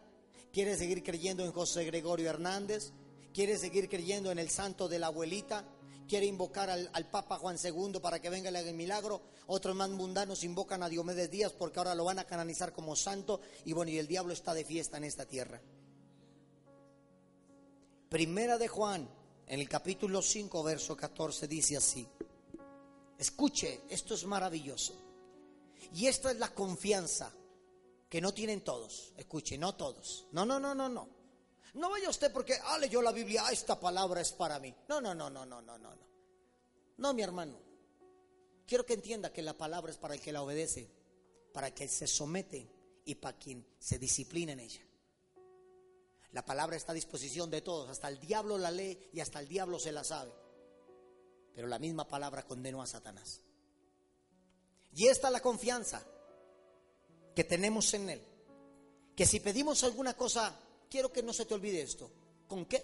quiere 0.52 0.76
seguir 0.76 1.02
creyendo 1.02 1.44
en 1.44 1.52
José 1.52 1.84
Gregorio 1.84 2.30
Hernández, 2.30 2.92
quiere 3.32 3.56
seguir 3.56 3.88
creyendo 3.88 4.30
en 4.30 4.38
el 4.38 4.50
santo 4.50 4.88
de 4.88 4.98
la 4.98 5.08
abuelita, 5.08 5.64
quiere 6.08 6.26
invocar 6.26 6.70
al, 6.70 7.06
Papa 7.10 7.38
Juan 7.38 7.56
II 7.62 7.98
para 8.00 8.20
que 8.20 8.30
venga 8.30 8.50
el 8.50 8.74
milagro. 8.74 9.22
Otros 9.46 9.74
más 9.74 9.90
mundanos 9.90 10.44
invocan 10.44 10.82
a 10.82 10.88
Diomedes 10.88 11.30
Díaz 11.30 11.52
porque 11.52 11.78
ahora 11.78 11.94
lo 11.94 12.04
van 12.04 12.18
a 12.18 12.24
canonizar 12.24 12.72
como 12.72 12.96
santo 12.96 13.40
y 13.64 13.72
bueno, 13.72 13.90
y 13.90 13.98
el 13.98 14.06
diablo 14.06 14.32
está 14.32 14.54
de 14.54 14.64
fiesta 14.64 14.96
en 14.96 15.04
esta 15.04 15.26
tierra. 15.26 15.60
Primera 18.08 18.58
de 18.58 18.68
Juan, 18.68 19.08
en 19.46 19.60
el 19.60 19.68
capítulo 19.68 20.22
5, 20.22 20.62
verso 20.62 20.96
14, 20.96 21.46
dice 21.48 21.76
así. 21.76 22.06
Escuche, 23.18 23.82
esto 23.88 24.14
es 24.14 24.24
maravilloso. 24.24 24.94
Y 25.94 26.06
esta 26.06 26.30
es 26.30 26.38
la 26.38 26.54
confianza 26.54 27.32
que 28.08 28.20
no 28.20 28.32
tienen 28.32 28.62
todos. 28.62 29.12
Escuche, 29.16 29.58
no 29.58 29.74
todos. 29.74 30.26
No, 30.32 30.44
no, 30.44 30.58
no, 30.58 30.74
no, 30.74 30.88
no. 30.88 31.08
No 31.74 31.90
vaya 31.90 32.10
usted 32.10 32.32
porque, 32.32 32.58
ah, 32.64 32.78
leyó 32.78 33.00
la 33.00 33.12
Biblia, 33.12 33.44
ah, 33.46 33.52
esta 33.52 33.78
palabra 33.78 34.20
es 34.20 34.32
para 34.32 34.58
mí. 34.58 34.74
No, 34.88 35.00
no, 35.00 35.14
no, 35.14 35.30
no, 35.30 35.46
no, 35.46 35.62
no, 35.62 35.78
no. 35.78 35.94
No, 35.94 36.08
no 36.98 37.14
mi 37.14 37.22
hermano. 37.22 37.58
Quiero 38.66 38.84
que 38.84 38.94
entienda 38.94 39.32
que 39.32 39.42
la 39.42 39.56
palabra 39.56 39.90
es 39.90 39.98
para 39.98 40.14
el 40.14 40.20
que 40.20 40.32
la 40.32 40.42
obedece, 40.42 40.90
para 41.52 41.68
el 41.68 41.74
que 41.74 41.88
se 41.88 42.06
somete 42.06 42.68
y 43.04 43.14
para 43.14 43.38
quien 43.38 43.66
se 43.78 43.98
disciplina 43.98 44.52
en 44.52 44.60
ella. 44.60 44.82
La 46.32 46.44
palabra 46.44 46.76
está 46.76 46.92
a 46.92 46.94
disposición 46.94 47.50
de 47.50 47.60
todos, 47.60 47.90
hasta 47.90 48.08
el 48.08 48.18
diablo 48.18 48.56
la 48.56 48.70
lee 48.70 48.98
y 49.12 49.20
hasta 49.20 49.38
el 49.38 49.48
diablo 49.48 49.78
se 49.78 49.92
la 49.92 50.02
sabe. 50.02 50.32
Pero 51.54 51.66
la 51.68 51.78
misma 51.78 52.08
palabra 52.08 52.42
condenó 52.46 52.80
a 52.80 52.86
Satanás. 52.86 53.40
Y 54.94 55.08
esta 55.08 55.28
es 55.28 55.32
la 55.32 55.40
confianza 55.40 56.02
que 57.34 57.44
tenemos 57.44 57.92
en 57.94 58.10
Él. 58.10 58.22
Que 59.14 59.26
si 59.26 59.40
pedimos 59.40 59.84
alguna 59.84 60.14
cosa, 60.14 60.58
quiero 60.88 61.12
que 61.12 61.22
no 61.22 61.34
se 61.34 61.44
te 61.44 61.54
olvide 61.54 61.82
esto. 61.82 62.10
¿Con 62.48 62.64
qué? 62.64 62.82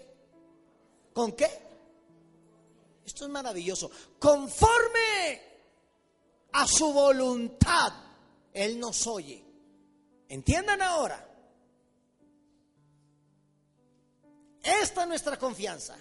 ¿Con 1.13 1.31
qué? 1.31 1.49
Esto 3.03 3.25
es 3.25 3.31
maravilloso. 3.31 3.89
Conforme 4.19 5.41
a 6.51 6.67
su 6.67 6.93
voluntad, 6.93 7.93
Él 8.53 8.79
nos 8.79 9.07
oye. 9.07 9.43
¿Entiendan 10.27 10.83
ahora? 10.83 11.28
Esta 14.81 15.03
es 15.03 15.07
nuestra 15.07 15.37
confianza. 15.37 15.97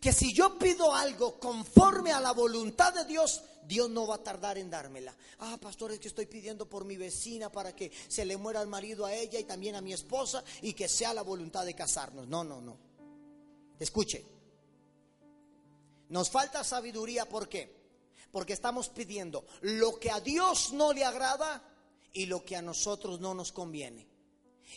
Que 0.00 0.12
si 0.12 0.32
yo 0.32 0.58
pido 0.58 0.94
algo 0.94 1.38
conforme 1.38 2.12
a 2.12 2.20
la 2.20 2.32
voluntad 2.32 2.92
de 2.92 3.04
Dios, 3.04 3.42
Dios 3.62 3.88
no 3.88 4.06
va 4.06 4.16
a 4.16 4.22
tardar 4.22 4.58
en 4.58 4.70
dármela. 4.70 5.16
Ah, 5.38 5.58
pastor, 5.60 5.92
es 5.92 6.00
que 6.00 6.08
estoy 6.08 6.26
pidiendo 6.26 6.68
por 6.68 6.84
mi 6.84 6.96
vecina 6.96 7.50
para 7.50 7.74
que 7.74 7.90
se 8.08 8.24
le 8.24 8.36
muera 8.36 8.60
el 8.60 8.68
marido 8.68 9.06
a 9.06 9.14
ella 9.14 9.38
y 9.38 9.44
también 9.44 9.74
a 9.76 9.80
mi 9.80 9.92
esposa 9.92 10.42
y 10.62 10.72
que 10.72 10.88
sea 10.88 11.14
la 11.14 11.22
voluntad 11.22 11.64
de 11.64 11.74
casarnos. 11.74 12.26
No, 12.26 12.44
no, 12.44 12.60
no. 12.60 12.76
Escuche. 13.78 14.24
Nos 16.08 16.28
falta 16.30 16.64
sabiduría, 16.64 17.28
¿por 17.28 17.48
qué? 17.48 17.78
Porque 18.32 18.52
estamos 18.52 18.88
pidiendo 18.88 19.46
lo 19.62 19.98
que 19.98 20.10
a 20.10 20.20
Dios 20.20 20.72
no 20.72 20.92
le 20.92 21.04
agrada 21.04 21.62
y 22.12 22.26
lo 22.26 22.44
que 22.44 22.56
a 22.56 22.62
nosotros 22.62 23.20
no 23.20 23.34
nos 23.34 23.52
conviene. 23.52 24.09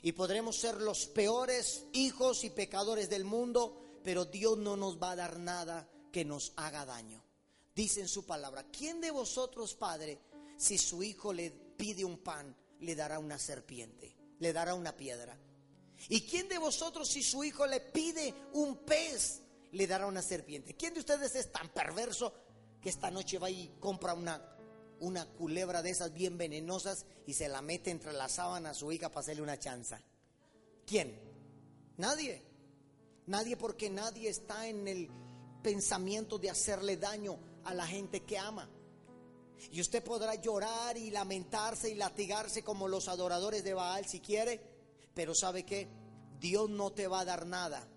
Y 0.02 0.14
podremos 0.14 0.58
ser 0.58 0.82
los 0.82 1.06
peores 1.06 1.86
hijos 1.94 2.44
y 2.44 2.50
pecadores 2.50 3.10
del 3.10 3.24
mundo, 3.24 4.00
pero 4.04 4.26
Dios 4.26 4.58
no 4.58 4.76
nos 4.76 5.02
va 5.02 5.12
a 5.12 5.16
dar 5.16 5.39
nada 5.39 5.89
que 6.12 6.26
nos 6.26 6.54
haga 6.56 6.86
daño 6.86 7.24
dice 7.76 8.02
en 8.02 8.08
su 8.08 8.26
palabra, 8.26 8.66
¿quién 8.72 9.02
de 9.02 9.12
vosotros, 9.12 9.74
padre, 9.76 10.20
si 10.58 10.78
su 10.78 11.04
hijo 11.04 11.34
le 11.34 11.52
pide 11.52 12.06
un 12.06 12.20
pan, 12.20 12.56
le 12.80 12.96
dará 12.96 13.20
una 13.20 13.38
serpiente, 13.38 14.16
le 14.39 14.54
dará 14.54 14.76
una 14.76 14.96
piedra? 14.96 15.38
¿Y 16.10 16.22
quién 16.22 16.48
de 16.50 16.58
vosotros, 16.58 17.08
si 17.08 17.24
su 17.24 17.44
hijo 17.44 17.66
le 17.66 17.80
pide 17.80 18.34
un 18.54 18.78
pez, 18.78 19.41
le 19.72 19.88
dará 19.88 20.06
una 20.06 20.22
serpiente? 20.22 20.76
¿Quién 20.76 20.94
de 20.94 21.00
ustedes 21.00 21.36
es 21.36 21.52
tan 21.52 21.70
perverso 21.70 22.34
que 22.82 22.89
esta 22.89 23.10
noche 23.10 23.39
va 23.39 23.50
y 23.50 23.78
compra 23.80 24.14
una, 24.14 24.53
una 25.04 25.26
culebra 25.26 25.82
de 25.82 25.89
esas 25.89 26.14
bien 26.14 26.38
venenosas 26.38 27.06
y 27.28 27.34
se 27.34 27.49
la 27.49 27.62
mete 27.62 27.91
entre 27.91 28.14
la 28.14 28.30
sábana 28.30 28.72
a 28.72 28.74
su 28.74 28.91
hija 28.91 29.10
para 29.10 29.22
hacerle 29.22 29.41
una 29.41 29.60
chanza? 29.60 30.01
¿Quién? 30.86 31.20
Nadie. 31.97 32.41
Nadie 33.28 33.58
porque 33.58 33.89
nadie 33.89 34.30
está 34.30 34.68
en 34.68 34.88
el 34.88 35.10
pensamiento 35.62 36.38
de 36.38 36.49
hacerle 36.49 36.97
daño 36.97 37.38
a 37.64 37.74
la 37.74 37.86
gente 37.86 38.22
que 38.22 38.38
ama. 38.38 38.70
Y 39.72 39.80
usted 39.80 40.04
podrá 40.04 40.36
llorar 40.36 40.97
y 40.97 41.12
lamentarse 41.12 41.89
y 41.89 41.95
latigarse 41.95 42.64
como 42.64 42.88
los 42.88 43.08
adoradores 43.08 43.64
de 43.64 43.74
Baal 43.74 44.06
si 44.06 44.20
quiere, 44.20 44.60
pero 45.14 45.36
sabe 45.36 45.64
que 45.64 45.88
Dios 46.39 46.70
no 46.70 46.91
te 46.91 47.08
va 47.08 47.22
a 47.22 47.26
dar 47.26 47.45
nada 47.45 47.88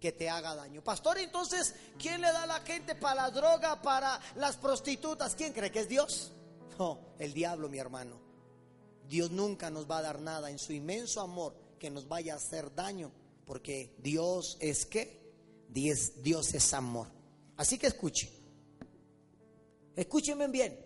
que 0.00 0.12
te 0.12 0.28
haga 0.28 0.54
daño. 0.54 0.82
Pastor, 0.82 1.18
entonces, 1.18 1.74
¿quién 1.98 2.20
le 2.20 2.28
da 2.28 2.44
a 2.44 2.46
la 2.46 2.60
gente 2.60 2.94
para 2.94 3.22
la 3.22 3.30
droga, 3.30 3.82
para 3.82 4.20
las 4.36 4.56
prostitutas? 4.56 5.34
¿Quién 5.34 5.52
cree 5.52 5.72
que 5.72 5.80
es 5.80 5.88
Dios? 5.88 6.32
No, 6.78 7.14
el 7.18 7.34
diablo, 7.34 7.68
mi 7.68 7.78
hermano. 7.78 8.20
Dios 9.08 9.30
nunca 9.30 9.70
nos 9.70 9.90
va 9.90 9.98
a 9.98 10.02
dar 10.02 10.20
nada 10.20 10.50
en 10.50 10.58
su 10.58 10.72
inmenso 10.72 11.20
amor 11.20 11.54
que 11.78 11.90
nos 11.90 12.06
vaya 12.06 12.34
a 12.34 12.36
hacer 12.36 12.74
daño, 12.74 13.10
porque 13.46 13.94
Dios 13.98 14.56
es 14.60 14.86
que 14.86 15.18
Dios, 15.68 16.22
Dios 16.22 16.54
es 16.54 16.72
amor. 16.74 17.08
Así 17.56 17.78
que 17.78 17.88
escuche. 17.88 18.30
Escúchenme 19.96 20.46
bien. 20.48 20.78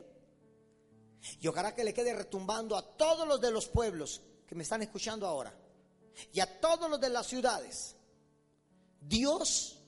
Y 1.40 1.46
ojalá 1.46 1.74
que 1.74 1.84
le 1.84 1.92
quede 1.92 2.14
retumbando 2.14 2.76
a 2.76 2.96
todos 2.96 3.28
los 3.28 3.40
de 3.40 3.50
los 3.50 3.68
pueblos 3.68 4.22
que 4.46 4.54
me 4.54 4.62
están 4.62 4.82
escuchando 4.82 5.26
ahora 5.26 5.54
y 6.32 6.40
a 6.40 6.60
todos 6.60 6.90
los 6.90 7.00
de 7.00 7.10
las 7.10 7.26
ciudades. 7.26 7.96
Dios 9.08 9.78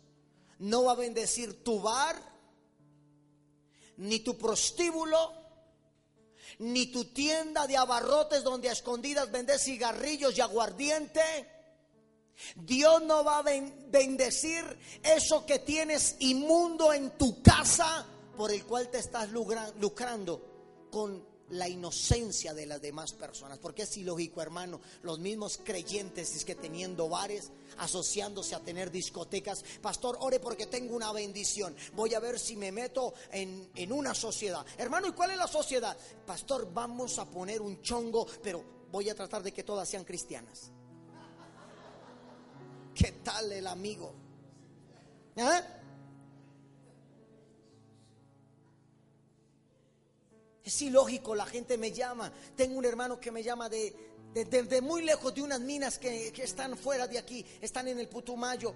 no 0.58 0.84
va 0.84 0.92
a 0.92 0.96
bendecir 0.96 1.62
tu 1.62 1.80
bar, 1.80 2.16
ni 3.96 4.20
tu 4.20 4.36
prostíbulo, 4.36 5.32
ni 6.58 6.86
tu 6.86 7.06
tienda 7.06 7.66
de 7.66 7.76
abarrotes 7.76 8.42
donde 8.42 8.68
a 8.68 8.72
escondidas 8.72 9.30
vendes 9.30 9.62
cigarrillos 9.62 10.36
y 10.36 10.40
aguardiente. 10.40 11.20
Dios 12.56 13.02
no 13.02 13.22
va 13.24 13.38
a 13.38 13.42
bendecir 13.42 14.64
eso 15.02 15.46
que 15.46 15.60
tienes 15.60 16.16
inmundo 16.18 16.92
en 16.92 17.16
tu 17.16 17.42
casa 17.42 18.06
por 18.36 18.50
el 18.50 18.64
cual 18.64 18.90
te 18.90 18.98
estás 18.98 19.30
lucrando 19.30 20.88
con 20.90 21.33
la 21.50 21.68
inocencia 21.68 22.54
de 22.54 22.66
las 22.66 22.80
demás 22.80 23.12
personas. 23.12 23.58
Porque 23.58 23.82
es 23.82 23.96
ilógico, 23.96 24.42
hermano, 24.42 24.80
los 25.02 25.18
mismos 25.18 25.60
creyentes 25.62 26.34
es 26.34 26.44
que 26.44 26.54
teniendo 26.54 27.08
bares, 27.08 27.50
asociándose 27.78 28.54
a 28.54 28.60
tener 28.60 28.90
discotecas, 28.90 29.64
pastor, 29.80 30.16
ore 30.20 30.40
porque 30.40 30.66
tengo 30.66 30.94
una 30.94 31.12
bendición. 31.12 31.74
Voy 31.94 32.14
a 32.14 32.20
ver 32.20 32.38
si 32.38 32.56
me 32.56 32.72
meto 32.72 33.14
en, 33.30 33.68
en 33.74 33.92
una 33.92 34.14
sociedad. 34.14 34.64
Hermano, 34.78 35.08
¿y 35.08 35.12
cuál 35.12 35.30
es 35.32 35.38
la 35.38 35.48
sociedad? 35.48 35.96
Pastor, 36.26 36.72
vamos 36.72 37.18
a 37.18 37.24
poner 37.26 37.60
un 37.60 37.80
chongo, 37.82 38.26
pero 38.42 38.64
voy 38.90 39.08
a 39.10 39.14
tratar 39.14 39.42
de 39.42 39.52
que 39.52 39.64
todas 39.64 39.88
sean 39.88 40.04
cristianas. 40.04 40.70
¿Qué 42.94 43.12
tal 43.24 43.50
el 43.50 43.66
amigo? 43.66 44.14
¿Eh? 45.36 45.83
Es 50.64 50.80
ilógico, 50.80 51.34
la 51.34 51.44
gente 51.44 51.76
me 51.76 51.92
llama. 51.92 52.32
Tengo 52.56 52.78
un 52.78 52.84
hermano 52.86 53.20
que 53.20 53.30
me 53.30 53.42
llama 53.42 53.68
de, 53.68 53.94
muy 54.82 55.02
lejos 55.02 55.34
de 55.34 55.42
unas 55.42 55.60
minas 55.60 55.98
que, 55.98 56.32
que 56.32 56.42
están 56.42 56.76
fuera 56.78 57.06
de 57.06 57.18
aquí, 57.18 57.44
están 57.60 57.86
en 57.88 57.98
el 57.98 58.08
Putumayo. 58.08 58.74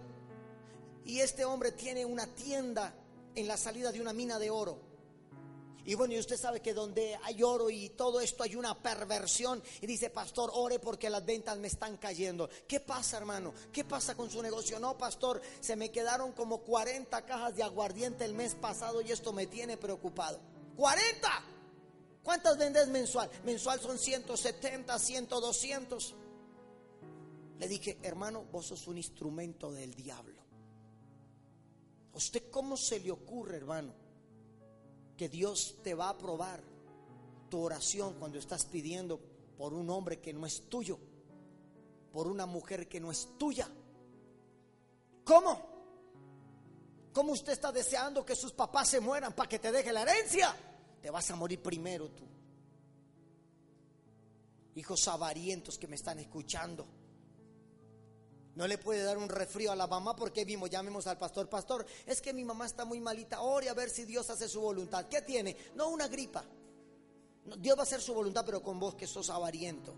Y 1.07 1.20
este 1.20 1.47
hombre 1.47 1.72
tiene 1.72 2.05
una 2.05 2.26
tienda 2.26 2.95
en 3.34 3.49
la 3.49 3.57
salida 3.57 3.91
de 3.91 4.01
una 4.01 4.12
mina 4.12 4.39
de 4.39 4.51
oro. 4.51 4.89
Y 5.89 5.95
bueno, 5.95 6.12
y 6.12 6.18
usted 6.18 6.36
sabe 6.36 6.61
que 6.61 6.74
donde 6.74 7.18
hay 7.22 7.43
oro 7.43 7.70
y 7.70 7.89
todo 7.89 8.20
esto 8.20 8.43
hay 8.43 8.57
una 8.57 8.76
perversión. 8.76 9.62
Y 9.80 9.86
dice, 9.86 10.11
pastor, 10.11 10.51
ore 10.53 10.78
porque 10.78 11.09
las 11.09 11.24
ventas 11.24 11.57
me 11.57 11.68
están 11.68 11.97
cayendo. 11.97 12.51
¿Qué 12.68 12.80
pasa, 12.80 13.16
hermano? 13.16 13.55
¿Qué 13.72 13.84
pasa 13.84 14.14
con 14.14 14.30
su 14.30 14.43
negocio? 14.43 14.78
No, 14.78 14.99
pastor, 14.99 15.41
se 15.61 15.76
me 15.76 15.91
quedaron 15.91 16.32
como 16.32 16.59
40 16.59 17.24
cajas 17.24 17.57
de 17.57 17.62
aguardiente 17.62 18.26
el 18.26 18.34
mes 18.34 18.55
pasado 18.55 19.01
y 19.01 19.11
esto 19.11 19.32
me 19.32 19.47
tiene 19.47 19.78
preocupado. 19.78 20.39
¡40! 20.76 21.57
¿Cuántas 22.29 22.59
vendes 22.59 22.89
mensual? 22.89 23.31
Mensual 23.43 23.81
son 23.81 23.99
170, 23.99 24.99
100, 24.99 25.29
200. 25.29 26.14
Le 27.59 27.68
dije, 27.68 27.97
hermano, 28.03 28.45
vos 28.53 28.66
sos 28.66 28.87
un 28.87 28.99
instrumento 28.99 29.72
del 29.72 29.95
diablo. 29.95 30.43
¿A 32.12 32.18
usted 32.18 32.51
cómo 32.51 32.76
se 32.76 33.01
le 33.01 33.11
ocurre, 33.12 33.57
hermano? 33.57 33.95
que 35.16 35.31
Dios 35.31 35.76
te 35.83 35.95
va 35.95 36.09
a 36.09 36.11
aprobar 36.11 36.62
tu 37.49 37.62
oración 37.62 38.16
cuando 38.18 38.39
estás 38.39 38.66
pidiendo 38.66 39.18
por 39.57 39.72
un 39.72 39.89
hombre 39.89 40.20
que 40.20 40.35
no 40.35 40.45
es 40.45 40.68
tuyo, 40.68 40.99
por 42.12 42.26
una 42.26 42.45
mujer 42.45 42.91
que 42.91 43.01
no 43.01 43.11
es 43.11 43.39
tuya. 43.39 43.70
¿Cómo? 45.24 45.62
¿Cómo 47.14 47.33
usted 47.33 47.55
está 47.55 47.72
deseando 47.72 48.22
que 48.26 48.37
sus 48.37 48.53
papás 48.53 48.91
se 48.91 49.01
mueran 49.01 49.33
para 49.33 49.49
que 49.49 49.59
te 49.59 49.72
deje 49.72 49.95
la 49.95 50.03
herencia? 50.03 50.55
Te 51.09 51.12
vas 51.12 51.30
a 51.30 51.36
morir 51.36 51.62
primero 51.62 52.11
tú. 52.11 52.24
Hijos 54.74 55.09
avarientos 55.09 55.78
que 55.78 55.88
me 55.88 55.96
están 55.96 56.18
escuchando. 56.18 56.86
No 58.54 58.66
le 58.66 58.76
puede 58.76 59.04
dar 59.04 59.16
un 59.16 59.30
refrío 59.30 59.72
a 59.72 59.74
la 59.74 59.86
mamá 59.86 60.14
porque 60.14 60.44
vimos, 60.44 60.68
llamemos 60.68 61.06
al 61.06 61.16
pastor, 61.16 61.48
pastor, 61.48 61.86
es 62.04 62.20
que 62.20 62.34
mi 62.34 62.44
mamá 62.44 62.66
está 62.66 62.84
muy 62.84 63.00
malita, 63.00 63.40
ore 63.40 63.70
a 63.70 63.72
ver 63.72 63.88
si 63.88 64.04
Dios 64.04 64.28
hace 64.28 64.50
su 64.50 64.61
voluntad. 64.61 65.09
¿Qué 65.09 65.22
tiene? 65.22 65.56
No 65.76 65.88
una 65.88 66.09
gripa. 66.09 66.44
Dios 67.56 67.78
va 67.78 67.80
a 67.80 67.84
hacer 67.84 68.02
su 68.02 68.12
voluntad, 68.12 68.44
pero 68.44 68.62
con 68.62 68.78
vos 68.78 68.94
que 68.94 69.06
sos 69.06 69.30
avariento. 69.30 69.94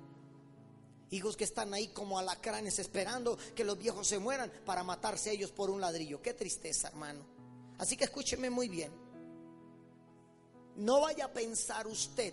Hijos 1.10 1.36
que 1.36 1.42
están 1.42 1.74
ahí 1.74 1.88
como 1.88 2.20
alacranes 2.20 2.78
esperando 2.78 3.36
que 3.56 3.64
los 3.64 3.76
viejos 3.76 4.06
se 4.06 4.20
mueran 4.20 4.52
para 4.64 4.84
matarse 4.84 5.32
ellos 5.32 5.50
por 5.50 5.70
un 5.70 5.80
ladrillo. 5.80 6.22
Qué 6.22 6.34
tristeza, 6.34 6.86
hermano. 6.86 7.26
Así 7.78 7.96
que 7.96 8.04
escúcheme 8.04 8.48
muy 8.48 8.68
bien. 8.68 9.09
No 10.76 11.00
vaya 11.00 11.26
a 11.26 11.32
pensar 11.32 11.86
usted 11.86 12.32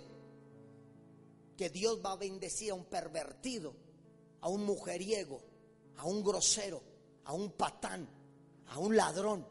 que 1.58 1.70
Dios 1.70 2.00
va 2.04 2.12
a 2.14 2.18
bendecir 2.18 2.72
a 2.72 2.76
un 2.76 2.86
pervertido, 2.86 3.74
a 4.42 4.50
un 4.50 4.64
mujeriego, 4.66 5.42
a 5.98 6.06
un 6.06 6.24
grosero, 6.24 6.82
a 7.26 7.34
un 7.34 7.52
patán, 7.52 8.08
a 8.68 8.80
un 8.80 8.96
ladrón, 8.96 9.46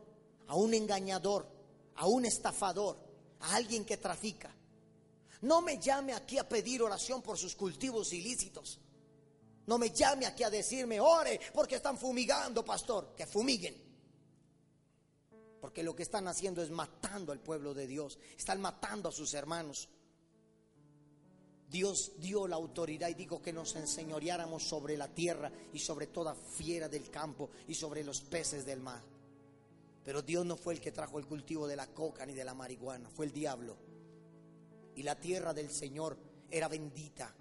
a 0.46 0.54
un 0.54 0.72
engañador, 0.72 1.46
a 1.96 2.06
un 2.06 2.24
estafador, 2.24 2.96
a 3.40 3.56
alguien 3.56 3.84
que 3.84 3.96
trafica. 3.96 4.54
No 5.42 5.60
me 5.60 5.78
llame 5.78 6.14
aquí 6.14 6.38
a 6.38 6.48
pedir 6.48 6.82
oración 6.82 7.22
por 7.22 7.36
sus 7.36 7.54
cultivos 7.54 8.12
ilícitos. 8.12 8.78
No 9.66 9.78
me 9.78 9.90
llame 9.90 10.26
aquí 10.26 10.44
a 10.44 10.50
decirme, 10.50 11.00
ore, 11.00 11.40
porque 11.52 11.76
están 11.76 11.98
fumigando, 11.98 12.64
pastor. 12.64 13.14
Que 13.16 13.26
fumiguen. 13.26 13.85
Porque 15.66 15.82
lo 15.82 15.96
que 15.96 16.04
están 16.04 16.28
haciendo 16.28 16.62
es 16.62 16.70
matando 16.70 17.32
al 17.32 17.40
pueblo 17.40 17.74
de 17.74 17.88
Dios. 17.88 18.20
Están 18.38 18.60
matando 18.60 19.08
a 19.08 19.12
sus 19.12 19.34
hermanos. 19.34 19.88
Dios 21.68 22.12
dio 22.18 22.46
la 22.46 22.54
autoridad 22.54 23.08
y 23.08 23.14
dijo 23.14 23.42
que 23.42 23.52
nos 23.52 23.74
enseñoreáramos 23.74 24.62
sobre 24.62 24.96
la 24.96 25.08
tierra 25.08 25.50
y 25.72 25.80
sobre 25.80 26.06
toda 26.06 26.36
fiera 26.36 26.88
del 26.88 27.10
campo 27.10 27.50
y 27.66 27.74
sobre 27.74 28.04
los 28.04 28.20
peces 28.20 28.64
del 28.64 28.78
mar. 28.78 29.02
Pero 30.04 30.22
Dios 30.22 30.46
no 30.46 30.56
fue 30.56 30.74
el 30.74 30.80
que 30.80 30.92
trajo 30.92 31.18
el 31.18 31.26
cultivo 31.26 31.66
de 31.66 31.74
la 31.74 31.88
coca 31.88 32.24
ni 32.24 32.34
de 32.34 32.44
la 32.44 32.54
marihuana, 32.54 33.10
fue 33.10 33.26
el 33.26 33.32
diablo. 33.32 33.76
Y 34.94 35.02
la 35.02 35.18
tierra 35.18 35.52
del 35.52 35.72
Señor 35.72 36.16
era 36.48 36.68
bendita. 36.68 37.34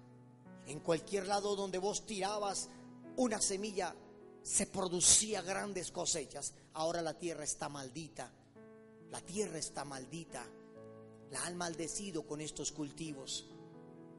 En 0.66 0.80
cualquier 0.80 1.28
lado 1.28 1.54
donde 1.54 1.78
vos 1.78 2.04
tirabas 2.04 2.70
una 3.18 3.40
semilla, 3.40 3.94
se 4.46 4.66
producía 4.66 5.42
grandes 5.42 5.90
cosechas. 5.90 6.54
Ahora 6.74 7.02
la 7.02 7.18
tierra 7.18 7.44
está 7.44 7.68
maldita. 7.68 8.30
La 9.10 9.20
tierra 9.20 9.58
está 9.58 9.84
maldita. 9.84 10.44
La 11.30 11.44
han 11.44 11.56
maldecido 11.56 12.26
con 12.26 12.40
estos 12.40 12.70
cultivos 12.70 13.46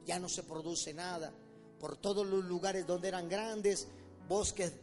ya 0.08 0.18
no 0.18 0.30
se 0.30 0.42
produce 0.42 0.94
nada. 0.94 1.32
Por 1.80 1.98
todos 1.98 2.26
los 2.26 2.44
lugares 2.46 2.88
donde 2.88 3.10
eran 3.10 3.30
grandes, 3.30 3.88
bosques 4.28 4.74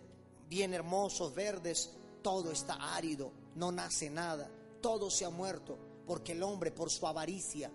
bien 0.48 0.74
hermosos, 0.74 1.34
verdes, 1.34 1.90
todo 2.22 2.52
está 2.52 2.94
árido, 2.94 3.32
no 3.56 3.72
nace 3.72 4.10
nada, 4.10 4.48
todo 4.80 5.10
se 5.10 5.24
ha 5.24 5.30
muerto, 5.30 5.76
porque 6.06 6.32
el 6.32 6.42
hombre 6.42 6.70
por 6.70 6.90
su 6.90 7.06
avaricia 7.06 7.72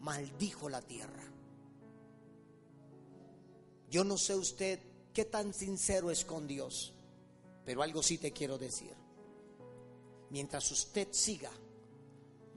maldijo 0.00 0.68
la 0.68 0.82
tierra. 0.82 1.22
Yo 3.88 4.04
no 4.04 4.18
sé 4.18 4.34
usted 4.34 4.80
qué 5.18 5.24
tan 5.24 5.52
sincero 5.52 6.12
es 6.12 6.24
con 6.24 6.46
Dios, 6.46 6.92
pero 7.64 7.82
algo 7.82 8.04
sí 8.04 8.18
te 8.18 8.30
quiero 8.30 8.56
decir. 8.56 8.94
Mientras 10.30 10.70
usted 10.70 11.08
siga 11.10 11.50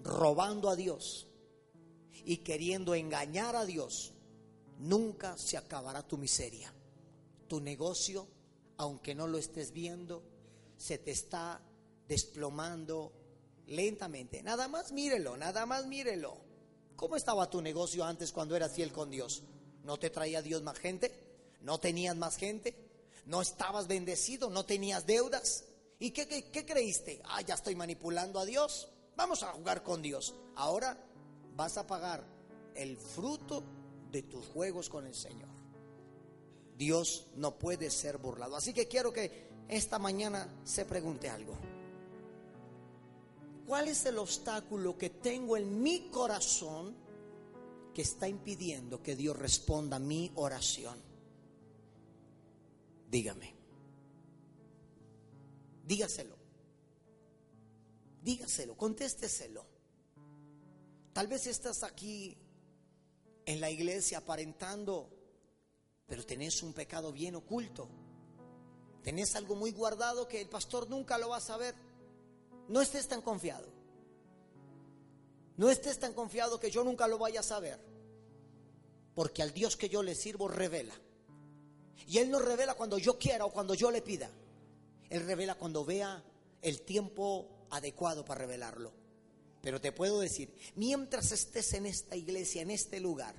robando 0.03 0.69
a 0.69 0.75
Dios, 0.75 1.27
y 2.23 2.37
queriendo 2.37 2.93
engañar 2.93 3.55
a 3.55 3.65
Dios, 3.65 4.13
nunca 4.77 5.39
se 5.39 5.57
acabará 5.57 6.07
tu 6.07 6.19
miseria. 6.19 6.71
Tu 7.47 7.59
negocio, 7.59 8.27
aunque 8.77 9.15
no 9.15 9.25
lo 9.25 9.39
estés 9.39 9.71
viendo, 9.71 10.21
se 10.77 10.99
te 10.99 11.09
está 11.09 11.63
desplomando 12.07 13.11
lentamente. 13.65 14.43
Nada 14.43 14.67
más 14.67 14.91
mírelo, 14.91 15.35
nada 15.35 15.65
más 15.65 15.87
mírelo. 15.87 16.37
¿Cómo 16.95 17.15
estaba 17.15 17.49
tu 17.49 17.59
negocio 17.59 18.05
antes 18.05 18.31
cuando 18.31 18.55
eras 18.55 18.71
fiel 18.71 18.91
con 18.91 19.09
Dios? 19.09 19.41
¿No 19.83 19.97
te 19.97 20.11
traía 20.11 20.43
Dios 20.43 20.61
más 20.61 20.77
gente? 20.77 21.30
¿No 21.61 21.79
tenías 21.79 22.15
más 22.15 22.37
gente? 22.37 22.75
¿No 23.25 23.41
estabas 23.41 23.87
bendecido? 23.87 24.49
¿No 24.49 24.65
tenías 24.65 25.05
deudas? 25.05 25.65
¿Y 25.99 26.11
qué, 26.11 26.65
creíste? 26.65 27.21
Ah, 27.25 27.41
ya 27.41 27.53
estoy 27.53 27.75
manipulando 27.75 28.39
a 28.39 28.45
Dios. 28.45 28.89
Vamos 29.15 29.43
a 29.43 29.51
jugar 29.51 29.83
con 29.83 30.01
Dios. 30.01 30.33
Ahora 30.55 30.97
vas 31.55 31.77
a 31.77 31.85
pagar 31.85 32.25
el 32.73 32.97
fruto 32.97 33.63
de 34.11 34.23
tus 34.23 34.45
juegos 34.47 34.89
con 34.89 35.05
el 35.05 35.13
Señor. 35.13 35.49
Dios 36.75 37.27
no 37.35 37.59
puede 37.59 37.91
ser 37.91 38.17
burlado. 38.17 38.55
Así 38.55 38.73
que 38.73 38.87
quiero 38.87 39.13
que 39.13 39.47
esta 39.69 39.99
mañana 39.99 40.49
se 40.63 40.85
pregunte 40.85 41.29
algo. 41.29 41.55
¿Cuál 43.67 43.87
es 43.87 44.03
el 44.07 44.17
obstáculo 44.17 44.97
que 44.97 45.11
tengo 45.11 45.55
en 45.55 45.83
mi 45.83 46.09
corazón 46.09 46.95
que 47.93 48.01
está 48.01 48.27
impidiendo 48.27 49.03
que 49.03 49.15
Dios 49.15 49.37
responda 49.37 49.97
a 49.97 49.99
mi 49.99 50.31
oración? 50.35 51.10
Dígame. 53.11 53.53
Dígaselo. 55.85 56.37
Dígaselo, 58.23 58.77
contésteselo. 58.77 59.65
Tal 61.11 61.27
vez 61.27 61.45
estás 61.47 61.83
aquí 61.83 62.37
en 63.45 63.59
la 63.59 63.69
iglesia 63.69 64.19
aparentando, 64.19 65.09
pero 66.07 66.25
tenés 66.25 66.63
un 66.63 66.71
pecado 66.71 67.11
bien 67.11 67.35
oculto. 67.35 67.89
Tenés 69.03 69.35
algo 69.35 69.55
muy 69.55 69.71
guardado 69.71 70.29
que 70.29 70.39
el 70.39 70.47
pastor 70.47 70.89
nunca 70.89 71.17
lo 71.17 71.29
va 71.29 71.37
a 71.37 71.41
saber. 71.41 71.75
No 72.69 72.79
estés 72.79 73.09
tan 73.09 73.21
confiado. 73.21 73.67
No 75.57 75.69
estés 75.69 75.99
tan 75.99 76.13
confiado 76.13 76.61
que 76.61 76.71
yo 76.71 76.85
nunca 76.85 77.09
lo 77.09 77.17
vaya 77.17 77.41
a 77.41 77.43
saber. 77.43 77.77
Porque 79.13 79.41
al 79.41 79.51
Dios 79.51 79.75
que 79.75 79.89
yo 79.89 80.01
le 80.01 80.15
sirvo 80.15 80.47
revela. 80.47 80.95
Y 82.07 82.17
Él 82.17 82.29
no 82.29 82.39
revela 82.39 82.73
cuando 82.75 82.97
yo 82.97 83.17
quiera 83.17 83.45
o 83.45 83.51
cuando 83.51 83.73
yo 83.73 83.91
le 83.91 84.01
pida. 84.01 84.29
Él 85.09 85.25
revela 85.25 85.55
cuando 85.55 85.83
vea 85.83 86.23
el 86.61 86.81
tiempo 86.81 87.47
adecuado 87.69 88.23
para 88.23 88.41
revelarlo. 88.41 88.93
Pero 89.61 89.79
te 89.79 89.91
puedo 89.91 90.19
decir, 90.19 90.53
mientras 90.75 91.31
estés 91.31 91.73
en 91.73 91.85
esta 91.85 92.15
iglesia, 92.15 92.61
en 92.61 92.71
este 92.71 92.99
lugar, 92.99 93.35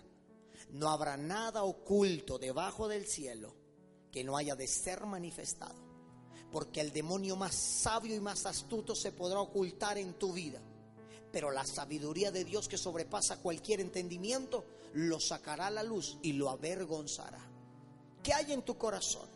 no 0.70 0.90
habrá 0.90 1.16
nada 1.16 1.64
oculto 1.64 2.38
debajo 2.38 2.88
del 2.88 3.06
cielo 3.06 3.54
que 4.10 4.22
no 4.22 4.36
haya 4.36 4.54
de 4.54 4.68
ser 4.68 5.04
manifestado. 5.06 5.80
Porque 6.52 6.80
el 6.80 6.92
demonio 6.92 7.34
más 7.34 7.54
sabio 7.54 8.14
y 8.14 8.20
más 8.20 8.46
astuto 8.46 8.94
se 8.94 9.10
podrá 9.10 9.40
ocultar 9.40 9.98
en 9.98 10.14
tu 10.14 10.32
vida. 10.32 10.60
Pero 11.32 11.50
la 11.50 11.64
sabiduría 11.64 12.30
de 12.30 12.44
Dios 12.44 12.68
que 12.68 12.76
sobrepasa 12.76 13.38
cualquier 13.38 13.80
entendimiento 13.80 14.64
lo 14.92 15.18
sacará 15.18 15.68
a 15.68 15.70
la 15.70 15.82
luz 15.82 16.18
y 16.22 16.34
lo 16.34 16.50
avergonzará. 16.50 17.51
¿Qué 18.22 18.32
hay 18.32 18.52
en 18.52 18.62
tu 18.62 18.76
corazón? 18.76 19.28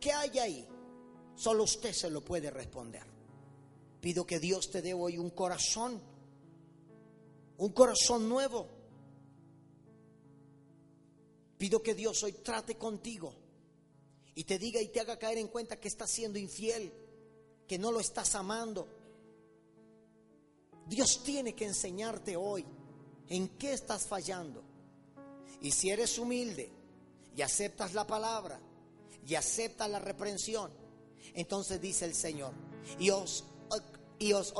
¿Qué 0.00 0.12
hay 0.12 0.38
ahí? 0.38 0.68
Solo 1.34 1.64
usted 1.64 1.92
se 1.92 2.10
lo 2.10 2.24
puede 2.24 2.50
responder. 2.50 3.04
Pido 4.00 4.26
que 4.26 4.38
Dios 4.38 4.70
te 4.70 4.82
dé 4.82 4.92
hoy 4.92 5.16
un 5.16 5.30
corazón, 5.30 6.00
un 7.56 7.72
corazón 7.72 8.28
nuevo 8.28 8.68
Pido 11.64 11.82
que 11.82 11.94
Dios 11.94 12.22
hoy 12.22 12.32
trate 12.32 12.76
contigo 12.76 13.34
y 14.34 14.44
te 14.44 14.58
diga 14.58 14.82
y 14.82 14.88
te 14.88 15.00
haga 15.00 15.18
caer 15.18 15.38
en 15.38 15.48
cuenta 15.48 15.80
que 15.80 15.88
estás 15.88 16.10
siendo 16.10 16.38
infiel, 16.38 16.92
que 17.66 17.78
no 17.78 17.90
lo 17.90 18.00
estás 18.00 18.34
amando. 18.34 18.86
Dios 20.86 21.22
tiene 21.24 21.54
que 21.54 21.64
enseñarte 21.64 22.36
hoy 22.36 22.66
en 23.28 23.48
qué 23.56 23.72
estás 23.72 24.06
fallando. 24.06 24.62
Y 25.62 25.70
si 25.70 25.88
eres 25.88 26.18
humilde 26.18 26.70
y 27.36 27.42
aceptas 27.42 27.94
la 27.94 28.06
palabra 28.06 28.60
y 29.26 29.34
aceptas 29.34 29.90
la 29.90 29.98
reprensión, 29.98 30.70
entonces 31.34 31.80
dice 31.80 32.04
el 32.04 32.14
Señor, 32.14 32.52
y 32.98 33.10
os, 33.10 33.44
y 34.18 34.32
os, 34.32 34.52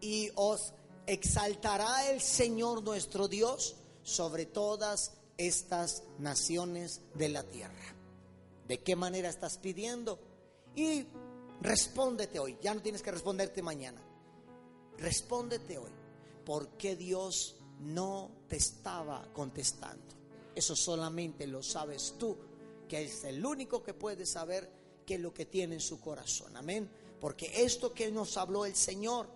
y 0.00 0.30
os 0.34 0.72
exaltará 1.06 2.10
el 2.10 2.20
Señor 2.20 2.82
nuestro 2.82 3.28
Dios 3.28 3.76
sobre 4.02 4.46
todas 4.46 5.12
estas 5.36 6.02
naciones 6.18 7.02
de 7.14 7.28
la 7.28 7.42
tierra. 7.42 7.94
¿De 8.66 8.82
qué 8.82 8.96
manera 8.96 9.28
estás 9.28 9.58
pidiendo? 9.58 10.18
Y 10.74 11.06
respóndete 11.60 12.38
hoy, 12.38 12.58
ya 12.60 12.74
no 12.74 12.82
tienes 12.82 13.02
que 13.02 13.10
responderte 13.10 13.62
mañana. 13.62 14.02
Respóndete 14.98 15.78
hoy, 15.78 15.90
¿por 16.44 16.70
qué 16.76 16.96
Dios 16.96 17.56
no 17.80 18.30
te 18.48 18.56
estaba 18.56 19.30
contestando? 19.32 20.16
Eso 20.56 20.74
solamente 20.74 21.46
lo 21.46 21.62
sabes 21.62 22.14
tú, 22.18 22.34
que 22.88 23.04
es 23.04 23.24
el 23.24 23.44
único 23.44 23.82
que 23.82 23.92
puede 23.92 24.24
saber 24.24 24.70
qué 25.04 25.16
es 25.16 25.20
lo 25.20 25.34
que 25.34 25.44
tiene 25.44 25.74
en 25.74 25.82
su 25.82 26.00
corazón. 26.00 26.56
Amén. 26.56 26.90
Porque 27.20 27.62
esto 27.62 27.92
que 27.92 28.10
nos 28.10 28.38
habló 28.38 28.64
el 28.64 28.74
Señor, 28.74 29.28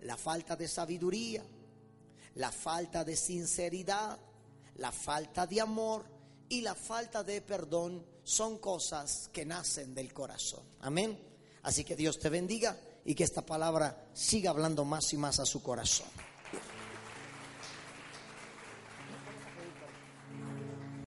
la 0.00 0.16
falta 0.16 0.56
de 0.56 0.66
sabiduría, 0.66 1.44
la 2.36 2.50
falta 2.50 3.04
de 3.04 3.16
sinceridad, 3.16 4.18
la 4.76 4.90
falta 4.90 5.46
de 5.46 5.60
amor 5.60 6.06
y 6.48 6.62
la 6.62 6.74
falta 6.74 7.22
de 7.22 7.42
perdón 7.42 8.02
son 8.24 8.56
cosas 8.56 9.28
que 9.30 9.44
nacen 9.44 9.94
del 9.94 10.14
corazón. 10.14 10.62
Amén. 10.80 11.18
Así 11.64 11.84
que 11.84 11.96
Dios 11.96 12.18
te 12.18 12.30
bendiga 12.30 12.80
y 13.04 13.14
que 13.14 13.24
esta 13.24 13.44
palabra 13.44 14.08
siga 14.14 14.52
hablando 14.52 14.86
más 14.86 15.12
y 15.12 15.18
más 15.18 15.38
a 15.38 15.44
su 15.44 15.62
corazón. 15.62 16.08